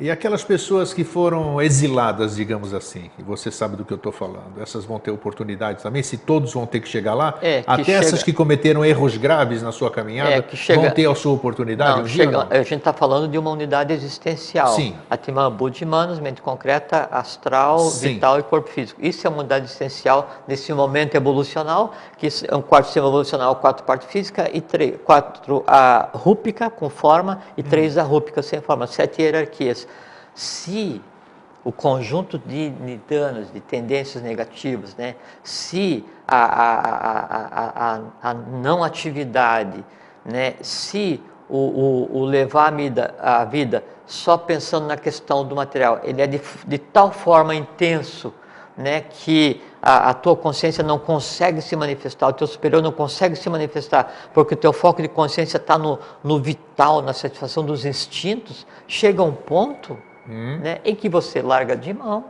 E 0.00 0.10
aquelas 0.12 0.44
pessoas 0.44 0.94
que 0.94 1.02
foram 1.02 1.60
exiladas, 1.60 2.36
digamos 2.36 2.72
assim, 2.72 3.10
e 3.18 3.22
você 3.22 3.50
sabe 3.50 3.74
do 3.74 3.84
que 3.84 3.92
eu 3.92 3.96
estou 3.96 4.12
falando, 4.12 4.60
essas 4.62 4.84
vão 4.84 5.00
ter 5.00 5.10
oportunidades 5.10 5.82
também, 5.82 6.04
se 6.04 6.16
todos 6.16 6.52
vão 6.52 6.66
ter 6.66 6.78
que 6.78 6.88
chegar 6.88 7.14
lá, 7.14 7.34
é, 7.42 7.64
até 7.66 7.82
chega... 7.82 7.98
essas 7.98 8.22
que 8.22 8.32
cometeram 8.32 8.84
erros 8.84 9.16
graves 9.16 9.60
na 9.60 9.72
sua 9.72 9.90
caminhada, 9.90 10.30
é, 10.30 10.56
chega... 10.56 10.80
vão 10.80 10.90
ter 10.92 11.10
a 11.10 11.14
sua 11.16 11.32
oportunidade 11.32 12.00
não, 12.00 12.06
chega... 12.06 12.30
não? 12.30 12.46
A 12.48 12.62
gente 12.62 12.76
está 12.76 12.92
falando 12.92 13.28
de 13.28 13.36
uma 13.36 13.50
unidade 13.50 13.92
existencial. 13.92 14.68
Sim. 14.68 14.94
Atimambu 15.10 15.68
de 15.68 15.84
manos, 15.84 16.20
mente 16.20 16.40
concreta, 16.40 17.08
astral, 17.10 17.80
Sim. 17.80 18.14
vital 18.14 18.38
e 18.38 18.44
corpo 18.44 18.70
físico. 18.70 19.04
Isso 19.04 19.26
é 19.26 19.30
uma 19.30 19.40
unidade 19.40 19.64
existencial 19.64 20.30
nesse 20.46 20.72
momento 20.72 21.16
evolucional, 21.16 21.92
que 22.16 22.28
é 22.46 22.54
um 22.54 22.62
quarto 22.62 22.86
sistema 22.86 23.08
evolucional, 23.08 23.56
quatro 23.56 23.84
parte 23.84 24.06
física 24.06 24.48
e 24.52 24.60
três, 24.60 24.94
quatro 25.04 25.64
a 25.66 26.08
rúpica 26.12 26.70
com 26.70 26.88
forma 26.88 27.42
e 27.56 27.64
três 27.64 27.96
hum. 27.96 28.00
a 28.00 28.02
rúpica 28.04 28.42
sem 28.42 28.60
forma, 28.60 28.86
sete 28.86 29.22
hierarquias 29.22 29.87
se 30.38 31.02
o 31.64 31.72
conjunto 31.72 32.38
de 32.38 32.70
nidanas, 32.70 33.52
de 33.52 33.58
tendências 33.58 34.22
negativas, 34.22 34.94
né, 34.94 35.16
se 35.42 36.04
a, 36.26 36.44
a, 36.44 37.94
a, 37.96 38.00
a 38.22 38.34
não 38.34 38.84
atividade, 38.84 39.84
né, 40.24 40.54
se 40.62 41.20
o, 41.48 41.56
o, 41.56 42.18
o 42.18 42.24
levar 42.24 42.68
a 42.68 42.70
vida, 42.70 43.14
a 43.18 43.44
vida, 43.44 43.84
só 44.06 44.38
pensando 44.38 44.86
na 44.86 44.96
questão 44.96 45.44
do 45.44 45.56
material, 45.56 46.00
ele 46.04 46.22
é 46.22 46.26
de, 46.28 46.40
de 46.68 46.78
tal 46.78 47.10
forma 47.10 47.52
intenso 47.52 48.32
né, 48.76 49.00
que 49.00 49.60
a, 49.82 50.10
a, 50.10 50.14
tua 50.14 50.36
consciência 50.36 50.84
não 50.84 51.00
consegue 51.00 51.60
se 51.60 51.74
manifestar, 51.74 52.28
o 52.28 52.32
teu 52.32 52.46
superior 52.46 52.80
não 52.80 52.92
consegue 52.92 53.34
se 53.34 53.50
manifestar, 53.50 54.30
porque 54.32 54.54
o 54.54 54.56
teu 54.56 54.72
foco 54.72 55.02
de 55.02 55.08
consciência 55.08 55.56
está 55.56 55.76
no, 55.76 55.98
no 56.22 56.38
vital, 56.38 57.02
na 57.02 57.12
satisfação 57.12 57.64
dos 57.64 57.84
instintos, 57.84 58.64
chega 58.86 59.20
um 59.20 59.32
ponto 59.32 59.98
hum. 60.28 60.58
né, 60.62 60.78
em 60.84 60.94
que 60.94 61.08
você 61.08 61.40
larga 61.40 61.76
de 61.76 61.92
mão, 61.92 62.24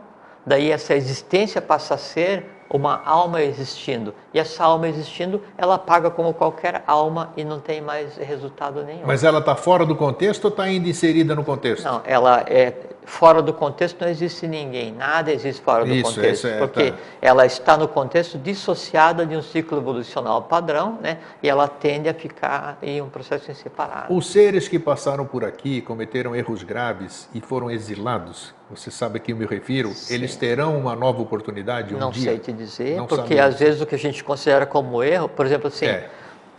daí 0.46 0.70
essa 0.70 0.94
existência 0.94 1.61
passa 1.61 1.94
a 1.94 1.99
ser 1.99 2.46
uma 2.70 3.03
alma 3.05 3.42
existindo. 3.42 4.14
E 4.32 4.38
essa 4.38 4.64
alma 4.64 4.88
existindo, 4.88 5.42
ela 5.57 5.78
paga 5.78 6.11
como 6.11 6.34
qualquer 6.34 6.82
alma 6.86 7.32
e 7.36 7.44
não 7.44 7.59
tem 7.59 7.80
mais 7.80 8.16
resultado 8.16 8.84
nenhum. 8.84 9.07
Mas 9.07 9.24
ela 9.24 9.38
está 9.38 9.57
fora 9.57 9.86
do 9.86 9.96
contexto 9.96 10.44
ou 10.44 10.51
está 10.51 10.64
ainda 10.64 10.88
inserida 10.88 11.34
no 11.34 11.44
contexto? 11.44 11.84
Não, 11.84 12.03
ela 12.05 12.44
é 12.46 12.72
fora 13.09 13.41
do 13.41 13.55
contexto 13.55 14.01
não 14.03 14.09
existe 14.09 14.47
ninguém, 14.47 14.93
nada 14.93 15.33
existe 15.33 15.63
fora 15.63 15.85
do 15.85 15.93
isso, 15.93 16.15
contexto, 16.15 16.47
é, 16.47 16.59
porque 16.59 16.91
tá. 16.91 16.99
ela 17.23 17.47
está 17.47 17.77
no 17.77 17.89
contexto 17.89 18.37
dissociada 18.37 19.25
de 19.25 19.35
um 19.35 19.41
ciclo 19.41 19.79
evolucional 19.79 20.43
padrão, 20.43 20.99
né? 21.01 21.19
E 21.43 21.49
ela 21.49 21.67
tende 21.67 22.09
a 22.09 22.15
ficar 22.15 22.79
em 22.83 23.01
um 23.01 23.09
processo 23.09 23.53
separado. 23.55 24.15
Os 24.15 24.31
seres 24.31 24.69
que 24.69 24.79
passaram 24.79 25.25
por 25.25 25.43
aqui, 25.43 25.81
cometeram 25.81 26.37
erros 26.37 26.63
graves 26.63 27.29
e 27.35 27.41
foram 27.41 27.71
exilados, 27.71 28.55
você 28.71 28.91
sabe 28.91 29.17
a 29.17 29.21
que 29.21 29.33
eu 29.33 29.37
me 29.37 29.47
refiro, 29.47 29.89
Sim. 29.95 30.15
eles 30.15 30.37
terão 30.37 30.79
uma 30.79 30.95
nova 30.95 31.23
oportunidade 31.23 31.95
um 31.95 31.99
não 31.99 32.11
dia? 32.11 32.33
Não 32.33 32.37
sei 32.37 32.39
te 32.39 32.53
dizer, 32.53 32.97
não 32.97 33.07
porque 33.07 33.39
às 33.39 33.59
vezes 33.59 33.81
o 33.81 33.87
que 33.87 33.95
a 33.95 33.99
gente 33.99 34.23
considera 34.23 34.67
como 34.67 35.03
erro, 35.03 35.31
por 35.31 35.47
exemplo, 35.47 35.69
assim, 35.69 35.87
é. 35.87 36.11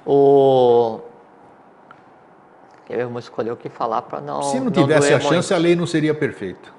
o 0.04 1.00
eu 2.89 3.09
vou 3.09 3.19
escolher 3.19 3.51
o 3.51 3.55
que 3.55 3.69
falar 3.69 4.01
para 4.01 4.19
não. 4.19 4.41
Se 4.43 4.59
não 4.59 4.71
tivesse 4.71 5.13
a 5.13 5.19
chance, 5.19 5.33
muito. 5.35 5.53
a 5.53 5.57
lei 5.57 5.75
não 5.75 5.85
seria 5.85 6.13
perfeita. 6.13 6.69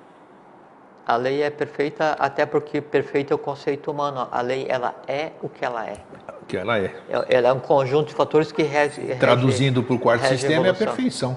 A 1.06 1.16
lei 1.16 1.42
é 1.42 1.50
perfeita 1.50 2.16
até 2.18 2.44
porque 2.44 2.80
perfeito 2.80 3.32
é 3.32 3.34
o 3.34 3.38
conceito 3.38 3.90
humano. 3.90 4.28
A 4.30 4.40
lei 4.40 4.66
ela 4.68 4.94
é 5.08 5.30
o 5.42 5.48
que 5.48 5.64
ela 5.64 5.86
é. 5.86 5.96
O 6.42 6.46
que 6.46 6.56
ela 6.56 6.78
é. 6.78 6.94
Ela 7.28 7.48
é 7.48 7.52
um 7.52 7.60
conjunto 7.60 8.08
de 8.08 8.14
fatores 8.14 8.52
que 8.52 8.62
rege. 8.62 9.00
Traduzindo 9.18 9.82
para 9.82 9.94
o 9.94 9.98
quarto 9.98 10.26
sistema 10.26 10.66
é 10.66 10.70
a 10.70 10.74
perfeição. 10.74 11.36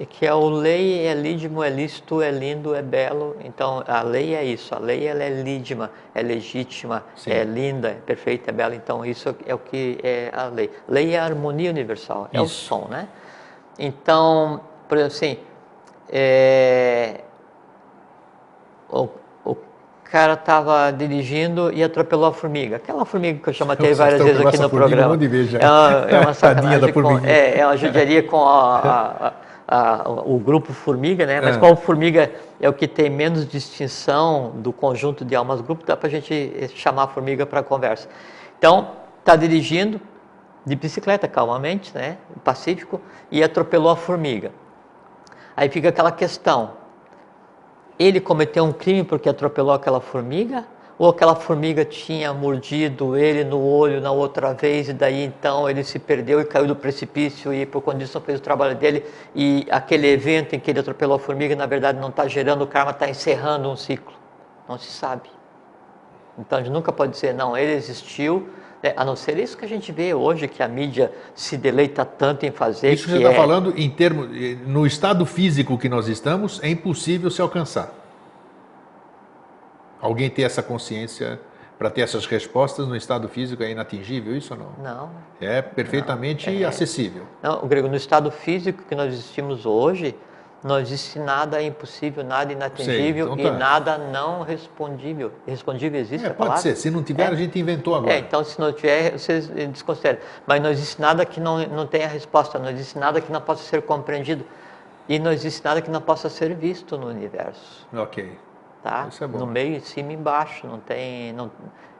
E 0.00 0.06
que 0.06 0.24
é 0.24 0.32
o 0.32 0.48
lei 0.48 1.06
é 1.06 1.12
lídimo, 1.12 1.62
é 1.62 1.68
lícito, 1.68 2.22
é 2.22 2.30
lindo, 2.30 2.74
é 2.74 2.82
belo. 2.82 3.36
Então 3.44 3.82
a 3.86 4.02
lei 4.02 4.34
é 4.34 4.44
isso. 4.44 4.74
A 4.74 4.78
lei 4.78 5.06
ela 5.06 5.22
é 5.22 5.42
lídima, 5.42 5.90
é 6.14 6.22
legítima, 6.22 7.04
Sim. 7.16 7.30
é 7.30 7.42
linda, 7.42 7.88
é 7.88 7.94
perfeita, 7.94 8.50
é 8.50 8.52
bela. 8.52 8.74
Então 8.74 9.04
isso 9.04 9.34
é 9.44 9.54
o 9.54 9.58
que 9.58 9.98
é 10.02 10.30
a 10.32 10.46
lei. 10.46 10.70
Lei 10.88 11.14
é 11.14 11.18
a 11.18 11.24
harmonia 11.24 11.70
universal, 11.70 12.28
é 12.32 12.36
isso. 12.36 12.44
o 12.44 12.48
som, 12.48 12.88
né? 12.88 13.08
Então, 13.78 14.60
por 14.88 14.98
exemplo, 14.98 15.14
assim, 15.16 15.38
é, 16.10 17.20
o, 18.90 19.08
o 19.44 19.56
cara 20.04 20.32
estava 20.32 20.90
dirigindo 20.90 21.72
e 21.72 21.84
atropelou 21.84 22.26
a 22.26 22.32
formiga. 22.32 22.76
Aquela 22.76 23.04
formiga 23.04 23.38
que 23.38 23.48
eu 23.50 23.52
já 23.52 23.64
matei 23.64 23.92
várias 23.94 24.22
vezes 24.22 24.44
aqui 24.44 24.58
no 24.58 24.70
programa. 24.70 25.14
É 25.14 25.70
uma, 25.70 26.10
é 26.10 26.20
uma 26.20 26.34
sacanagem 26.34 26.92
com, 26.92 27.18
é, 27.24 27.58
é 27.58 27.66
uma 27.66 27.76
judiaria 27.76 28.22
com 28.22 28.42
a, 28.42 29.32
a, 29.68 30.02
a, 30.02 30.10
o 30.24 30.38
grupo 30.38 30.72
formiga, 30.72 31.26
né? 31.26 31.40
Mas 31.40 31.56
é. 31.56 31.60
como 31.60 31.76
formiga 31.76 32.30
é 32.60 32.68
o 32.68 32.72
que 32.72 32.88
tem 32.88 33.10
menos 33.10 33.46
distinção 33.46 34.52
do 34.56 34.72
conjunto 34.72 35.24
de 35.24 35.36
almas 35.36 35.60
grupo, 35.60 35.84
dá 35.86 35.96
para 35.96 36.08
a 36.08 36.10
gente 36.10 36.70
chamar 36.74 37.04
a 37.04 37.08
formiga 37.08 37.44
para 37.46 37.62
conversa. 37.62 38.08
Então, 38.58 38.88
está 39.20 39.36
dirigindo, 39.36 40.00
de 40.64 40.76
bicicleta, 40.76 41.26
calmamente, 41.26 41.94
né, 41.94 42.18
pacífico, 42.44 43.00
e 43.30 43.42
atropelou 43.42 43.90
a 43.90 43.96
formiga. 43.96 44.52
Aí 45.56 45.68
fica 45.68 45.88
aquela 45.88 46.12
questão: 46.12 46.72
ele 47.98 48.20
cometeu 48.20 48.64
um 48.64 48.72
crime 48.72 49.02
porque 49.02 49.28
atropelou 49.28 49.72
aquela 49.72 50.00
formiga? 50.00 50.64
Ou 50.98 51.10
aquela 51.10 51.36
formiga 51.36 51.84
tinha 51.84 52.34
mordido 52.34 53.16
ele 53.16 53.44
no 53.44 53.60
olho 53.64 54.00
na 54.00 54.10
outra 54.10 54.52
vez 54.52 54.88
e 54.88 54.92
daí 54.92 55.24
então 55.24 55.70
ele 55.70 55.84
se 55.84 55.96
perdeu 55.96 56.40
e 56.40 56.44
caiu 56.44 56.66
do 56.66 56.74
precipício 56.74 57.54
e 57.54 57.64
por 57.64 57.82
condição 57.82 58.20
fez 58.20 58.40
o 58.40 58.42
trabalho 58.42 58.74
dele 58.74 59.04
e 59.32 59.64
aquele 59.70 60.08
evento 60.08 60.56
em 60.56 60.58
que 60.60 60.72
ele 60.72 60.80
atropelou 60.80 61.14
a 61.14 61.18
formiga 61.20 61.54
na 61.54 61.66
verdade 61.66 62.00
não 62.00 62.08
está 62.08 62.26
gerando 62.26 62.66
karma, 62.66 62.90
está 62.90 63.08
encerrando 63.08 63.70
um 63.70 63.76
ciclo. 63.76 64.12
Não 64.68 64.76
se 64.76 64.90
sabe. 64.90 65.30
Então 66.36 66.58
a 66.58 66.62
gente 66.62 66.72
nunca 66.72 66.92
pode 66.92 67.12
dizer, 67.12 67.32
não, 67.32 67.56
ele 67.56 67.72
existiu, 67.72 68.48
é, 68.82 68.94
a 68.96 69.04
não 69.04 69.16
ser 69.16 69.38
isso 69.38 69.56
que 69.56 69.64
a 69.64 69.68
gente 69.68 69.90
vê 69.90 70.14
hoje, 70.14 70.46
que 70.46 70.62
a 70.62 70.68
mídia 70.68 71.12
se 71.34 71.56
deleita 71.56 72.04
tanto 72.04 72.46
em 72.46 72.50
fazer. 72.50 72.92
Isso 72.92 73.04
que 73.04 73.10
você 73.10 73.18
está 73.18 73.32
é... 73.32 73.34
falando 73.34 73.74
em 73.76 73.90
termos, 73.90 74.28
no 74.66 74.86
estado 74.86 75.26
físico 75.26 75.76
que 75.76 75.88
nós 75.88 76.06
estamos, 76.08 76.62
é 76.62 76.68
impossível 76.68 77.30
se 77.30 77.40
alcançar. 77.40 77.92
Alguém 80.00 80.30
ter 80.30 80.42
essa 80.42 80.62
consciência 80.62 81.40
para 81.76 81.90
ter 81.90 82.02
essas 82.02 82.26
respostas 82.26 82.86
no 82.86 82.96
estado 82.96 83.28
físico 83.28 83.62
é 83.62 83.70
inatingível, 83.70 84.36
isso 84.36 84.54
ou 84.54 84.60
não? 84.60 84.72
Não. 84.82 85.10
É 85.40 85.62
perfeitamente 85.62 86.50
não, 86.50 86.60
é... 86.60 86.64
acessível. 86.64 87.24
Não, 87.42 87.66
Grego, 87.66 87.88
no 87.88 87.96
estado 87.96 88.30
físico 88.30 88.84
que 88.88 88.94
nós 88.94 89.12
existimos 89.12 89.66
hoje, 89.66 90.14
Não 90.62 90.80
existe 90.80 91.20
nada 91.20 91.62
impossível, 91.62 92.24
nada 92.24 92.52
inatingível 92.52 93.26
Sei, 93.26 93.34
então 93.34 93.36
tá. 93.36 93.56
e 93.56 93.58
nada 93.58 93.96
não 93.96 94.42
respondível. 94.42 95.32
Respondível 95.46 96.00
existe 96.00 96.26
é, 96.26 96.30
a 96.30 96.34
palavra? 96.34 96.60
Pode 96.60 96.62
ser. 96.62 96.76
Se 96.76 96.90
não 96.90 97.02
tiver, 97.02 97.24
é. 97.24 97.26
a 97.28 97.34
gente 97.34 97.56
inventou 97.58 97.94
agora. 97.94 98.12
É, 98.12 98.18
então, 98.18 98.42
se 98.42 98.58
não 98.58 98.72
tiver, 98.72 99.12
vocês 99.12 99.46
desconsideram. 99.46 100.18
Mas 100.46 100.60
não 100.60 100.70
existe 100.70 101.00
nada 101.00 101.24
que 101.24 101.38
não, 101.38 101.64
não 101.68 101.86
tenha 101.86 102.08
resposta. 102.08 102.58
Não 102.58 102.70
existe 102.70 102.98
nada 102.98 103.20
que 103.20 103.30
não 103.30 103.40
possa 103.40 103.62
ser 103.62 103.82
compreendido. 103.82 104.44
E 105.08 105.18
não 105.20 105.30
existe 105.30 105.64
nada 105.64 105.80
que 105.80 105.90
não 105.90 106.00
possa 106.00 106.28
ser 106.28 106.54
visto 106.54 106.98
no 106.98 107.06
universo. 107.06 107.86
Ok. 107.94 108.36
Tá? 108.82 109.06
Isso 109.08 109.22
é 109.22 109.28
bom. 109.28 109.38
No 109.38 109.46
meio, 109.46 109.76
em 109.76 109.80
cima 109.80 110.10
e 110.12 110.16
embaixo. 110.16 110.66
Não 110.66 110.80
tem... 110.80 111.32
Não, 111.34 111.46
é 111.46 111.50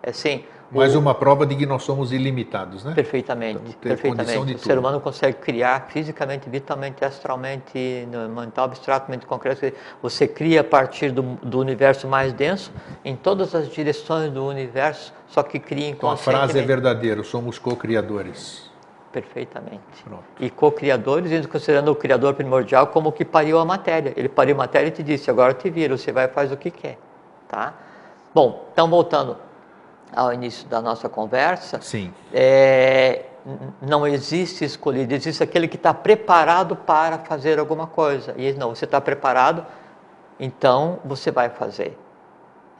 assim, 0.02 0.44
mais 0.70 0.94
uma 0.94 1.14
prova 1.14 1.46
de 1.46 1.56
que 1.56 1.64
nós 1.64 1.82
somos 1.82 2.12
ilimitados, 2.12 2.84
né? 2.84 2.92
Perfeitamente. 2.94 3.60
Então, 3.64 3.80
perfeitamente. 3.80 4.54
O 4.54 4.58
ser 4.58 4.78
humano 4.78 5.00
consegue 5.00 5.38
criar 5.38 5.86
fisicamente, 5.88 6.48
vitalmente, 6.50 7.02
astralmente, 7.04 8.06
mental, 8.34 8.66
abstratamente, 8.66 9.24
concreto. 9.24 9.72
Você 10.02 10.28
cria 10.28 10.60
a 10.60 10.64
partir 10.64 11.10
do, 11.10 11.22
do, 11.42 11.58
universo 11.58 12.06
mais 12.06 12.34
denso, 12.34 12.70
em 13.02 13.16
todas 13.16 13.54
as 13.54 13.68
direções 13.70 14.30
do 14.30 14.46
universo, 14.46 15.12
só 15.26 15.42
que 15.42 15.58
cria 15.58 15.88
inconscientemente. 15.88 16.22
Então 16.22 16.34
a 16.34 16.46
frase 16.46 16.58
é 16.58 16.62
verdadeira, 16.62 17.24
somos 17.24 17.58
co-criadores. 17.58 18.68
Perfeitamente. 19.10 20.04
Pronto. 20.04 20.24
E 20.38 20.50
co-criadores, 20.50 21.46
considerando 21.46 21.90
o 21.90 21.94
criador 21.94 22.34
primordial 22.34 22.88
como 22.88 23.08
o 23.08 23.12
que 23.12 23.24
pariu 23.24 23.58
a 23.58 23.64
matéria. 23.64 24.12
Ele 24.14 24.28
pariu 24.28 24.54
a 24.54 24.58
matéria 24.58 24.88
e 24.88 24.90
te 24.90 25.02
disse, 25.02 25.30
agora 25.30 25.54
te 25.54 25.70
vira, 25.70 25.96
você 25.96 26.12
vai 26.12 26.26
e 26.26 26.28
faz 26.28 26.52
o 26.52 26.58
que 26.58 26.70
quer. 26.70 26.98
Tá? 27.48 27.72
Bom, 28.34 28.68
então 28.70 28.90
voltando 28.90 29.47
ao 30.14 30.32
início 30.32 30.66
da 30.68 30.80
nossa 30.80 31.08
conversa, 31.08 31.80
Sim. 31.80 32.12
É, 32.32 33.24
não 33.80 34.06
existe 34.06 34.64
escolhido, 34.64 35.14
existe 35.14 35.42
aquele 35.42 35.68
que 35.68 35.76
está 35.76 35.94
preparado 35.94 36.76
para 36.76 37.18
fazer 37.18 37.58
alguma 37.58 37.86
coisa. 37.86 38.34
E 38.36 38.52
não, 38.52 38.74
você 38.74 38.84
está 38.84 39.00
preparado, 39.00 39.64
então 40.38 40.98
você 41.04 41.30
vai 41.30 41.48
fazer. 41.48 41.96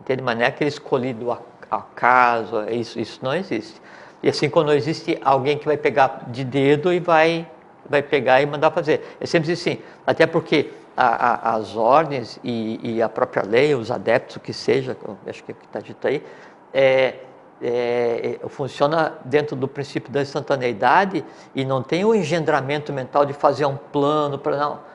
Entende? 0.00 0.22
Mas 0.22 0.36
não 0.36 0.44
é 0.44 0.48
aquele 0.48 0.68
escolhido 0.68 1.30
ao 1.30 1.42
acaso, 1.70 2.60
é 2.60 2.74
isso, 2.74 2.98
isso 2.98 3.20
não 3.22 3.34
existe. 3.34 3.80
E 4.22 4.28
assim, 4.28 4.48
quando 4.48 4.72
existe 4.72 5.18
alguém 5.24 5.58
que 5.58 5.66
vai 5.66 5.76
pegar 5.76 6.24
de 6.28 6.44
dedo 6.44 6.92
e 6.92 6.98
vai, 6.98 7.48
vai 7.88 8.02
pegar 8.02 8.42
e 8.42 8.46
mandar 8.46 8.70
fazer. 8.70 9.16
É 9.20 9.26
sempre 9.26 9.52
assim, 9.52 9.78
até 10.06 10.26
porque 10.26 10.70
a, 10.96 11.50
a, 11.50 11.54
as 11.54 11.76
ordens 11.76 12.40
e, 12.42 12.80
e, 12.82 13.02
a 13.02 13.08
própria 13.08 13.44
lei, 13.44 13.74
os 13.74 13.90
adeptos, 13.90 14.36
o 14.36 14.40
que 14.40 14.52
seja, 14.52 14.96
acho 15.26 15.44
que 15.44 15.52
é 15.52 15.54
está 15.64 15.78
dito 15.78 16.06
aí, 16.06 16.24
é, 16.72 17.14
é, 17.60 18.38
funciona 18.48 19.14
dentro 19.24 19.56
do 19.56 19.66
princípio 19.66 20.12
da 20.12 20.22
instantaneidade 20.22 21.24
e 21.54 21.64
não 21.64 21.82
tem 21.82 22.04
o 22.04 22.14
engendramento 22.14 22.92
mental 22.92 23.26
de 23.26 23.32
fazer 23.32 23.66
um 23.66 23.76
plano 23.76 24.38
para 24.38 24.56
não. 24.56 24.88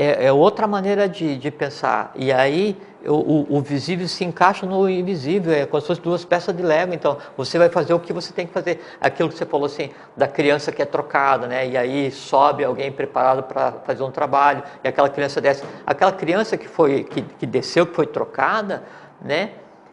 É, 0.00 0.26
é, 0.26 0.32
outra 0.32 0.68
maneira 0.68 1.08
de, 1.08 1.36
de 1.36 1.50
pensar. 1.50 2.12
E 2.14 2.32
aí 2.32 2.80
o, 3.04 3.14
o, 3.14 3.56
o, 3.56 3.60
visível 3.60 4.06
se 4.06 4.24
encaixa 4.24 4.64
no 4.64 4.88
invisível, 4.88 5.52
é 5.52 5.66
como 5.66 5.80
se 5.80 5.88
fossem 5.88 6.04
duas 6.04 6.24
peças 6.24 6.56
de 6.56 6.62
Lego. 6.62 6.94
Então 6.94 7.18
você 7.36 7.58
vai 7.58 7.68
fazer 7.68 7.94
o 7.94 7.98
que 7.98 8.12
você 8.12 8.32
tem 8.32 8.46
que 8.46 8.52
fazer. 8.52 8.80
Aquilo 9.00 9.28
que 9.28 9.36
você 9.36 9.44
falou 9.44 9.66
assim, 9.66 9.90
da 10.16 10.28
criança 10.28 10.70
que 10.70 10.80
é 10.80 10.84
trocada, 10.84 11.48
né? 11.48 11.66
E 11.66 11.76
aí 11.76 12.12
sobe 12.12 12.62
alguém 12.62 12.92
preparado 12.92 13.42
para 13.42 13.72
fazer 13.84 14.04
um 14.04 14.10
trabalho, 14.12 14.62
e 14.84 14.88
aquela 14.88 15.08
criança 15.08 15.40
desce. 15.40 15.64
Aquela 15.84 16.12
criança 16.12 16.56
que 16.56 16.68
foi 16.68 17.02
que, 17.02 17.22
que 17.22 17.46
desceu, 17.46 17.84
que 17.84 17.96
foi 17.96 18.06
trocada, 18.06 18.84
né? 19.20 19.50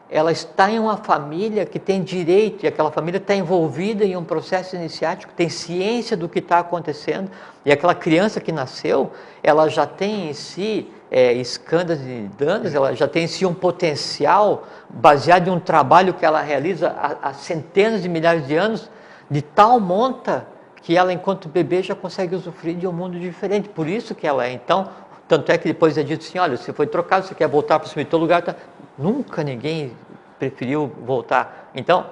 Ela 0.10 0.32
está 0.32 0.70
em 0.70 0.78
uma 0.78 0.98
família 0.98 1.66
que 1.66 1.80
tem 1.80 2.04
direito, 2.04 2.64
e 2.64 2.68
aquela 2.68 2.92
família 2.92 3.18
está 3.18 3.36
envolvida 3.36 4.06
em 4.06 4.16
um 4.16 4.24
processo 4.24 4.76
iniciático, 4.76 5.34
tem 5.34 5.50
ciência 5.50 6.16
do 6.16 6.30
que 6.30 6.40
está 6.40 6.60
acontecendo, 6.60 7.30
e 7.66 7.72
aquela 7.72 7.96
criança 7.96 8.40
que 8.40 8.52
nasceu, 8.52 9.12
ela 9.42 9.68
já 9.68 9.88
tem 9.88 10.30
em 10.30 10.34
si 10.34 10.88
é, 11.10 11.34
escândalos 11.34 12.04
e 12.04 12.30
danos, 12.38 12.74
ela 12.74 12.96
já 12.96 13.08
tem 13.08 13.24
em 13.24 13.28
si 13.28 13.46
um 13.46 13.54
potencial 13.54 14.68
baseado 14.90 15.48
em 15.48 15.52
um 15.52 15.60
trabalho 15.60 16.14
que 16.14 16.26
ela 16.26 16.42
realiza 16.42 16.90
há, 16.90 17.30
há 17.30 17.34
centenas 17.34 18.04
de 18.04 18.10
milhares 18.10 18.46
de 18.48 18.56
anos, 18.56 18.90
de 19.30 19.42
tal 19.42 19.80
monta 19.80 20.48
que 20.82 20.96
ela, 20.96 21.12
enquanto 21.12 21.50
bebê, 21.50 21.82
já 21.82 21.96
consegue 21.96 22.36
usufruir 22.36 22.76
de 22.76 22.86
um 22.86 22.92
mundo 22.92 23.20
diferente. 23.20 23.68
Por 23.68 23.88
isso 23.88 24.14
que 24.14 24.28
ela 24.28 24.46
é. 24.46 24.52
Então, 24.52 24.88
tanto 25.28 25.52
é 25.52 25.58
que 25.58 25.68
depois 25.68 25.98
é 25.98 26.04
dito 26.04 26.24
assim, 26.24 26.38
olha, 26.38 26.56
você 26.56 26.72
foi 26.72 26.86
trocado, 26.86 27.26
você 27.26 27.34
quer 27.34 27.48
voltar 27.48 27.80
para 27.80 27.88
o 27.88 27.90
seu 27.90 28.20
lugar, 28.20 28.44
tá? 28.44 28.56
Nunca 28.98 29.44
ninguém 29.44 29.92
preferiu 30.40 30.92
voltar. 31.06 31.72
Então, 31.76 32.06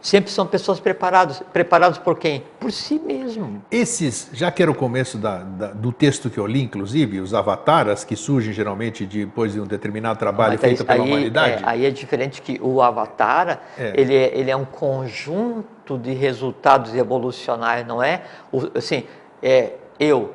sempre 0.00 0.30
são 0.30 0.46
pessoas 0.46 0.78
preparadas. 0.78 1.42
Preparadas 1.52 1.98
por 1.98 2.18
quem? 2.18 2.44
Por 2.60 2.70
si 2.70 2.98
mesmo. 2.98 3.62
Esses, 3.70 4.30
já 4.32 4.50
que 4.50 4.62
era 4.62 4.70
o 4.70 4.74
começo 4.74 5.18
da, 5.18 5.38
da, 5.38 5.66
do 5.72 5.92
texto 5.92 6.30
que 6.30 6.38
eu 6.38 6.46
li, 6.46 6.62
inclusive, 6.62 7.20
os 7.20 7.34
avataras 7.34 8.04
que 8.04 8.14
surgem 8.14 8.52
geralmente 8.52 9.04
depois 9.04 9.52
de 9.52 9.60
um 9.60 9.66
determinado 9.66 10.18
trabalho 10.18 10.58
feito 10.58 10.84
pela 10.84 11.02
aí, 11.02 11.10
humanidade. 11.10 11.64
É, 11.64 11.68
aí 11.68 11.86
é 11.86 11.90
diferente 11.90 12.40
que 12.40 12.58
o 12.62 12.80
avatar, 12.80 13.60
é. 13.76 13.92
Ele, 13.96 14.14
é, 14.14 14.38
ele 14.38 14.50
é 14.50 14.56
um 14.56 14.64
conjunto 14.64 15.98
de 15.98 16.12
resultados 16.12 16.94
evolucionários, 16.94 17.86
não 17.86 18.02
é? 18.02 18.22
O, 18.52 18.78
assim, 18.78 19.04
é 19.42 19.74
eu, 19.98 20.34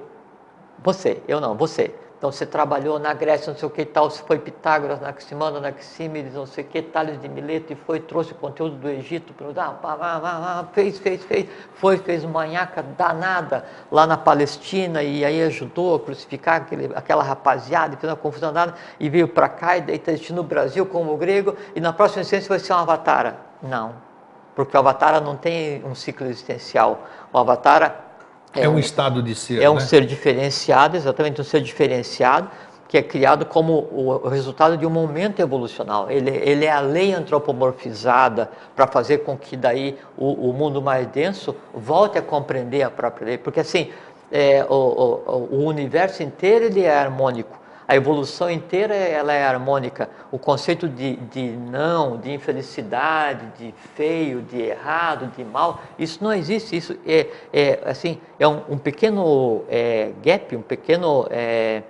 você, 0.83 1.21
eu 1.27 1.39
não, 1.39 1.55
você. 1.55 1.93
Então 2.21 2.31
você 2.31 2.45
trabalhou 2.45 2.99
na 2.99 3.15
Grécia, 3.15 3.51
não 3.51 3.57
sei 3.57 3.67
o 3.67 3.71
que 3.71 3.83
tal, 3.83 4.07
você 4.07 4.21
foi 4.21 4.37
Pitágoras, 4.37 5.01
Anaximandro, 5.01 5.57
Anaxímedes, 5.57 6.35
não 6.35 6.45
sei 6.45 6.63
o 6.63 6.67
que, 6.67 6.79
Tales 6.79 7.19
de 7.19 7.27
Mileto, 7.27 7.73
e 7.73 7.75
foi, 7.75 7.99
trouxe 7.99 8.31
o 8.31 8.35
conteúdo 8.35 8.75
do 8.75 8.87
Egito, 8.87 9.33
fez, 10.71 10.99
fez, 10.99 11.23
fez, 11.23 11.49
foi, 11.73 11.97
fez 11.97 12.23
uma 12.23 12.41
manhaca 12.41 12.83
danada 12.95 13.65
lá 13.91 14.05
na 14.05 14.17
Palestina, 14.17 15.01
e 15.01 15.25
aí 15.25 15.41
ajudou 15.41 15.95
a 15.95 15.99
crucificar 15.99 16.57
aquele, 16.57 16.91
aquela 16.93 17.23
rapaziada, 17.23 17.95
e 17.95 17.97
fez 17.97 18.13
uma 18.13 18.19
confusão 18.19 18.53
danada, 18.53 18.77
e 18.99 19.09
veio 19.09 19.27
para 19.27 19.49
cá, 19.49 19.77
e 19.77 19.81
daí 19.81 19.95
está 19.95 20.11
no 20.35 20.43
Brasil 20.43 20.85
como 20.85 21.17
grego, 21.17 21.55
e 21.75 21.81
na 21.81 21.91
próxima 21.91 22.21
instância 22.21 22.47
vai 22.47 22.59
ser 22.59 22.73
um 22.73 22.77
avatar. 22.77 23.35
Não, 23.63 23.95
porque 24.55 24.77
o 24.77 24.79
avatar 24.79 25.19
não 25.23 25.35
tem 25.35 25.83
um 25.83 25.95
ciclo 25.95 26.27
existencial. 26.27 26.99
O 27.33 27.39
avatar 27.39 28.10
é, 28.53 28.63
é 28.63 28.69
um, 28.69 28.73
um, 28.73 28.79
estado 28.79 29.21
de 29.21 29.33
ser. 29.33 29.61
É 29.61 29.69
um 29.69 29.75
né? 29.75 29.79
ser 29.81 30.05
diferenciado, 30.05 30.97
exatamente 30.97 31.39
um 31.39 31.43
ser 31.43 31.61
diferenciado, 31.61 32.49
que 32.87 32.97
é 32.97 33.01
criado 33.01 33.45
como 33.45 33.87
o 33.89 34.27
resultado 34.27 34.75
de 34.77 34.85
um 34.85 34.89
momento 34.89 35.39
evolucional. 35.39 36.11
Ele, 36.11 36.29
ele 36.29 36.65
é 36.65 36.71
a 36.71 36.81
lei 36.81 37.13
antropomorfizada 37.13 38.51
para 38.75 38.85
fazer 38.85 39.19
com 39.19 39.37
que 39.37 39.55
daí 39.55 39.97
o, 40.17 40.49
o, 40.49 40.53
mundo 40.53 40.81
mais 40.81 41.07
denso 41.07 41.55
volte 41.73 42.17
a 42.17 42.21
compreender 42.21 42.81
a 42.83 42.89
própria 42.89 43.27
lei. 43.27 43.37
Porque 43.37 43.61
assim, 43.61 43.91
é, 44.29 44.65
o, 44.69 44.73
o, 44.73 45.47
o 45.51 45.65
universo 45.67 46.21
inteiro 46.21 46.65
ele 46.65 46.81
é 46.81 46.93
harmônico 46.93 47.60
a 47.91 47.95
evolução 47.97 48.49
inteira 48.49 48.95
ela 48.95 49.33
é 49.33 49.43
harmônica. 49.43 50.09
O 50.31 50.39
conceito 50.39 50.87
de, 50.87 51.17
de 51.17 51.41
não, 51.41 52.15
de 52.15 52.31
infelicidade, 52.31 53.47
de 53.57 53.73
feio, 53.95 54.41
de 54.41 54.61
errado, 54.61 55.29
de 55.35 55.43
mal, 55.43 55.81
isso 55.99 56.23
não 56.23 56.31
existe. 56.31 56.73
Isso 56.73 56.97
é, 57.05 57.27
é 57.51 57.81
assim, 57.85 58.17
é 58.39 58.47
um, 58.47 58.61
um 58.69 58.77
pequeno 58.77 59.65
é, 59.67 60.13
gap, 60.23 60.55
um 60.55 60.61
pequeno, 60.61 61.27
é, 61.29 61.83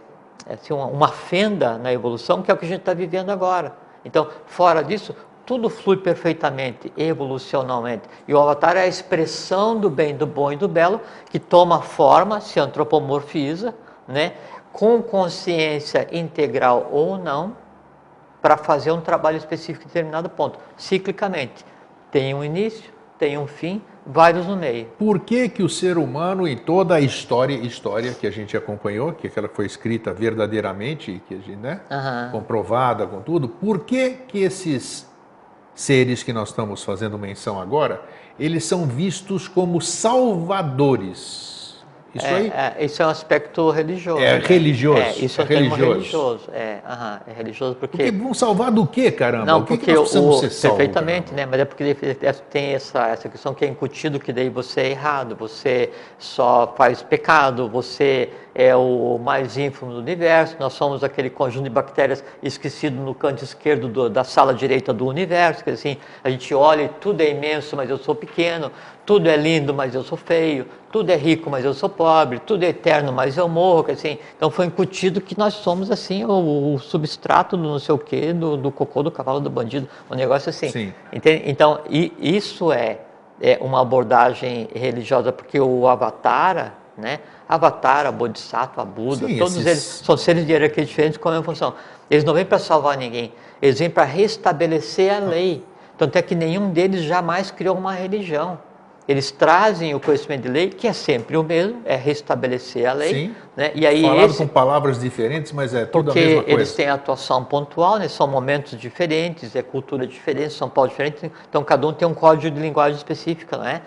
assim, 0.49 0.73
uma, 0.73 0.87
uma 0.87 1.07
fenda 1.09 1.77
na 1.77 1.93
evolução 1.93 2.41
que 2.41 2.49
é 2.49 2.53
o 2.55 2.57
que 2.57 2.65
a 2.65 2.67
gente 2.67 2.79
está 2.79 2.95
vivendo 2.95 3.29
agora. 3.29 3.75
Então, 4.03 4.27
fora 4.47 4.83
disso, 4.83 5.15
tudo 5.45 5.69
flui 5.69 5.97
perfeitamente, 5.97 6.91
evolucionalmente. 6.97 8.09
E 8.27 8.33
o 8.33 8.39
avatar 8.39 8.75
é 8.75 8.81
a 8.81 8.87
expressão 8.87 9.79
do 9.79 9.87
bem, 9.87 10.15
do 10.15 10.25
bom 10.25 10.51
e 10.51 10.55
do 10.55 10.67
belo, 10.67 10.99
que 11.29 11.37
toma 11.37 11.79
forma, 11.79 12.41
se 12.41 12.59
antropomorfiza, 12.59 13.75
né? 14.07 14.33
Com 14.71 15.01
consciência 15.01 16.07
integral 16.11 16.89
ou 16.91 17.17
não, 17.17 17.55
para 18.41 18.57
fazer 18.57 18.91
um 18.91 19.01
trabalho 19.01 19.37
específico 19.37 19.85
em 19.85 19.87
determinado 19.87 20.29
ponto, 20.29 20.59
ciclicamente. 20.75 21.63
Tem 22.09 22.33
um 22.33 22.43
início, 22.43 22.91
tem 23.19 23.37
um 23.37 23.45
fim, 23.45 23.81
vários 24.05 24.47
no 24.47 24.57
meio. 24.57 24.87
Por 24.97 25.19
que 25.19 25.47
que 25.47 25.61
o 25.61 25.69
ser 25.69 25.97
humano 25.97 26.47
em 26.47 26.57
toda 26.57 26.95
a 26.95 26.99
história, 26.99 27.53
história 27.53 28.13
que 28.13 28.25
a 28.25 28.31
gente 28.31 28.57
acompanhou, 28.57 29.13
que 29.13 29.27
aquela 29.27 29.47
foi 29.47 29.65
escrita 29.65 30.11
verdadeiramente, 30.11 31.21
que 31.27 31.35
a 31.35 31.37
gente, 31.37 31.55
né, 31.55 31.81
uhum. 31.89 32.31
comprovada 32.31 33.05
com 33.05 33.21
tudo, 33.21 33.47
por 33.47 33.81
que 33.81 34.11
que 34.27 34.39
esses 34.39 35.07
seres 35.75 36.23
que 36.23 36.33
nós 36.33 36.49
estamos 36.49 36.83
fazendo 36.83 37.17
menção 37.17 37.61
agora, 37.61 38.01
eles 38.39 38.65
são 38.65 38.85
vistos 38.85 39.47
como 39.47 39.79
salvadores? 39.79 41.50
Isso 42.13 42.25
é, 42.25 42.35
aí? 42.35 42.53
É, 42.53 42.85
isso 42.85 43.01
é 43.01 43.05
um 43.05 43.09
aspecto 43.09 43.69
religioso. 43.69 44.21
É 44.21 44.39
né? 44.39 44.45
religioso. 44.45 45.01
É, 45.01 45.11
isso 45.11 45.41
é, 45.41 45.43
é 45.43 45.47
religioso. 45.47 45.91
religioso. 45.91 46.49
É, 46.51 46.77
aham, 46.85 47.21
é 47.27 47.33
religioso 47.33 47.75
porque. 47.75 47.97
Porque 47.97 48.11
vão 48.11 48.33
salvar 48.33 48.71
do 48.71 48.85
quê, 48.85 49.11
caramba? 49.11 49.45
Não, 49.45 49.59
o 49.59 49.61
que 49.61 49.77
porque 49.77 49.91
que 49.91 49.93
nós 49.93 50.13
o, 50.13 50.33
ser 50.39 50.49
salvo, 50.49 50.77
perfeitamente, 50.77 51.31
caramba? 51.31 51.41
né? 51.41 51.45
Mas 51.49 51.59
é 51.61 51.65
porque 51.65 51.95
tem 52.49 52.73
essa, 52.73 53.07
essa 53.07 53.29
questão 53.29 53.53
que 53.53 53.63
é 53.63 53.67
incutido 53.67 54.19
que 54.19 54.33
daí 54.33 54.49
você 54.49 54.81
é 54.81 54.89
errado, 54.89 55.35
você 55.35 55.89
só 56.19 56.73
faz 56.77 57.01
pecado, 57.01 57.69
você 57.69 58.29
é 58.53 58.75
o 58.75 59.17
mais 59.17 59.57
ínfimo 59.57 59.91
do 59.91 59.99
universo, 59.99 60.57
nós 60.59 60.73
somos 60.73 61.03
aquele 61.03 61.29
conjunto 61.29 61.63
de 61.63 61.69
bactérias 61.69 62.23
esquecido 62.43 63.01
no 63.01 63.15
canto 63.15 63.43
esquerdo 63.43 63.87
do, 63.87 64.09
da 64.09 64.25
sala 64.25 64.53
direita 64.53 64.93
do 64.93 65.07
universo, 65.07 65.63
que 65.63 65.69
assim, 65.69 65.97
a 66.21 66.29
gente 66.29 66.53
olha 66.53 66.83
e 66.83 66.89
tudo 66.89 67.21
é 67.21 67.29
imenso, 67.29 67.75
mas 67.77 67.89
eu 67.89 67.97
sou 67.97 68.13
pequeno, 68.13 68.69
tudo 69.05 69.29
é 69.29 69.37
lindo, 69.37 69.73
mas 69.73 69.95
eu 69.95 70.03
sou 70.03 70.17
feio, 70.17 70.67
tudo 70.91 71.09
é 71.09 71.15
rico, 71.15 71.49
mas 71.49 71.63
eu 71.63 71.73
sou 71.73 71.87
pobre, 71.87 72.39
tudo 72.39 72.63
é 72.63 72.67
eterno, 72.67 73.13
mas 73.13 73.37
eu 73.37 73.47
morro, 73.47 73.91
assim. 73.91 74.17
Então 74.35 74.51
foi 74.51 74.65
incutido 74.65 75.21
que 75.21 75.37
nós 75.37 75.53
somos 75.53 75.89
assim 75.89 76.25
o, 76.25 76.73
o 76.73 76.79
substrato 76.79 77.55
do 77.55 77.63
não 77.63 77.79
sei 77.79 77.95
o 77.95 77.97
quê, 77.97 78.33
do, 78.33 78.57
do, 78.57 78.71
cocô 78.71 79.01
do 79.01 79.09
cavalo 79.09 79.39
do 79.39 79.49
bandido, 79.49 79.87
um 80.09 80.15
negócio 80.15 80.49
assim. 80.49 80.69
Sim. 80.69 80.93
Entende? 81.13 81.43
Então 81.45 81.81
e, 81.89 82.13
isso 82.19 82.71
é, 82.71 82.99
é 83.39 83.57
uma 83.61 83.81
abordagem 83.81 84.67
religiosa, 84.75 85.31
porque 85.31 85.59
o 85.59 85.87
Avatara, 85.87 86.73
né? 86.97 87.19
Avatar, 87.47 88.11
Bodhisattva, 88.11 88.85
Buda, 88.85 89.27
Sim, 89.27 89.37
todos 89.37 89.55
esses... 89.55 89.67
eles 89.67 89.83
são 90.05 90.15
seres 90.15 90.45
de 90.45 90.51
hierarquia 90.51 90.85
diferentes 90.85 91.17
com 91.17 91.29
a 91.29 91.31
mesma 91.31 91.45
função. 91.45 91.73
Eles 92.09 92.23
não 92.23 92.33
vêm 92.33 92.45
para 92.45 92.59
salvar 92.59 92.97
ninguém, 92.97 93.33
eles 93.61 93.79
vêm 93.79 93.89
para 93.89 94.03
restabelecer 94.03 95.13
a 95.13 95.19
lei. 95.19 95.63
Tanto 95.97 96.17
é 96.17 96.21
que 96.21 96.33
nenhum 96.33 96.71
deles 96.71 97.03
jamais 97.03 97.51
criou 97.51 97.77
uma 97.77 97.93
religião. 97.93 98.57
Eles 99.07 99.31
trazem 99.31 99.95
o 99.95 99.99
conhecimento 99.99 100.43
de 100.43 100.49
lei, 100.49 100.69
que 100.69 100.87
é 100.87 100.93
sempre 100.93 101.35
o 101.35 101.43
mesmo, 101.43 101.81
é 101.85 101.95
restabelecer 101.95 102.87
a 102.87 102.93
lei. 102.93 103.13
Sim. 103.13 103.35
Né? 103.57 103.71
E 103.73 103.85
aí 103.85 104.01
Falado 104.03 104.29
esse, 104.29 104.37
com 104.37 104.47
palavras 104.47 104.99
diferentes, 104.99 105.51
mas 105.51 105.73
é 105.73 105.85
tudo 105.85 106.11
a 106.11 106.13
mesma 106.13 106.29
coisa. 106.29 106.41
Porque 106.41 106.53
eles 106.53 106.73
têm 106.73 106.87
atuação 106.87 107.43
pontual, 107.43 107.97
né? 107.97 108.07
são 108.07 108.27
momentos 108.27 108.79
diferentes, 108.79 109.55
é 109.55 109.61
cultura 109.61 110.05
diferente, 110.05 110.53
são 110.53 110.69
povos 110.69 110.91
diferentes, 110.91 111.29
então 111.49 111.63
cada 111.63 111.87
um 111.87 111.91
tem 111.91 112.07
um 112.07 112.13
código 112.13 112.55
de 112.55 112.61
linguagem 112.61 112.95
específica, 112.95 113.57
não 113.57 113.65
é? 113.65 113.81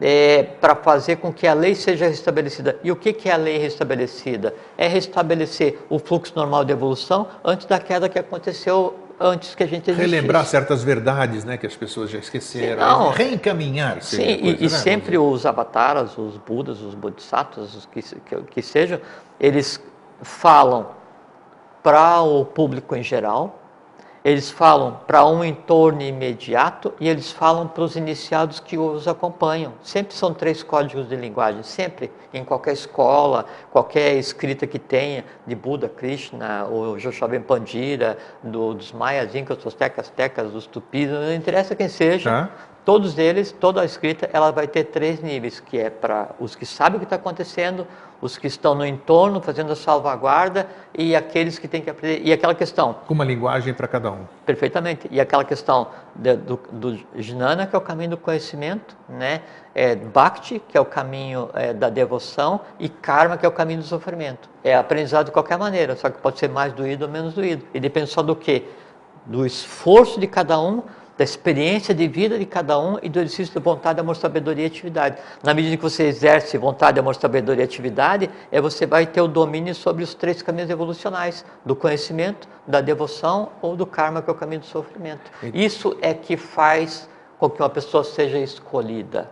é, 0.00 0.42
para 0.42 0.74
fazer 0.74 1.16
com 1.16 1.32
que 1.32 1.46
a 1.46 1.54
lei 1.54 1.74
seja 1.74 2.06
restabelecida. 2.06 2.78
E 2.82 2.90
o 2.90 2.96
que, 2.96 3.12
que 3.12 3.28
é 3.28 3.32
a 3.32 3.36
lei 3.36 3.58
restabelecida? 3.58 4.54
É 4.76 4.86
restabelecer 4.86 5.78
o 5.88 5.98
fluxo 5.98 6.32
normal 6.34 6.64
de 6.64 6.72
evolução 6.72 7.28
antes 7.44 7.66
da 7.66 7.78
queda 7.78 8.08
que 8.08 8.18
aconteceu 8.18 8.94
antes 9.24 9.54
que 9.54 9.62
a 9.62 9.66
gente 9.66 9.90
existisse. 9.90 10.14
Relembrar 10.14 10.44
certas 10.44 10.84
verdades 10.84 11.44
né, 11.44 11.56
que 11.56 11.66
as 11.66 11.74
pessoas 11.74 12.10
já 12.10 12.18
esqueceram. 12.18 12.82
Sim, 12.82 12.88
não. 12.88 13.10
Reencaminhar. 13.10 14.02
Sim, 14.02 14.16
coisa, 14.18 14.32
e, 14.32 14.52
né? 14.52 14.56
e, 14.60 14.70
sempre 14.70 15.16
os 15.16 15.46
avataras, 15.46 16.18
os 16.18 16.36
budas, 16.36 16.82
os 16.82 16.94
bodhisattvas, 16.94 17.74
os 17.74 17.86
que, 17.86 18.02
que, 18.02 18.36
que 18.42 18.62
sejam, 18.62 19.00
eles 19.40 19.82
falam 20.22 20.88
para 21.82 22.22
o 22.22 22.44
público 22.44 22.94
em 22.94 23.02
geral, 23.02 23.63
eles 24.24 24.50
falam 24.50 25.00
para 25.06 25.26
um 25.26 25.44
entorno 25.44 26.00
imediato 26.00 26.94
e 26.98 27.06
eles 27.06 27.30
falam 27.30 27.68
para 27.68 27.84
os 27.84 27.94
iniciados 27.94 28.58
que 28.58 28.78
os 28.78 29.06
acompanham. 29.06 29.74
Sempre 29.82 30.14
são 30.14 30.32
três 30.32 30.62
códigos 30.62 31.06
de 31.06 31.14
linguagem, 31.14 31.62
sempre, 31.62 32.10
em 32.32 32.42
qualquer 32.42 32.72
escola, 32.72 33.44
qualquer 33.70 34.14
escrita 34.14 34.66
que 34.66 34.78
tenha, 34.78 35.26
de 35.46 35.54
Buda, 35.54 35.90
Krishna, 35.90 36.64
o 36.64 36.98
Joshaven 36.98 37.42
Pandira, 37.42 38.16
do, 38.42 38.72
dos 38.72 38.92
Maias, 38.92 39.34
Incas, 39.34 39.58
dos 39.58 39.74
Tecas, 39.74 40.08
Tecas, 40.08 40.50
dos 40.50 40.66
Tupis, 40.66 41.10
não 41.10 41.34
interessa 41.34 41.76
quem 41.76 41.88
seja, 41.88 42.50
Todos 42.84 43.16
eles, 43.16 43.50
toda 43.50 43.80
a 43.80 43.84
escrita, 43.86 44.28
ela 44.30 44.50
vai 44.50 44.68
ter 44.68 44.84
três 44.84 45.18
níveis, 45.22 45.58
que 45.58 45.78
é 45.78 45.88
para 45.88 46.32
os 46.38 46.54
que 46.54 46.66
sabem 46.66 46.96
o 46.96 46.98
que 46.98 47.06
está 47.06 47.16
acontecendo, 47.16 47.86
os 48.24 48.38
que 48.38 48.46
estão 48.46 48.74
no 48.74 48.86
entorno 48.86 49.38
fazendo 49.38 49.70
a 49.70 49.76
salvaguarda 49.76 50.66
e 50.96 51.14
aqueles 51.14 51.58
que 51.58 51.68
têm 51.68 51.82
que 51.82 51.90
aprender. 51.90 52.22
E 52.24 52.32
aquela 52.32 52.54
questão. 52.54 52.96
Com 53.06 53.12
uma 53.12 53.24
linguagem 53.24 53.74
para 53.74 53.86
cada 53.86 54.10
um. 54.10 54.20
Perfeitamente. 54.46 55.06
E 55.10 55.20
aquela 55.20 55.44
questão 55.44 55.88
de, 56.14 56.34
do, 56.34 56.58
do 56.72 56.98
Jnana, 57.16 57.66
que 57.66 57.76
é 57.76 57.78
o 57.78 57.82
caminho 57.82 58.10
do 58.10 58.16
conhecimento, 58.16 58.96
né? 59.06 59.42
É, 59.74 59.94
Bhakti, 59.94 60.58
que 60.58 60.78
é 60.78 60.80
o 60.80 60.86
caminho 60.86 61.50
é, 61.52 61.74
da 61.74 61.90
devoção, 61.90 62.62
e 62.78 62.88
Karma, 62.88 63.36
que 63.36 63.44
é 63.44 63.48
o 63.48 63.52
caminho 63.52 63.80
do 63.80 63.86
sofrimento. 63.86 64.48
É 64.64 64.74
aprendizado 64.74 65.26
de 65.26 65.32
qualquer 65.32 65.58
maneira, 65.58 65.94
só 65.94 66.08
que 66.08 66.18
pode 66.18 66.38
ser 66.38 66.48
mais 66.48 66.72
doído 66.72 67.04
ou 67.04 67.10
menos 67.10 67.34
doído. 67.34 67.66
E 67.74 67.78
depende 67.78 68.08
só 68.08 68.22
do 68.22 68.34
quê? 68.34 68.64
Do 69.26 69.44
esforço 69.44 70.18
de 70.18 70.26
cada 70.26 70.58
um 70.58 70.82
da 71.16 71.22
experiência 71.22 71.94
de 71.94 72.08
vida 72.08 72.38
de 72.38 72.44
cada 72.44 72.78
um 72.78 72.98
e 73.02 73.08
do 73.08 73.20
exercício 73.20 73.54
de 73.54 73.60
vontade, 73.60 74.00
amor, 74.00 74.16
sabedoria 74.16 74.64
e 74.64 74.66
atividade. 74.66 75.16
Na 75.42 75.54
medida 75.54 75.76
que 75.76 75.82
você 75.82 76.04
exerce 76.04 76.58
vontade, 76.58 76.98
amor, 76.98 77.14
sabedoria 77.14 77.62
e 77.62 77.64
atividade, 77.64 78.28
é 78.50 78.60
você 78.60 78.84
vai 78.84 79.06
ter 79.06 79.20
o 79.20 79.28
domínio 79.28 79.74
sobre 79.74 80.02
os 80.02 80.14
três 80.14 80.42
caminhos 80.42 80.70
evolucionais, 80.70 81.44
do 81.64 81.76
conhecimento, 81.76 82.48
da 82.66 82.80
devoção 82.80 83.50
ou 83.62 83.76
do 83.76 83.86
karma, 83.86 84.22
que 84.22 84.28
é 84.28 84.32
o 84.32 84.36
caminho 84.36 84.60
do 84.60 84.66
sofrimento. 84.66 85.30
Isso 85.52 85.96
é 86.00 86.12
que 86.12 86.36
faz 86.36 87.08
com 87.38 87.48
que 87.48 87.62
uma 87.62 87.70
pessoa 87.70 88.02
seja 88.02 88.38
escolhida, 88.38 89.30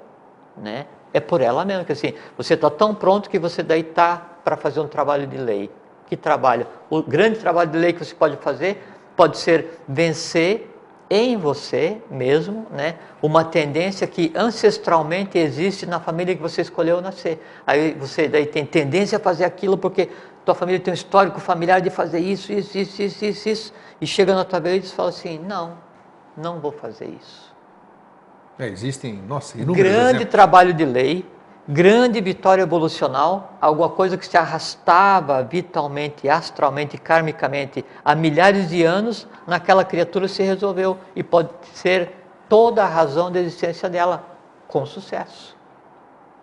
né? 0.57 0.87
É 1.12 1.20
por 1.20 1.41
ela 1.41 1.64
mesmo, 1.64 1.85
que 1.85 1.93
assim, 1.93 2.14
você 2.37 2.55
está 2.55 2.70
tão 2.70 2.95
pronto 2.95 3.28
que 3.28 3.39
você 3.39 3.62
daí 3.62 3.80
está 3.80 4.16
para 4.45 4.57
fazer 4.57 4.80
um 4.80 4.89
trabalho 4.89 5.26
de 5.26 5.37
lei. 5.37 5.70
Que 6.07 6.16
trabalho? 6.16 6.66
O 6.89 7.03
grande 7.03 7.39
trabalho 7.39 7.70
de 7.70 7.78
lei 7.78 7.93
que 7.93 8.05
você 8.05 8.14
pode 8.14 8.37
fazer 8.37 8.83
pode 9.14 9.37
ser 9.37 9.83
vencer 9.87 10.72
em 11.15 11.37
você 11.37 11.99
mesmo, 12.11 12.67
né, 12.71 12.95
uma 13.21 13.45
tendência 13.45 14.07
que 14.07 14.33
ancestralmente 14.35 15.37
existe 15.37 15.85
na 15.85 16.01
família 16.01 16.35
que 16.35 16.41
você 16.41 16.63
escolheu 16.63 17.03
nascer. 17.03 17.39
Aí 17.67 17.93
você 17.93 18.29
daí 18.29 18.47
tem 18.47 18.65
tendência 18.65 19.19
a 19.19 19.21
fazer 19.21 19.45
aquilo 19.45 19.77
porque 19.77 20.09
tua 20.43 20.55
família 20.55 20.81
tem 20.81 20.91
um 20.91 20.95
histórico 20.95 21.39
familiar 21.39 21.83
de 21.83 21.91
fazer 21.91 22.19
isso, 22.19 22.51
isso, 22.51 22.79
isso, 22.79 23.03
isso, 23.03 23.25
isso, 23.27 23.49
isso 23.49 23.73
e 24.01 24.07
chega 24.07 24.35
na 24.35 24.43
tua 24.43 24.59
vez 24.59 24.87
e 24.87 24.95
fala 24.95 25.11
assim, 25.11 25.39
não, 25.39 25.77
não 26.35 26.61
vou 26.61 26.73
fazer 26.73 27.15
isso. 27.21 27.53
É, 28.59 28.67
existem, 28.69 29.15
nossa, 29.15 29.59
inúmeros 29.59 29.93
Grande 29.93 30.09
exemplos. 30.09 30.31
trabalho 30.31 30.73
de 30.73 30.85
lei, 30.87 31.27
grande 31.67 32.21
vitória 32.21 32.63
evolucional, 32.63 33.53
alguma 33.61 33.89
coisa 33.89 34.17
que 34.17 34.27
se 34.27 34.37
arrastava 34.37 35.43
vitalmente, 35.43 36.29
astralmente, 36.29 36.99
karmicamente 36.99 37.85
há 38.05 38.15
milhares 38.15 38.69
de 38.69 38.83
anos, 38.83 39.29
naquela 39.47 39.85
criatura 39.85 40.27
se 40.27 40.43
resolveu 40.43 40.99
e 41.15 41.23
pode 41.23 41.51
ser 41.73 42.11
toda 42.49 42.83
a 42.83 42.87
razão 42.87 43.31
da 43.31 43.41
existência 43.41 43.89
dela, 43.89 44.25
com 44.67 44.85
sucesso. 44.85 45.57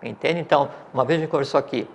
Entende? 0.01 0.39
Então, 0.39 0.69
uma 0.93 1.03
vez 1.03 1.19
a 1.19 1.21
gente 1.21 1.31
conversou 1.31 1.59
aqui, 1.59 1.87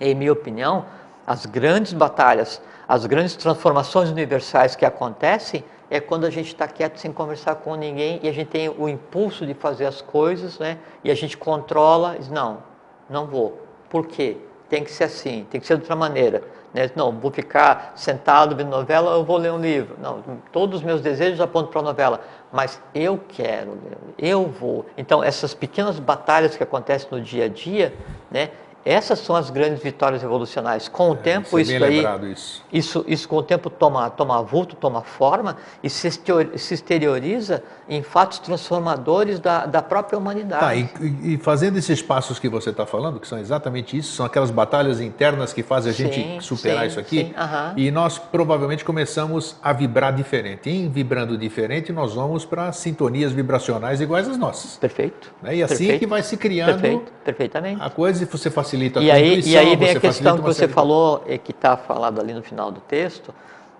em 0.00 0.14
minha 0.14 0.32
opinião, 0.32 0.86
as 1.26 1.44
grandes 1.46 1.92
batalhas, 1.92 2.60
as 2.88 3.06
grandes 3.06 3.36
transformações 3.36 4.08
universais 4.08 4.74
que 4.74 4.84
acontecem 4.84 5.62
é 5.92 6.00
quando 6.00 6.24
a 6.24 6.30
gente 6.30 6.46
está 6.46 6.66
quieto 6.66 6.96
sem 6.96 7.12
conversar 7.12 7.56
com 7.56 7.74
ninguém 7.74 8.18
e 8.22 8.28
a 8.28 8.32
gente 8.32 8.48
tem 8.48 8.66
o 8.70 8.88
impulso 8.88 9.44
de 9.44 9.52
fazer 9.52 9.84
as 9.84 10.00
coisas, 10.00 10.58
né? 10.58 10.78
E 11.04 11.10
a 11.10 11.14
gente 11.14 11.36
controla, 11.36 12.16
diz, 12.18 12.30
não, 12.30 12.62
não 13.10 13.26
vou. 13.26 13.60
Por 13.90 14.06
quê? 14.06 14.38
Tem 14.70 14.82
que 14.82 14.90
ser 14.90 15.04
assim, 15.04 15.46
tem 15.50 15.60
que 15.60 15.66
ser 15.66 15.74
de 15.74 15.82
outra 15.82 15.94
maneira. 15.94 16.44
Né? 16.72 16.90
Não, 16.96 17.12
vou 17.12 17.30
ficar 17.30 17.92
sentado 17.94 18.56
vendo 18.56 18.70
novela, 18.70 19.10
eu 19.10 19.22
vou 19.22 19.36
ler 19.36 19.52
um 19.52 19.60
livro. 19.60 19.98
Não, 20.00 20.22
todos 20.50 20.80
os 20.80 20.82
meus 20.82 21.02
desejos 21.02 21.42
apontam 21.42 21.70
para 21.70 21.80
a 21.82 21.84
novela, 21.84 22.20
mas 22.50 22.80
eu 22.94 23.20
quero, 23.28 23.76
eu 24.18 24.46
vou. 24.46 24.86
Então, 24.96 25.22
essas 25.22 25.52
pequenas 25.52 25.98
batalhas 25.98 26.56
que 26.56 26.62
acontecem 26.62 27.06
no 27.10 27.20
dia 27.20 27.44
a 27.44 27.48
dia, 27.48 27.92
né? 28.30 28.48
Essas 28.84 29.20
são 29.20 29.36
as 29.36 29.50
grandes 29.50 29.82
vitórias 29.82 30.22
revolucionárias. 30.22 30.88
Com 30.88 31.10
o 31.10 31.14
é, 31.14 31.16
tempo, 31.16 31.58
isso 31.58 31.78
daí, 31.78 32.04
isso. 32.32 32.64
isso. 32.72 33.04
Isso, 33.06 33.28
com 33.28 33.36
o 33.36 33.42
tempo 33.42 33.70
toma, 33.70 34.10
toma 34.10 34.42
vulto, 34.42 34.74
toma 34.74 35.02
forma 35.02 35.56
e 35.82 35.88
se, 35.88 36.08
exterioriza 36.08 37.62
em 37.88 38.02
fatos 38.02 38.38
transformadores 38.38 39.38
da, 39.38 39.66
da 39.66 39.82
própria 39.82 40.18
humanidade. 40.18 40.60
Tá, 40.60 40.74
e, 41.00 41.34
e, 41.34 41.38
fazendo 41.38 41.78
esses 41.78 42.02
passos 42.02 42.38
que 42.38 42.48
você 42.48 42.70
está 42.70 42.84
falando, 42.84 43.20
que 43.20 43.28
são 43.28 43.38
exatamente 43.38 43.96
isso, 43.96 44.12
são 44.12 44.26
aquelas 44.26 44.50
batalhas 44.50 45.00
internas 45.00 45.52
que 45.52 45.62
fazem 45.62 45.92
a 45.92 45.94
sim, 45.94 46.10
gente 46.10 46.44
superar 46.44 46.82
sim, 46.82 46.86
isso 46.88 47.00
aqui. 47.00 47.18
Sim, 47.18 47.30
uh 47.32 47.38
-huh. 47.38 47.74
E 47.76 47.90
nós 47.90 48.18
provavelmente 48.18 48.84
começamos 48.84 49.56
a 49.62 49.72
vibrar 49.72 50.14
diferente. 50.14 50.70
Em 50.70 50.88
vibrando 50.88 51.36
diferente, 51.38 51.92
nós 51.92 52.14
vamos 52.14 52.44
para 52.44 52.72
sintonias 52.72 53.32
vibracionais 53.32 54.00
iguais 54.00 54.28
às 54.28 54.36
nossas. 54.36 54.76
Perfeito. 54.76 55.32
Né? 55.42 55.56
E 55.56 55.62
assim 55.62 55.76
Perfeito. 55.76 56.00
que 56.00 56.06
vai 56.06 56.22
se 56.22 56.36
criando 56.36 56.80
Perfeito. 56.80 57.12
Perfeitamente. 57.24 57.80
a 57.80 57.90
coisa 57.90 58.22
e 58.22 58.26
você 58.26 58.50
faz 58.50 58.71
facilita 58.72 59.00
a 59.00 59.02
e 59.02 59.10
aí, 59.10 59.40
e 59.40 59.56
aí 59.56 59.76
vem 59.76 59.90
a 59.90 60.00
questão 60.00 60.36
que 60.36 60.42
você 60.42 60.66
falou, 60.66 61.22
é, 61.26 61.36
que 61.36 61.50
está 61.52 61.76
falado 61.76 62.20
ali 62.20 62.32
no 62.32 62.42
final 62.42 62.70
do 62.70 62.80
texto, 62.80 63.34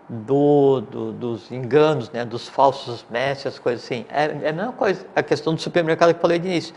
do, 0.08 0.80
do, 0.82 1.12
dos 1.12 1.50
enganos, 1.50 2.10
né, 2.10 2.24
dos 2.24 2.48
falsos 2.48 3.04
mestres, 3.10 3.58
coisas 3.58 3.84
assim. 3.84 4.04
É, 4.10 4.24
é 4.42 4.48
a 4.50 4.52
mesma 4.52 4.72
coisa, 4.72 5.06
a 5.16 5.22
questão 5.22 5.54
do 5.54 5.60
supermercado 5.60 6.10
que 6.10 6.16
eu 6.16 6.20
falei 6.20 6.38
de 6.38 6.48
início. 6.48 6.74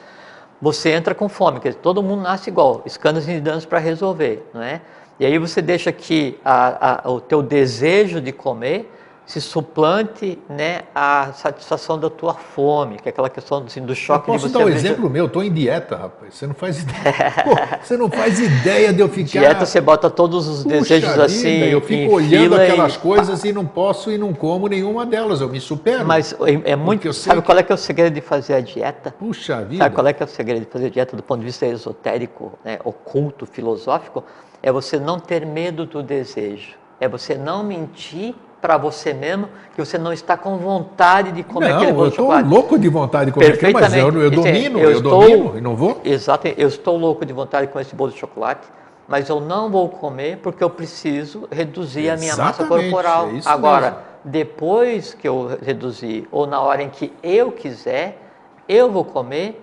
Você 0.62 0.92
entra 0.92 1.14
com 1.14 1.28
fome, 1.28 1.60
quer 1.60 1.70
dizer, 1.70 1.82
todo 1.82 2.02
mundo 2.02 2.22
nasce 2.22 2.50
igual, 2.50 2.82
escândalos 2.86 3.28
e 3.28 3.40
danos 3.42 3.66
para 3.66 3.80
resolver, 3.80 4.50
não 4.54 4.62
é? 4.62 4.82
E 5.20 5.26
aí 5.26 5.38
você 5.38 5.62
deixa 5.62 5.92
que 5.92 6.40
a, 6.44 7.08
a, 7.08 7.12
o 7.12 7.20
teu 7.20 7.42
desejo 7.42 8.22
de 8.22 8.32
comer 8.32 8.92
se 9.26 9.42
suplante 9.42 10.38
né, 10.48 10.84
a 10.94 11.32
satisfação 11.34 12.00
da 12.00 12.10
tua 12.10 12.34
fome, 12.34 12.98
que 12.98 13.10
é 13.10 13.12
aquela 13.12 13.30
questão 13.30 13.64
assim, 13.66 13.82
do 13.82 13.96
choque 13.96 14.30
eu 14.30 14.34
posso 14.34 14.48
de 14.48 14.54
você. 14.54 14.60
dar 14.60 14.66
um 14.66 14.70
exemplo 14.70 15.10
meu, 15.10 15.24
eu 15.24 15.28
estou 15.28 15.44
em 15.44 15.52
dieta, 15.52 15.96
rapaz. 15.96 16.36
Você 16.36 16.48
não 16.48 16.54
faz 16.54 16.82
ideia. 16.82 17.34
Pô, 17.44 17.56
você 17.82 17.98
não 17.98 18.10
faz 18.10 18.40
ideia 18.40 18.94
de 18.94 19.00
eu 19.00 19.10
ficar. 19.10 19.40
Dieta 19.40 19.66
você 19.66 19.82
bota 19.82 20.10
todos 20.10 20.48
os 20.48 20.64
Puxa 20.64 20.78
desejos 20.78 21.10
vida, 21.12 21.26
assim. 21.26 21.64
Eu 21.64 21.82
fico 21.82 22.14
olhando 22.14 22.56
aquelas 22.56 22.96
e... 22.96 23.00
coisas 23.00 23.44
e 23.44 23.52
não 23.52 23.66
posso 23.66 24.12
e 24.12 24.18
não 24.18 24.34
como 24.34 24.68
nenhuma 24.68 25.06
delas. 25.06 25.42
Eu 25.42 25.50
me 25.50 25.60
supero. 25.60 26.06
Mas 26.06 26.34
é, 26.34 26.72
é 26.72 26.76
muito. 26.76 27.12
Sabe 27.14 27.42
qual 27.42 27.58
é 27.58 27.64
que 27.64 27.72
é 27.72 27.76
o 27.76 27.78
segredo 27.78 28.14
de 28.14 28.22
fazer 28.22 28.54
a 28.54 28.62
dieta? 28.62 29.12
Puxa 29.12 29.64
vida. 29.64 29.84
Sabe 29.84 29.96
qual 29.96 30.08
é 30.08 30.14
que 30.14 30.22
é 30.22 30.26
o 30.26 30.30
segredo 30.30 30.66
de 30.66 30.72
fazer 30.72 30.86
a 30.88 30.90
dieta 30.90 31.16
do 31.16 31.24
ponto 31.24 31.40
de 31.40 31.46
vista 31.46 31.66
esotérico, 31.66 32.54
né, 32.64 32.80
oculto, 32.84 33.46
filosófico? 33.46 34.24
é 34.66 34.72
você 34.72 34.98
não 34.98 35.20
ter 35.20 35.46
medo 35.46 35.86
do 35.86 36.02
desejo. 36.02 36.76
É 37.00 37.08
você 37.08 37.36
não 37.36 37.64
mentir 37.64 38.34
para 38.66 38.78
você 38.78 39.14
mesmo 39.14 39.48
que 39.76 39.86
você 39.86 39.96
não 39.96 40.12
está 40.12 40.36
com 40.36 40.58
vontade 40.58 41.32
de 41.32 41.44
comer 41.44 41.70
não, 41.70 41.76
aquele 41.76 41.92
bolo 41.92 42.06
eu 42.06 42.10
de 42.10 42.16
chocolate. 42.16 42.44
estou 42.44 42.58
louco 42.60 42.80
de 42.80 42.90
vontade 42.90 43.26
de 43.28 43.32
comer 43.32 43.54
aquilo, 43.54 43.74
mas 43.74 43.94
eu, 43.94 44.22
eu 44.24 44.32
domino, 44.32 44.80
eu, 44.80 44.90
eu 44.90 44.98
estou, 44.98 45.22
domino 45.22 45.58
e 45.60 45.62
não 45.62 45.76
vou. 45.76 46.02
Exato, 46.04 46.48
eu 46.48 46.68
estou 46.68 46.98
louco 46.98 47.24
de 47.24 47.32
vontade 47.32 47.68
de 47.68 47.72
comer 47.72 47.84
esse 47.84 47.94
bolo 47.94 48.12
de 48.12 48.18
chocolate, 48.18 48.68
mas 49.08 49.30
eu 49.30 49.40
não 49.40 49.70
vou 49.70 49.88
comer 49.88 50.38
porque 50.38 50.64
eu 50.64 50.70
preciso 50.72 51.48
reduzir 51.52 52.08
Exatamente, 52.08 52.32
a 52.32 52.36
minha 52.36 52.46
massa 52.48 52.66
corporal. 52.66 53.30
É 53.30 53.40
Agora, 53.46 53.86
mesmo. 53.92 54.00
depois 54.24 55.14
que 55.14 55.28
eu 55.28 55.60
reduzir, 55.62 56.28
ou 56.32 56.48
na 56.48 56.60
hora 56.60 56.82
em 56.82 56.90
que 56.90 57.14
eu 57.22 57.52
quiser, 57.52 58.20
eu 58.68 58.90
vou 58.90 59.06
comer 59.06 59.62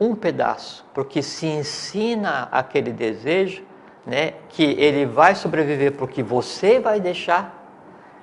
um 0.00 0.14
pedaço, 0.14 0.82
porque 0.94 1.20
se 1.20 1.44
ensina 1.44 2.48
aquele 2.50 2.90
desejo, 2.90 3.62
né, 4.06 4.32
que 4.48 4.62
ele 4.62 5.04
vai 5.04 5.34
sobreviver 5.34 5.92
porque 5.92 6.22
você 6.22 6.80
vai 6.80 6.98
deixar 6.98 7.59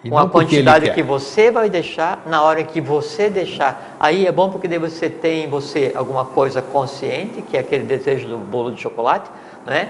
e 0.07 0.09
com 0.09 0.17
a 0.17 0.29
quantidade 0.29 0.91
que 0.91 1.03
você 1.03 1.51
vai 1.51 1.69
deixar 1.69 2.23
na 2.25 2.41
hora 2.41 2.63
que 2.63 2.79
você 2.79 3.29
deixar. 3.29 3.97
Aí 3.99 4.25
é 4.25 4.31
bom 4.31 4.49
porque 4.49 4.67
você 4.79 5.09
tem 5.09 5.43
em 5.43 5.49
você 5.49 5.91
alguma 5.93 6.25
coisa 6.25 6.61
consciente, 6.61 7.41
que 7.41 7.57
é 7.57 7.59
aquele 7.59 7.83
desejo 7.83 8.27
do 8.27 8.37
bolo 8.37 8.71
de 8.71 8.81
chocolate, 8.81 9.29
né? 9.65 9.89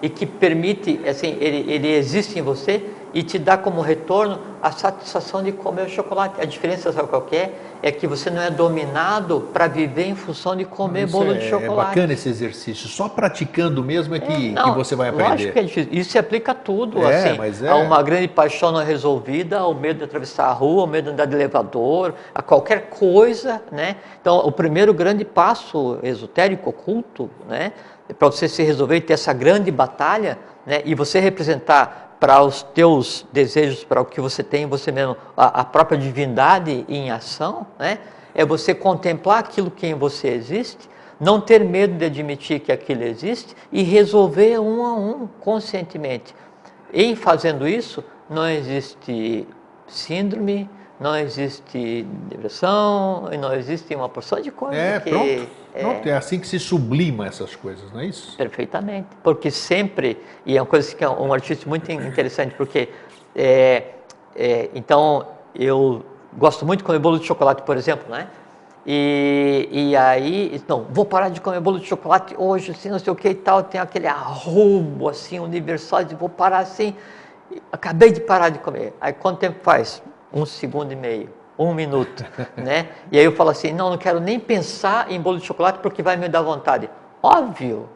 E 0.00 0.08
que 0.08 0.24
permite, 0.24 1.00
assim, 1.06 1.36
ele, 1.40 1.70
ele 1.70 1.88
existe 1.88 2.38
em 2.38 2.42
você 2.42 2.82
e 3.12 3.22
te 3.22 3.38
dá 3.38 3.56
como 3.56 3.80
retorno 3.80 4.38
a 4.62 4.70
satisfação 4.70 5.42
de 5.42 5.52
comer 5.52 5.86
o 5.86 5.88
chocolate. 5.88 6.40
A 6.40 6.44
diferença, 6.44 6.92
sabe 6.92 7.08
qual 7.08 7.26
é? 7.32 7.50
É 7.80 7.92
que 7.92 8.06
você 8.06 8.28
não 8.28 8.42
é 8.42 8.50
dominado 8.50 9.48
para 9.52 9.68
viver 9.68 10.06
em 10.06 10.14
função 10.14 10.56
de 10.56 10.64
comer 10.64 11.04
Isso 11.04 11.16
bolo 11.16 11.32
é, 11.32 11.38
de 11.38 11.48
chocolate. 11.48 11.92
É 11.92 11.94
bacana 11.94 12.12
esse 12.12 12.28
exercício. 12.28 12.88
Só 12.88 13.08
praticando 13.08 13.82
mesmo 13.84 14.16
é 14.16 14.20
que, 14.20 14.48
é, 14.48 14.52
não, 14.52 14.72
que 14.72 14.78
você 14.78 14.96
vai 14.96 15.10
aprender. 15.10 15.30
Lógico 15.30 15.52
que 15.52 15.58
é 15.58 15.62
difícil. 15.62 15.92
Isso 15.92 16.10
se 16.10 16.18
aplica 16.18 16.52
a 16.52 16.54
tudo. 16.54 17.04
É, 17.04 17.14
assim, 17.14 17.38
mas 17.38 17.62
é. 17.62 17.68
A 17.68 17.76
uma 17.76 18.02
grande 18.02 18.28
paixão 18.28 18.72
não 18.72 18.84
resolvida, 18.84 19.58
ao 19.58 19.74
medo 19.74 19.98
de 19.98 20.04
atravessar 20.04 20.46
a 20.46 20.52
rua, 20.52 20.82
ao 20.82 20.86
medo 20.86 21.04
de 21.04 21.10
andar 21.12 21.26
de 21.26 21.34
elevador, 21.34 22.14
a 22.34 22.42
qualquer 22.42 22.90
coisa. 22.90 23.62
Né? 23.70 23.96
Então, 24.20 24.38
o 24.38 24.50
primeiro 24.50 24.92
grande 24.92 25.24
passo 25.24 25.98
esotérico, 26.02 26.70
oculto, 26.70 27.30
né? 27.48 27.72
para 28.18 28.28
você 28.28 28.48
se 28.48 28.62
resolver 28.62 28.96
e 28.96 29.00
ter 29.00 29.12
essa 29.14 29.32
grande 29.32 29.70
batalha, 29.70 30.38
né? 30.66 30.82
e 30.84 30.94
você 30.94 31.20
representar 31.20 32.07
para 32.18 32.42
os 32.42 32.62
teus 32.62 33.26
desejos, 33.32 33.84
para 33.84 34.00
o 34.00 34.04
que 34.04 34.20
você 34.20 34.42
tem 34.42 34.64
em 34.64 34.66
você 34.66 34.90
mesmo, 34.90 35.16
a, 35.36 35.60
a, 35.60 35.64
própria 35.64 35.98
divindade 35.98 36.84
em 36.88 37.10
ação, 37.10 37.66
né? 37.78 37.98
é 38.34 38.44
você 38.44 38.74
contemplar 38.74 39.38
aquilo 39.38 39.70
que 39.70 39.86
em 39.86 39.94
você 39.94 40.28
existe, 40.28 40.88
não 41.20 41.40
ter 41.40 41.64
medo 41.64 41.96
de 41.96 42.04
admitir 42.04 42.60
que 42.60 42.70
aquilo 42.70 43.02
existe 43.02 43.54
e 43.72 43.82
resolver 43.82 44.58
um 44.60 44.84
a 44.84 44.94
um, 44.94 45.28
conscientemente. 45.40 46.34
Em 46.92 47.16
fazendo 47.16 47.66
isso, 47.66 48.04
não 48.30 48.48
existe 48.48 49.46
síndrome, 49.86 50.68
não 51.00 51.16
existe 51.16 52.02
depressão, 52.28 53.30
não 53.40 53.54
existe 53.54 53.94
uma 53.94 54.08
porção 54.08 54.40
de 54.40 54.50
coisas 54.50 54.78
é, 54.78 55.00
que... 55.00 55.10
Pronto. 55.10 55.48
É, 55.74 55.80
pronto, 55.80 56.08
é 56.08 56.16
assim 56.16 56.40
que 56.40 56.46
se 56.46 56.58
sublima 56.58 57.26
essas 57.26 57.54
coisas, 57.54 57.92
não 57.92 58.00
é 58.00 58.06
isso? 58.06 58.36
Perfeitamente, 58.36 59.08
porque 59.22 59.50
sempre, 59.50 60.18
e 60.44 60.56
é 60.56 60.60
uma 60.60 60.66
coisa 60.66 60.94
que 60.94 61.04
é 61.04 61.08
um 61.08 61.32
artista 61.32 61.68
muito 61.68 61.90
interessante, 61.92 62.54
porque, 62.56 62.88
é, 63.36 63.84
é, 64.34 64.70
então, 64.74 65.26
eu 65.54 66.04
gosto 66.36 66.66
muito 66.66 66.80
de 66.80 66.84
comer 66.84 66.98
bolo 66.98 67.18
de 67.18 67.26
chocolate, 67.26 67.62
por 67.62 67.76
exemplo, 67.76 68.10
né? 68.10 68.28
E, 68.84 69.68
e 69.70 69.96
aí, 69.96 70.60
não, 70.66 70.84
vou 70.90 71.04
parar 71.04 71.28
de 71.28 71.40
comer 71.40 71.60
bolo 71.60 71.78
de 71.78 71.86
chocolate 71.86 72.34
hoje, 72.36 72.72
assim, 72.72 72.88
não 72.88 72.98
sei 72.98 73.12
o 73.12 73.16
que 73.16 73.28
e 73.28 73.34
tal, 73.34 73.62
tem 73.62 73.80
aquele 73.80 74.06
arrubo, 74.06 75.08
assim, 75.08 75.38
universal, 75.38 76.02
de 76.02 76.14
vou 76.14 76.28
parar 76.28 76.60
assim, 76.60 76.94
acabei 77.70 78.10
de 78.10 78.20
parar 78.20 78.48
de 78.48 78.58
comer. 78.58 78.94
Aí 79.00 79.12
quanto 79.12 79.38
tempo 79.38 79.58
faz? 79.62 80.02
Um 80.32 80.44
segundo 80.44 80.92
e 80.92 80.96
meio, 80.96 81.30
um 81.58 81.74
minuto, 81.74 82.24
né? 82.56 82.88
E 83.10 83.18
aí 83.18 83.24
eu 83.24 83.32
falo 83.32 83.50
assim, 83.50 83.72
não, 83.72 83.90
não 83.90 83.98
quero 83.98 84.20
nem 84.20 84.38
pensar 84.38 85.10
em 85.10 85.20
bolo 85.20 85.38
de 85.38 85.46
chocolate 85.46 85.78
porque 85.80 86.02
vai 86.02 86.16
me 86.16 86.28
dar 86.28 86.42
vontade. 86.42 86.88
Óbvio. 87.22 87.88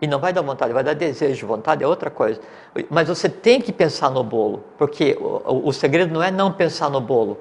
E 0.00 0.06
não 0.06 0.18
vai 0.18 0.32
dar 0.32 0.40
vontade, 0.40 0.72
vai 0.72 0.82
dar 0.82 0.94
desejo, 0.94 1.46
vontade 1.46 1.84
é 1.84 1.86
outra 1.86 2.10
coisa. 2.10 2.40
Mas 2.88 3.08
você 3.08 3.28
tem 3.28 3.60
que 3.60 3.70
pensar 3.70 4.10
no 4.10 4.24
bolo, 4.24 4.64
porque 4.78 5.16
o, 5.20 5.68
o 5.68 5.72
segredo 5.72 6.12
não 6.12 6.22
é 6.22 6.30
não 6.30 6.50
pensar 6.50 6.88
no 6.88 7.02
bolo, 7.02 7.38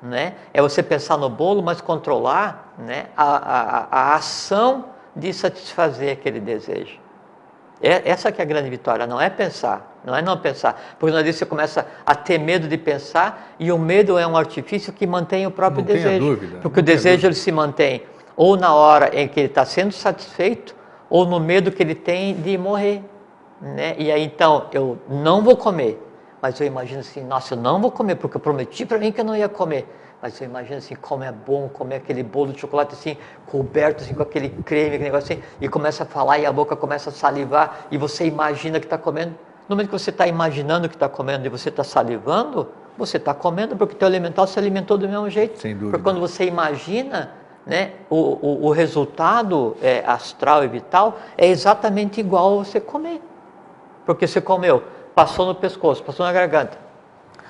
né? 0.00 0.34
É 0.54 0.62
você 0.62 0.84
pensar 0.84 1.16
no 1.16 1.28
bolo, 1.28 1.62
mas 1.62 1.80
controlar, 1.80 2.74
né, 2.78 3.06
a, 3.16 3.36
a, 3.36 3.88
a 3.90 4.14
ação 4.14 4.84
de 5.16 5.32
satisfazer 5.32 6.12
aquele 6.12 6.38
desejo. 6.38 7.00
É, 7.80 8.08
essa 8.08 8.32
que 8.32 8.40
é 8.40 8.44
a 8.44 8.46
grande 8.46 8.70
vitória, 8.70 9.06
não 9.06 9.20
é 9.20 9.28
pensar, 9.28 9.98
não 10.04 10.16
é 10.16 10.22
não 10.22 10.38
pensar. 10.38 10.96
Porque 10.98 11.14
às 11.14 11.22
vezes 11.22 11.38
você 11.38 11.46
começa 11.46 11.86
a 12.04 12.14
ter 12.14 12.38
medo 12.38 12.66
de 12.68 12.78
pensar 12.78 13.54
e 13.58 13.70
o 13.70 13.78
medo 13.78 14.18
é 14.18 14.26
um 14.26 14.36
artifício 14.36 14.92
que 14.92 15.06
mantém 15.06 15.46
o 15.46 15.50
próprio 15.50 15.84
não 15.84 15.94
desejo. 15.94 16.26
Dúvida, 16.26 16.58
porque 16.62 16.80
o 16.80 16.82
desejo 16.82 17.26
ele 17.26 17.34
se 17.34 17.52
mantém 17.52 18.02
ou 18.36 18.56
na 18.56 18.74
hora 18.74 19.10
em 19.18 19.28
que 19.28 19.40
ele 19.40 19.46
está 19.48 19.64
sendo 19.64 19.92
satisfeito 19.92 20.74
ou 21.08 21.26
no 21.26 21.38
medo 21.38 21.70
que 21.70 21.82
ele 21.82 21.94
tem 21.94 22.34
de 22.34 22.56
morrer. 22.56 23.02
Né? 23.60 23.94
E 23.98 24.10
aí 24.10 24.24
então, 24.24 24.66
eu 24.72 24.98
não 25.08 25.42
vou 25.42 25.56
comer, 25.56 26.02
mas 26.40 26.58
eu 26.60 26.66
imagino 26.66 27.00
assim, 27.00 27.24
nossa, 27.24 27.54
eu 27.54 27.58
não 27.58 27.80
vou 27.80 27.90
comer 27.90 28.16
porque 28.16 28.36
eu 28.36 28.40
prometi 28.40 28.84
para 28.84 28.98
mim 28.98 29.12
que 29.12 29.20
eu 29.20 29.24
não 29.24 29.36
ia 29.36 29.48
comer. 29.48 29.86
Mas 30.20 30.34
você 30.34 30.44
imagina 30.44 30.78
assim, 30.78 30.94
como 30.94 31.22
é 31.22 31.30
bom 31.30 31.68
comer 31.68 31.96
aquele 31.96 32.22
bolo 32.22 32.52
de 32.52 32.60
chocolate 32.60 32.94
assim, 32.94 33.16
coberto 33.46 34.02
assim 34.02 34.14
com 34.14 34.22
aquele 34.22 34.48
creme, 34.48 34.88
aquele 34.88 35.04
negócio 35.04 35.34
assim, 35.34 35.42
e 35.60 35.68
começa 35.68 36.04
a 36.04 36.06
falar 36.06 36.38
e 36.38 36.46
a 36.46 36.52
boca 36.52 36.74
começa 36.74 37.10
a 37.10 37.12
salivar 37.12 37.86
e 37.90 37.98
você 37.98 38.26
imagina 38.26 38.80
que 38.80 38.86
está 38.86 38.96
comendo. 38.96 39.34
No 39.68 39.74
momento 39.74 39.88
que 39.88 39.98
você 39.98 40.10
está 40.10 40.26
imaginando 40.26 40.88
que 40.88 40.94
está 40.94 41.08
comendo 41.08 41.44
e 41.44 41.48
você 41.48 41.68
está 41.68 41.84
salivando, 41.84 42.68
você 42.96 43.18
está 43.18 43.34
comendo 43.34 43.76
porque 43.76 43.94
o 43.94 43.98
teu 43.98 44.08
elemental 44.08 44.46
se 44.46 44.58
alimentou 44.58 44.96
do 44.96 45.08
mesmo 45.08 45.28
jeito. 45.28 45.58
Sem 45.58 45.74
dúvida. 45.74 45.90
Porque 45.90 46.04
quando 46.04 46.20
você 46.20 46.44
imagina, 46.44 47.32
né, 47.66 47.92
o, 48.08 48.16
o, 48.16 48.66
o 48.66 48.70
resultado 48.70 49.76
é, 49.82 50.02
astral 50.06 50.64
e 50.64 50.68
vital 50.68 51.18
é 51.36 51.46
exatamente 51.46 52.20
igual 52.20 52.60
a 52.60 52.64
você 52.64 52.80
comer. 52.80 53.20
Porque 54.06 54.26
você 54.26 54.40
comeu, 54.40 54.84
passou 55.14 55.46
no 55.46 55.54
pescoço, 55.54 56.02
passou 56.02 56.24
na 56.24 56.32
garganta, 56.32 56.78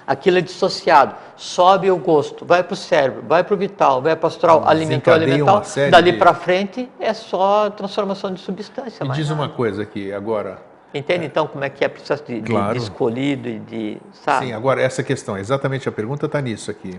aquilo 0.07 0.39
é 0.39 0.41
dissociado, 0.41 1.15
sobe 1.37 1.91
o 1.91 1.97
gosto, 1.97 2.45
vai 2.45 2.63
para 2.63 2.75
o 2.75 2.77
cérebro, 2.77 3.25
vai 3.27 3.43
para 3.43 3.55
o 3.55 3.57
vital, 3.57 4.01
vai 4.01 4.15
para 4.15 4.27
o 4.27 4.29
astral, 4.29 4.67
alimentou 4.67 5.13
o 5.13 5.17
alimental, 5.17 5.63
dali 5.91 6.13
de... 6.13 6.19
para 6.19 6.33
frente 6.35 6.89
é 7.01 7.13
só 7.13 7.69
transformação 7.71 8.33
de 8.33 8.41
substância. 8.41 9.05
Me 9.05 9.13
diz 9.13 9.29
nada. 9.29 9.43
uma 9.43 9.49
coisa 9.49 9.83
aqui 9.83 10.13
agora. 10.13 10.59
Entende 10.95 11.25
é. 11.25 11.27
então 11.27 11.47
como 11.47 11.65
é 11.65 11.69
que 11.69 11.85
é 11.85 11.89
o 11.89 11.91
processo 11.91 12.25
de, 12.25 12.41
claro. 12.41 12.75
de, 12.75 12.79
de 12.79 12.85
escolhido 12.85 13.49
e 13.49 13.59
de. 13.59 13.99
Sabe? 14.13 14.47
Sim, 14.47 14.53
agora 14.53 14.81
essa 14.81 15.03
questão, 15.03 15.37
exatamente 15.37 15.89
a 15.89 15.93
pergunta 15.93 16.27
está 16.27 16.41
nisso 16.41 16.71
aqui. 16.71 16.99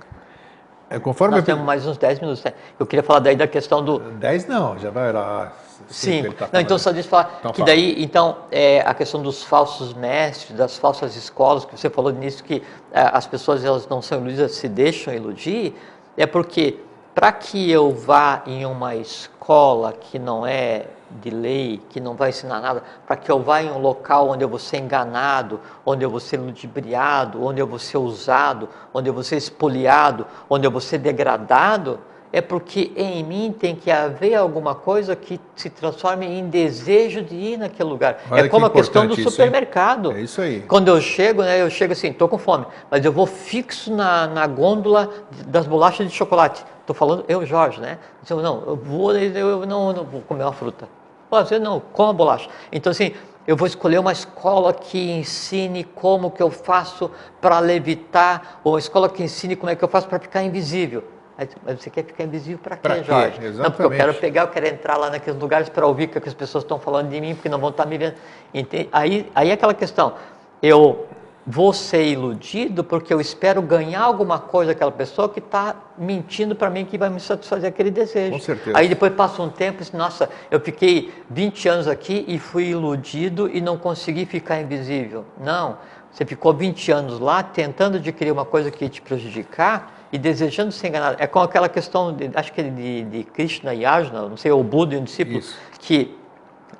É, 0.89 0.99
conforme 0.99 1.35
Nós 1.35 1.45
temos 1.45 1.65
mais 1.65 1.85
uns 1.85 1.97
10 1.97 2.19
minutos. 2.21 2.43
Né? 2.43 2.53
Eu 2.79 2.85
queria 2.85 3.03
falar 3.03 3.19
daí 3.19 3.35
da 3.35 3.47
questão 3.47 3.83
do. 3.83 3.99
10 3.99 4.47
não, 4.47 4.77
já 4.77 4.89
vai 4.89 5.11
lá. 5.11 5.51
Sim, 5.89 6.31
tá 6.31 6.49
não, 6.51 6.59
então 6.59 6.77
só 6.77 6.91
deixa 6.91 7.07
eu 7.07 7.09
falar 7.09 7.37
então, 7.39 7.51
que 7.51 7.59
fala. 7.59 7.67
daí, 7.67 8.03
então, 8.03 8.37
é, 8.51 8.81
a 8.81 8.93
questão 8.93 9.21
dos 9.21 9.43
falsos 9.43 9.93
mestres, 9.93 10.57
das 10.57 10.77
falsas 10.77 11.15
escolas, 11.15 11.65
que 11.65 11.77
você 11.77 11.89
falou 11.89 12.11
nisso, 12.11 12.43
que 12.43 12.63
é, 12.91 13.01
as 13.13 13.27
pessoas 13.27 13.63
elas 13.63 13.87
não 13.87 14.01
são 14.01 14.19
iludidas, 14.19 14.53
se 14.53 14.67
deixam 14.67 15.13
iludir, 15.13 15.75
é 16.15 16.25
porque 16.25 16.79
para 17.13 17.31
que 17.31 17.71
eu 17.71 17.91
vá 17.91 18.43
em 18.45 18.65
uma 18.65 18.95
escola 18.95 19.91
que 19.91 20.19
não 20.19 20.45
é 20.45 20.85
de 21.09 21.29
lei, 21.29 21.81
que 21.89 21.99
não 21.99 22.15
vai 22.15 22.29
ensinar 22.29 22.59
nada, 22.59 22.83
para 23.05 23.15
que 23.15 23.31
eu 23.31 23.41
vá 23.41 23.61
em 23.61 23.71
um 23.71 23.79
local 23.79 24.29
onde 24.29 24.43
eu 24.43 24.49
vou 24.49 24.59
ser 24.59 24.77
enganado, 24.77 25.59
onde 25.85 26.03
eu 26.03 26.09
vou 26.09 26.19
ser 26.19 26.37
ludibriado, 26.37 27.43
onde 27.43 27.59
eu 27.61 27.65
vou 27.65 27.79
ser 27.79 27.97
usado, 27.97 28.69
onde 28.93 29.09
eu 29.09 29.13
vou 29.13 29.23
ser 29.23 29.37
espoliado, 29.37 30.27
onde 30.49 30.67
eu 30.67 30.71
vou 30.71 30.81
ser 30.81 30.97
degradado, 30.97 31.99
é 32.31 32.41
porque 32.41 32.91
em 32.95 33.23
mim 33.23 33.55
tem 33.57 33.75
que 33.75 33.89
haver 33.89 34.35
alguma 34.35 34.75
coisa 34.75 35.15
que 35.15 35.39
se 35.55 35.69
transforme 35.69 36.25
em 36.25 36.49
desejo 36.49 37.21
de 37.21 37.35
ir 37.35 37.57
naquele 37.57 37.89
lugar. 37.89 38.19
Olha 38.29 38.41
é 38.41 38.49
como 38.49 38.65
a 38.65 38.69
questão 38.69 39.07
do 39.07 39.13
isso, 39.13 39.29
supermercado. 39.31 40.11
É 40.11 40.21
isso 40.21 40.41
aí. 40.41 40.61
Quando 40.67 40.89
eu 40.89 40.99
chego, 40.99 41.41
né, 41.41 41.61
eu 41.61 41.69
chego 41.69 41.93
assim, 41.93 42.09
estou 42.09 42.27
com 42.27 42.37
fome, 42.37 42.65
mas 42.91 43.03
eu 43.03 43.11
vou 43.11 43.25
fixo 43.25 43.93
na, 43.93 44.27
na 44.27 44.45
gôndola 44.45 45.09
das 45.47 45.65
bolachas 45.65 46.07
de 46.07 46.13
chocolate. 46.13 46.65
Estou 46.81 46.95
falando, 46.95 47.25
eu, 47.27 47.45
Jorge, 47.45 47.81
né? 47.81 47.97
Eu, 48.29 48.41
não, 48.41 48.63
eu 48.65 48.75
vou, 48.75 49.13
eu 49.15 49.65
não, 49.65 49.93
não 49.93 50.03
vou 50.03 50.21
comer 50.21 50.43
uma 50.43 50.53
fruta. 50.53 50.87
Fazer 51.29 51.59
não, 51.59 51.79
coma 51.79 52.13
bolacha. 52.13 52.49
Então, 52.71 52.91
assim, 52.91 53.13
eu 53.45 53.55
vou 53.55 53.67
escolher 53.67 53.97
uma 53.97 54.11
escola 54.11 54.73
que 54.73 55.11
ensine 55.11 55.83
como 55.83 56.31
que 56.31 56.43
eu 56.43 56.49
faço 56.51 57.09
para 57.41 57.59
levitar, 57.59 58.59
ou 58.63 58.73
uma 58.73 58.79
escola 58.79 59.09
que 59.09 59.23
ensine 59.23 59.55
como 59.55 59.69
é 59.69 59.75
que 59.75 59.83
eu 59.83 59.87
faço 59.87 60.07
para 60.07 60.19
ficar 60.19 60.43
invisível. 60.43 61.03
Mas 61.37 61.79
você 61.79 61.89
quer 61.91 62.03
ficar 62.03 62.23
invisível 62.23 62.57
para 62.57 62.77
quê, 62.77 62.89
quê, 62.89 63.03
Jorge? 63.03 63.37
Exatamente. 63.37 63.57
Não, 63.57 63.69
porque 63.69 63.83
eu 63.83 63.91
quero 63.91 64.13
pegar, 64.15 64.41
eu 64.41 64.47
quero 64.47 64.67
entrar 64.67 64.97
lá 64.97 65.11
naqueles 65.11 65.39
lugares 65.39 65.69
para 65.69 65.85
ouvir 65.85 66.05
o 66.05 66.07
que 66.19 66.27
as 66.27 66.33
pessoas 66.33 66.63
estão 66.63 66.79
falando 66.79 67.09
de 67.09 67.21
mim, 67.21 67.35
porque 67.35 67.47
não 67.47 67.59
vão 67.59 67.69
estar 67.69 67.85
me 67.85 67.97
vendo. 67.97 68.15
Entende? 68.51 68.89
Aí, 68.91 69.29
aí 69.35 69.51
é 69.51 69.53
aquela 69.53 69.75
questão, 69.75 70.15
eu 70.63 71.05
vou 71.45 71.71
ser 71.71 72.05
iludido 72.05 72.83
porque 72.83 73.13
eu 73.13 73.21
espero 73.21 73.61
ganhar 73.61 74.01
alguma 74.01 74.37
coisa 74.37 74.73
daquela 74.73 74.91
pessoa 74.91 75.29
que 75.29 75.39
está 75.39 75.75
mentindo 75.97 76.55
para 76.55 76.69
mim 76.69 76.83
que 76.83 76.97
vai 76.97 77.09
me 77.09 77.19
satisfazer 77.21 77.69
aquele 77.69 77.89
desejo. 77.89 78.31
Com 78.31 78.39
certeza. 78.39 78.77
Aí 78.77 78.89
depois 78.89 79.13
passa 79.13 79.41
um 79.41 79.49
tempo 79.49 79.77
e 79.77 79.85
diz, 79.85 79.93
nossa, 79.93 80.29
eu 80.51 80.59
fiquei 80.59 81.13
20 81.29 81.69
anos 81.69 81.87
aqui 81.87 82.25
e 82.27 82.37
fui 82.37 82.65
iludido 82.69 83.47
e 83.47 83.61
não 83.61 83.77
consegui 83.77 84.25
ficar 84.25 84.59
invisível. 84.59 85.23
Não, 85.39 85.77
você 86.11 86.25
ficou 86.25 86.53
20 86.53 86.91
anos 86.91 87.19
lá 87.19 87.41
tentando 87.43 87.97
adquirir 87.97 88.31
uma 88.31 88.43
coisa 88.43 88.69
que 88.69 88.83
ia 88.83 88.89
te 88.89 89.01
prejudicar 89.01 89.96
e 90.11 90.17
desejando 90.17 90.71
ser 90.71 90.87
enganado. 90.87 91.17
É 91.19 91.27
com 91.27 91.39
aquela 91.39 91.69
questão, 91.69 92.13
de, 92.13 92.29
acho 92.33 92.53
que 92.53 92.63
de, 92.63 93.03
de 93.03 93.23
Krishna 93.23 93.73
e 93.73 93.85
Arjuna, 93.85 94.29
não 94.29 94.37
sei, 94.37 94.51
o 94.51 94.63
Buda 94.63 94.95
e 94.95 94.97
um 94.97 95.03
discípulo, 95.03 95.39
Isso. 95.39 95.57
que 95.79 96.17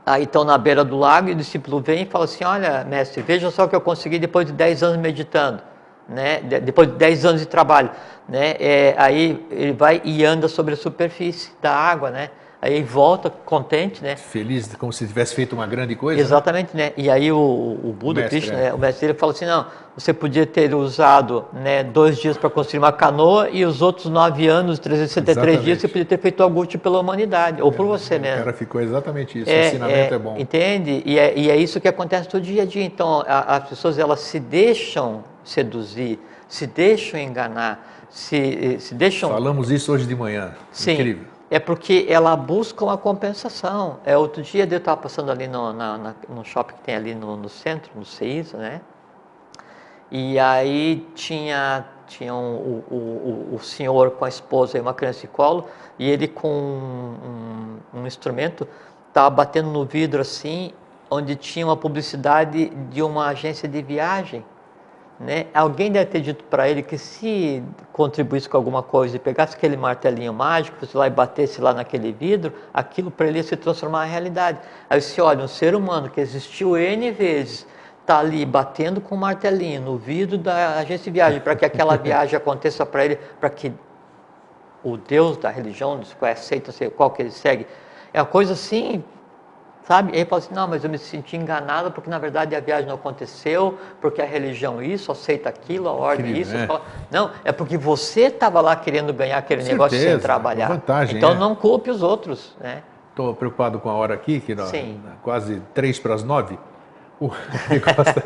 Aí 0.07 0.23
estão 0.23 0.45
na 0.45 0.57
beira 0.57 0.85
do 0.85 0.97
lago 0.97 1.27
e 1.27 1.33
o 1.33 1.35
discípulo 1.35 1.81
vem 1.81 2.03
e 2.03 2.05
fala 2.05 2.23
assim: 2.23 2.45
Olha, 2.45 2.85
mestre, 2.85 3.21
veja 3.21 3.51
só 3.51 3.65
o 3.65 3.67
que 3.67 3.75
eu 3.75 3.81
consegui 3.81 4.17
depois 4.17 4.45
de 4.47 4.53
10 4.53 4.81
anos 4.81 4.97
meditando, 4.99 5.61
né? 6.07 6.39
De, 6.39 6.61
depois 6.61 6.87
de 6.87 6.95
10 6.95 7.25
anos 7.25 7.41
de 7.41 7.47
trabalho. 7.47 7.91
Né? 8.25 8.55
É, 8.57 8.95
aí 8.97 9.45
ele 9.51 9.73
vai 9.73 10.01
e 10.05 10.23
anda 10.23 10.47
sobre 10.47 10.75
a 10.75 10.77
superfície 10.77 11.51
da 11.61 11.73
água, 11.73 12.09
né? 12.09 12.29
Aí 12.59 12.81
volta 12.81 13.29
contente, 13.29 14.01
né? 14.03 14.15
Feliz, 14.15 14.75
como 14.79 14.91
se 14.91 15.05
tivesse 15.05 15.35
feito 15.35 15.53
uma 15.53 15.67
grande 15.67 15.95
coisa. 15.95 16.19
Exatamente, 16.19 16.75
né? 16.75 16.91
E 16.97 17.07
aí 17.07 17.31
o, 17.31 17.37
o 17.37 17.93
Buda, 17.97 18.21
o 18.21 18.23
mestre, 18.23 18.39
Krishna, 18.41 18.57
é. 18.57 18.63
né? 18.63 18.73
o 18.73 18.79
mestre 18.79 19.05
ele 19.05 19.13
fala 19.13 19.31
assim, 19.31 19.45
não, 19.45 19.67
você 19.95 20.11
podia 20.11 20.43
ter 20.43 20.73
usado 20.73 21.45
né, 21.53 21.83
dois 21.83 22.17
dias 22.17 22.35
para 22.35 22.49
construir 22.49 22.79
uma 22.79 22.91
canoa 22.91 23.47
e 23.51 23.63
os 23.63 23.83
outros 23.83 24.07
nove 24.07 24.47
anos, 24.47 24.79
373 24.79 25.35
dias, 25.35 25.77
Exatamente. 25.77 25.81
você 25.81 25.87
podia 25.87 26.05
ter 26.05 26.17
feito 26.17 26.41
algo 26.41 26.59
útil 26.59 26.79
pela 26.79 26.99
humanidade, 26.99 27.61
ou 27.61 27.71
por 27.71 27.85
você 27.85 28.15
O 28.15 28.21
mesmo. 28.21 28.37
cara 28.39 28.53
ficou 28.53 28.81
exatamente 28.81 29.39
isso. 29.39 29.51
o 29.51 29.53
ensinamento 29.53 30.13
é, 30.15 30.17
bom. 30.17 30.35
Entende? 30.39 31.03
E 31.05 31.19
é, 31.19 31.37
e 31.37 31.51
é 31.51 31.55
isso 31.55 31.79
que 31.79 31.87
acontece 31.87 32.27
todo 32.27 32.41
dia 32.41 32.63
a 32.63 32.65
dia. 32.65 32.83
Então, 32.83 33.23
a- 33.27 33.57
as 33.57 33.69
pessoas 33.69 33.99
elas 33.99 34.19
se 34.21 34.39
deixam 34.39 35.23
seduzir, 35.43 36.19
se 36.47 36.65
deixam 36.65 37.19
enganar, 37.19 38.07
se, 38.09 38.77
se 38.79 38.95
deixam. 38.95 39.29
Falamos 39.29 39.69
isso 39.69 39.91
hoje 39.93 40.07
de 40.07 40.15
manhã. 40.15 40.53
Sim. 40.71 40.93
Incrível. 40.93 41.36
É 41.49 41.59
porque 41.59 42.05
ela 42.09 42.35
busca 42.35 42.83
uma 42.83 42.97
compensação. 42.97 43.99
É, 44.05 44.17
outro 44.17 44.41
dia 44.43 44.67
eu 44.69 44.77
estava 44.77 45.01
passando 45.01 45.31
ali 45.31 45.47
no, 45.47 45.71
na- 45.73 45.97
na- 45.97 46.15
no 46.27 46.43
shopping 46.43 46.75
que 46.75 46.81
tem 46.81 46.95
ali 46.95 47.15
no, 47.15 47.37
no 47.37 47.47
centro, 47.49 47.91
no 47.95 48.03
CEISA, 48.05 48.57
né? 48.57 48.81
E 50.11 50.39
aí 50.39 51.05
tinha, 51.15 51.85
tinha 52.07 52.33
um- 52.33 52.55
o, 52.55 52.83
o, 52.93 53.55
o- 53.55 53.59
senhor 53.59 54.11
com 54.11 54.25
a 54.25 54.29
esposa 54.29 54.77
e 54.77 54.81
uma 54.81 54.93
criança 54.93 55.21
de 55.21 55.27
colo, 55.27 55.67
e 55.99 56.09
ele 56.09 56.27
com 56.27 56.47
um, 56.49 57.77
um 57.93 58.07
instrumento 58.07 58.67
estava 59.09 59.29
batendo 59.29 59.69
no 59.69 59.83
vidro 59.85 60.21
assim, 60.21 60.71
onde 61.09 61.35
tinha 61.35 61.65
uma 61.65 61.75
publicidade 61.77 62.69
de 62.89 63.01
uma 63.01 63.27
agência 63.27 63.67
de 63.67 63.81
viagem. 63.81 64.45
Né? 65.19 65.47
Alguém 65.51 65.91
deve 65.91 66.05
ter 66.05 66.21
dito 66.21 66.43
para 66.43 66.69
ele 66.69 66.83
que 66.83 66.97
se 66.97 67.63
contribuísse 67.91 68.47
com 68.47 68.55
alguma 68.55 68.83
coisa 68.83 69.15
e 69.15 69.19
pegasse 69.19 69.55
aquele 69.55 69.75
martelinho 69.75 70.31
mágico, 70.31 70.77
fosse 70.79 70.95
lá 70.95 71.07
e 71.07 71.09
batesse 71.09 71.59
lá 71.59 71.73
naquele 71.73 72.11
vidro, 72.11 72.53
aquilo 72.71 73.09
para 73.09 73.27
ele 73.27 73.39
ia 73.39 73.43
se 73.43 73.55
transformar 73.55 74.07
em 74.07 74.11
realidade. 74.11 74.59
Aí 74.87 75.01
você 75.01 75.19
olha, 75.19 75.43
um 75.43 75.47
ser 75.47 75.73
humano 75.73 76.09
que 76.09 76.21
existiu 76.21 76.77
N 76.77 77.11
vezes, 77.11 77.65
está 78.01 78.19
ali 78.19 78.45
batendo 78.45 79.01
com 79.01 79.15
um 79.15 79.17
martelinho 79.17 79.81
no 79.81 79.97
vidro 79.97 80.37
da 80.37 80.77
agência 80.77 81.05
de 81.05 81.11
viagem, 81.11 81.41
para 81.41 81.55
que 81.55 81.65
aquela 81.65 81.97
viagem 81.97 82.37
aconteça 82.37 82.85
para 82.85 83.03
ele, 83.03 83.15
para 83.39 83.49
que 83.49 83.73
o 84.83 84.97
Deus 84.97 85.35
da 85.35 85.49
religião, 85.49 85.99
qual 86.19 86.29
é 86.29 86.33
aceita, 86.33 86.71
sei 86.71 86.89
qual 86.91 87.09
que 87.09 87.23
ele 87.23 87.31
segue, 87.31 87.65
é 88.13 88.21
uma 88.21 88.27
coisa 88.27 88.53
assim, 88.53 89.03
sabe? 89.87 90.11
Aí 90.11 90.19
ele 90.19 90.25
fala 90.29 90.39
assim, 90.41 90.53
não, 90.53 90.67
mas 90.67 90.83
eu 90.83 90.89
me 90.89 90.97
senti 90.97 91.37
enganado 91.37 91.91
porque 91.91 92.09
na 92.09 92.19
verdade 92.19 92.53
a 92.55 92.59
viagem 92.59 92.87
não 92.87 92.95
aconteceu, 92.95 93.77
porque 94.01 94.21
a 94.21 94.25
religião 94.25 94.81
isso, 94.81 95.11
aceita 95.11 95.47
aquilo, 95.47 95.87
a 95.87 95.93
ordem 95.93 96.29
Incrível, 96.31 96.41
isso. 96.51 96.57
né? 96.57 96.67
fala- 96.67 96.81
Não, 97.09 97.31
é 97.45 97.51
porque 97.53 97.77
você 97.77 98.23
estava 98.23 98.59
lá 98.59 98.75
querendo 98.75 99.13
ganhar 99.13 99.37
aquele 99.37 99.61
Com 99.63 99.67
negócio 99.69 99.97
sem 99.97 100.01
certeza, 100.07 100.23
trabalhar. 100.27 100.67
vantagem, 100.67 101.17
então 101.17 101.31
é. 101.31 101.35
não 101.35 101.55
culpe 101.55 101.89
os 101.89 102.03
outros, 102.03 102.55
né? 102.59 102.83
Estou 103.11 103.33
preocupado 103.33 103.79
com 103.79 103.89
a 103.89 103.93
hora 103.93 104.13
aqui, 104.13 104.39
que 104.39 104.53
nós, 104.53 104.71
quase 105.23 105.61
três 105.73 105.97
para 105.99 106.13
as 106.13 106.23
nove. 106.23 106.59
O- 107.19 107.31
ele 107.71 107.79
gosta, 107.95 108.23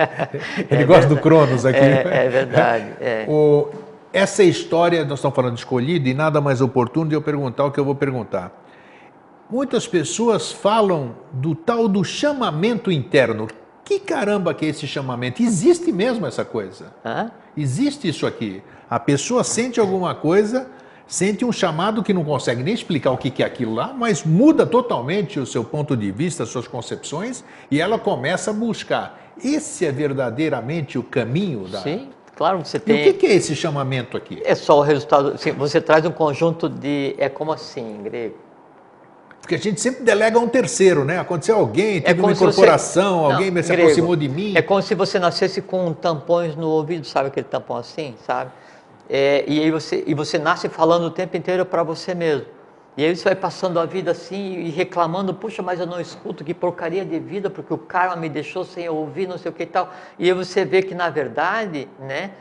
ele 0.70 0.84
gosta 0.84 1.06
do 1.08 1.18
Cronos 1.18 1.66
aqui. 1.66 1.78
É, 1.80 2.26
é 2.26 2.30
verdade. 2.30 2.86
É. 3.00 3.26
O- 3.30 3.70
essa 4.12 4.44
história, 4.44 5.06
nós 5.06 5.20
estamos 5.20 5.34
falando 5.36 5.54
de 5.54 5.60
escolhido, 5.60 6.10
e 6.10 6.14
nada 6.14 6.42
mais 6.42 6.60
oportuno 6.60 7.08
de 7.08 7.16
eu 7.16 7.22
perguntar 7.22 7.64
o 7.66 7.72
que 7.72 7.80
eu 7.80 7.86
vou 7.86 7.96
perguntar. 7.96 8.52
Muitas 9.52 9.86
pessoas 9.86 10.50
falam 10.50 11.14
do 11.34 11.54
tal 11.54 11.86
do 11.90 12.06
chamamento 12.06 12.90
interno. 12.90 13.48
Que 13.84 14.00
caramba 14.00 14.54
que 14.54 14.66
é 14.66 14.70
esse 14.70 14.88
chamamento? 14.88 15.44
Existe 15.44 15.92
mesmo 15.92 16.26
essa 16.26 16.46
coisa? 16.46 16.94
Hã? 17.04 17.30
Existe 17.58 18.08
isso 18.08 18.26
aqui. 18.26 18.64
A 18.90 18.98
pessoa 18.98 19.44
sente 19.44 19.78
alguma 19.78 20.16
coisa, 20.16 20.68
sente 21.06 21.44
um 21.44 21.52
chamado 21.52 22.02
que 22.02 22.14
não 22.14 22.24
consegue 22.24 22.64
nem 22.64 22.74
explicar 22.74 23.12
o 23.12 23.18
que 23.18 23.30
que 23.30 23.44
é 23.44 23.46
aquilo 23.46 23.74
lá, 23.74 23.94
mas 23.94 24.24
muda 24.24 24.66
totalmente 24.66 25.38
o 25.38 25.46
seu 25.46 25.66
ponto 25.66 25.98
de 25.98 26.12
vista, 26.12 26.44
as 26.44 26.50
suas 26.50 26.66
concepções, 26.68 27.44
e 27.70 27.82
ela 27.82 28.00
começa 28.00 28.52
a 28.52 28.54
buscar. 28.54 29.34
Esse 29.44 29.86
é 29.86 29.92
verdadeiramente 29.92 30.98
o 30.98 31.04
caminho 31.04 31.68
da. 31.68 31.82
Sim, 31.82 32.10
claro, 32.38 32.60
você 32.64 32.78
E 32.78 32.80
o 32.80 32.84
tem. 32.84 33.04
que, 33.04 33.14
que 33.14 33.26
é 33.26 33.34
esse 33.34 33.54
chamamento 33.54 34.16
aqui? 34.16 34.42
É 34.46 34.56
só 34.56 34.80
o 34.80 34.82
resultado. 34.82 35.38
Sim, 35.38 35.52
você 35.52 35.82
traz 35.82 36.06
um 36.06 36.12
conjunto 36.12 36.70
de. 36.70 37.16
É 37.18 37.28
como 37.28 37.52
assim, 37.52 37.98
em 37.98 38.04
grego? 38.04 38.36
Porque 39.42 39.56
a 39.56 39.58
gente 39.58 39.82
sempre 39.82 40.04
delega 40.04 40.38
a 40.38 40.42
um 40.42 40.48
terceiro, 40.48 41.04
né? 41.04 41.20
Aconteceu 41.20 41.58
alguém, 41.58 42.00
teve 42.00 42.20
uma 42.22 42.28
como 42.28 42.36
se 42.36 42.40
você- 42.40 42.52
incorporação, 42.52 43.24
Não, 43.24 43.32
alguém 43.34 43.48
se 43.48 43.68
grego. 43.70 43.82
aproximou 43.84 44.16
de 44.16 44.30
mim. 44.30 44.54
É 44.56 44.62
como 44.62 44.82
se 44.82 44.94
você 44.96 45.18
nascesse 45.20 45.62
com 45.62 45.92
tampões 45.94 46.56
no 46.56 46.68
ouvido, 46.70 47.06
sabe 47.08 47.28
aquele 47.30 47.48
tampão 47.48 47.76
assim, 47.76 48.16
sabe? 48.26 48.52
É, 49.10 49.44
e 49.48 49.60
aí 49.60 49.72
você 49.72 50.04
e 50.08 50.14
você 50.14 50.38
nasce 50.38 50.70
falando 50.70 51.04
o 51.06 51.12
tempo 51.12 51.36
inteiro 51.36 51.66
para 51.66 51.84
você 51.84 52.14
mesmo. 52.14 52.46
E 52.96 53.04
aí 53.06 53.16
você 53.16 53.24
vai 53.24 53.36
passando 53.36 53.80
a 53.80 53.86
vida 53.86 54.12
assim 54.12 54.60
e 54.60 54.70
reclamando, 54.70 55.34
puxa, 55.34 55.62
mas 55.64 55.80
eu 55.80 55.88
não 55.88 56.00
escuto, 56.00 56.44
que 56.44 56.54
porcaria 56.54 57.04
de 57.04 57.20
vida, 57.20 57.50
porque 57.50 57.74
o 57.74 57.78
karma 57.78 58.16
me 58.18 58.30
deixou 58.30 58.64
sem 58.64 58.88
ouvir, 58.90 59.28
não 59.28 59.38
sei 59.38 59.50
o 59.50 59.54
que 59.54 59.64
e 59.64 59.66
tal. 59.66 59.92
E 60.20 60.26
aí 60.26 60.34
você 60.34 60.64
vê 60.66 60.82
que 60.82 60.94
na 60.94 61.10
verdade, 61.10 61.88
né, 62.00 62.32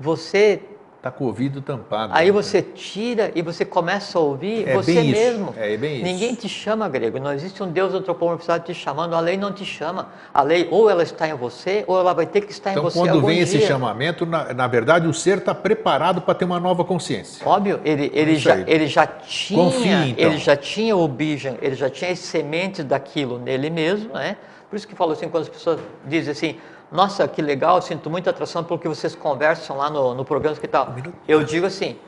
você 0.00 0.60
Tá 1.06 1.10
com 1.12 1.22
o 1.22 1.26
ouvido 1.28 1.60
tampado. 1.60 2.12
Aí 2.16 2.26
né? 2.26 2.32
você 2.32 2.60
tira 2.60 3.30
e 3.32 3.40
você 3.40 3.64
começa 3.64 4.18
a 4.18 4.20
ouvir 4.20 4.68
É 4.68 4.74
você 4.74 4.92
bem 4.94 5.12
mesmo. 5.12 5.54
é 5.56 5.76
bem 5.76 5.96
isso. 5.98 6.04
Ninguém 6.04 6.34
te 6.34 6.48
chama, 6.48 6.88
grego. 6.88 7.20
Não 7.20 7.32
existe 7.32 7.62
um 7.62 7.70
Deus 7.70 7.94
antropomorfizado 7.94 8.64
te 8.64 8.74
chamando. 8.74 9.14
A 9.14 9.20
lei 9.20 9.36
não 9.36 9.52
te 9.52 9.64
chama. 9.64 10.08
A 10.34 10.42
lei 10.42 10.66
ou 10.68 10.90
ela 10.90 11.04
está 11.04 11.28
em 11.28 11.34
você 11.34 11.84
ou 11.86 12.00
ela 12.00 12.12
vai 12.12 12.26
ter 12.26 12.40
que 12.40 12.50
estar 12.50 12.72
Então, 12.72 12.82
em 12.82 12.84
você 12.86 12.98
quando 12.98 13.10
algum 13.10 13.28
vem 13.28 13.38
esse 13.38 13.58
dia. 13.58 13.68
chamamento, 13.68 14.26
na, 14.26 14.52
na 14.52 14.66
verdade, 14.66 15.06
o 15.06 15.14
ser 15.14 15.38
está 15.38 15.54
preparado 15.54 16.22
para 16.22 16.34
ter 16.34 16.44
uma 16.44 16.58
nova 16.58 16.84
consciência. 16.84 17.46
Óbvio, 17.46 17.80
ele, 17.84 18.10
ele, 18.12 18.32
Isso 18.32 18.40
já, 18.40 18.54
aí. 18.54 18.64
ele 18.66 18.88
já 18.88 19.06
tinha, 19.06 19.62
Confie, 19.62 20.10
então. 20.10 20.24
ele 20.24 20.38
já 20.38 20.56
tinha 20.56 20.96
o 20.96 21.06
bijan, 21.06 21.54
ele 21.62 21.76
já 21.76 21.88
tinha 21.88 22.10
as 22.10 22.18
sementes 22.18 22.84
daquilo 22.84 23.38
nele 23.38 23.70
mesmo, 23.70 24.12
né? 24.12 24.36
Por 24.68 24.74
isso 24.74 24.88
que 24.88 24.96
falo 24.96 25.12
assim, 25.12 25.28
quando 25.28 25.44
as 25.44 25.48
pessoas 25.48 25.78
dizem 26.04 26.32
assim, 26.32 26.56
nossa, 26.90 27.26
que 27.26 27.42
legal, 27.42 27.82
sinto 27.82 28.08
muita 28.08 28.30
atração 28.30 28.62
pelo 28.62 28.78
que 28.78 28.88
vocês 28.88 29.14
conversam 29.14 29.76
lá 29.76 29.90
no, 29.90 30.14
no 30.14 30.24
programa 30.24 30.56
que 30.56 30.68
tal. 30.68 30.94
Eu 31.26 31.42
digo 31.42 31.66
assim, 31.66 31.98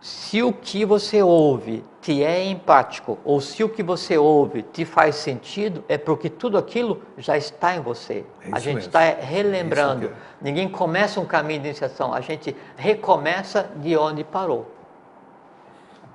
se 0.00 0.42
o 0.42 0.52
que 0.52 0.84
você 0.84 1.22
ouve 1.22 1.84
te 2.00 2.22
é 2.22 2.42
empático, 2.44 3.18
ou 3.24 3.40
se 3.40 3.62
o 3.62 3.68
que 3.68 3.82
você 3.82 4.16
ouve 4.16 4.62
te 4.62 4.84
faz 4.84 5.16
sentido, 5.16 5.84
é 5.88 5.98
porque 5.98 6.30
tudo 6.30 6.56
aquilo 6.56 7.02
já 7.18 7.36
está 7.36 7.76
em 7.76 7.80
você. 7.80 8.24
É 8.42 8.48
a 8.52 8.58
gente 8.58 8.80
está 8.80 9.02
É 9.02 9.18
relembrando. 9.20 10.08
que 10.08 10.14
Ninguém 10.40 10.68
começa 10.68 11.20
um 11.20 11.26
caminho 11.26 11.60
de 11.60 11.66
iniciação, 11.68 12.14
a 12.14 12.20
gente 12.20 12.56
recomeça 12.76 13.70
de 13.76 13.96
onde 13.96 14.24
parou. 14.24 14.66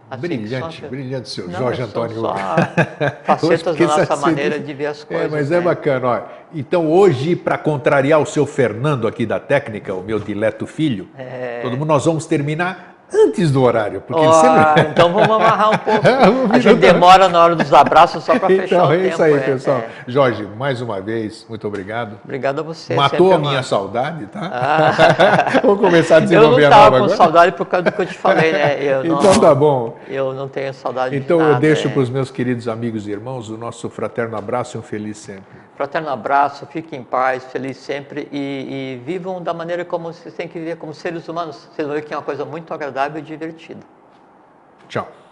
Assim 0.09 0.21
brilhante, 0.21 0.79
são- 0.81 0.89
brilhante, 0.89 1.29
seu 1.29 1.47
Não, 1.47 1.59
Jorge 1.59 1.81
Antônio. 1.81 2.15
só 2.21 2.35
facetas 3.25 3.75
da 3.77 3.85
nossa 3.87 4.15
maneira 4.17 4.59
de 4.59 4.73
ver 4.73 4.85
as 4.87 5.03
coisas. 5.03 5.25
É, 5.25 5.29
mas 5.29 5.51
é 5.51 5.55
né? 5.57 5.61
bacana. 5.61 6.07
Ó. 6.07 6.21
Então, 6.53 6.87
hoje, 6.91 7.35
para 7.35 7.57
contrariar 7.57 8.21
o 8.21 8.25
seu 8.25 8.45
Fernando 8.45 9.07
aqui 9.07 9.25
da 9.25 9.39
técnica, 9.39 9.93
o 9.93 10.03
meu 10.03 10.19
dileto 10.19 10.67
filho, 10.67 11.07
É. 11.17 11.59
todo 11.63 11.71
mundo, 11.75 11.87
nós 11.87 12.05
vamos 12.05 12.25
terminar 12.25 12.94
antes 13.13 13.51
do 13.51 13.61
horário. 13.63 14.01
Porque 14.01 14.21
ele 14.21 14.29
Ó, 14.29 14.33
sempre... 14.33 14.81
Então 14.91 15.11
vamos 15.13 15.29
amarrar 15.29 15.71
um 15.71 15.77
pouco. 15.77 16.01
Vamos 16.05 16.51
a 16.51 16.59
gente 16.59 16.79
demora 16.79 17.27
na 17.29 17.43
hora 17.43 17.55
dos 17.55 17.73
abraços 17.73 18.23
só 18.23 18.37
para 18.37 18.47
fechar 18.47 18.65
Então, 18.65 18.87
o 18.89 18.93
é 18.93 18.97
tempo. 18.97 19.07
isso 19.09 19.23
aí, 19.23 19.33
é, 19.33 19.39
pessoal. 19.39 19.77
é. 19.77 19.87
Jorge, 20.07 20.47
mais 20.57 20.81
uma 20.81 20.99
vez, 21.01 21.45
muito 21.49 21.67
obrigado. 21.67 22.17
Obrigado 22.23 22.59
a 22.59 22.63
você. 22.63 22.95
Matou 22.95 23.33
a 23.33 23.37
minha 23.37 23.53
uma- 23.53 23.63
saudade, 23.63 24.25
tá? 24.27 24.39
Ah. 24.51 25.59
Vamos 25.63 25.79
começar 25.79 26.15
a 26.15 26.17
Eu 26.17 26.21
não 26.21 26.27
desenvolver 26.27 26.63
a 26.65 26.67
estava 26.69 26.83
nova 26.85 26.97
com 26.99 27.03
agora? 27.05 27.17
saudade 27.17 27.51
por 27.53 27.65
causa 27.65 27.83
do 27.83 27.91
que 27.91 28.01
eu 28.01 28.05
te 28.05 28.13
falei, 28.17 28.51
né? 28.51 28.77
Eu 28.83 29.03
não, 29.03 29.19
Então 29.19 29.39
tá 29.39 29.55
bom. 29.55 29.97
Eu 30.07 30.33
não 30.33 30.47
tenho 30.47 30.73
saudade 30.73 31.15
Então 31.15 31.37
de 31.37 31.43
eu 31.43 31.47
nada. 31.49 31.59
deixo 31.59 31.87
é. 31.87 31.91
para 31.91 32.01
os 32.01 32.09
meus 32.09 32.31
queridos 32.31 32.67
amigos 32.67 33.07
e 33.07 33.11
irmãos 33.11 33.49
o 33.49 33.57
nosso 33.57 33.89
fraterno 33.89 34.37
abraço 34.37 34.77
e 34.77 34.79
um 34.79 34.83
feliz 34.83 35.17
sempre. 35.17 35.64
Fraterno 35.75 36.09
abraço, 36.09 36.65
fiquem 36.67 37.01
em 37.01 37.03
paz, 37.03 37.43
feliz 37.45 37.75
sempre 37.77 38.29
e, 38.31 38.97
e 38.97 39.03
vivam 39.05 39.41
da 39.41 39.53
maneira 39.53 39.83
como 39.83 40.13
vocês 40.13 40.33
têm 40.33 40.47
que 40.47 40.57
viver 40.57 40.77
como 40.77 40.93
seres 40.93 41.27
humanos. 41.27 41.67
Vocês 41.71 41.85
vão 41.85 41.95
ver 41.95 42.01
que 42.03 42.13
é 42.13 42.17
uma 42.17 42.23
coisa 42.23 42.45
muito 42.45 42.73
agradável 42.73 43.19
e 43.19 43.21
divertida. 43.21 43.81
Tchau. 44.87 45.24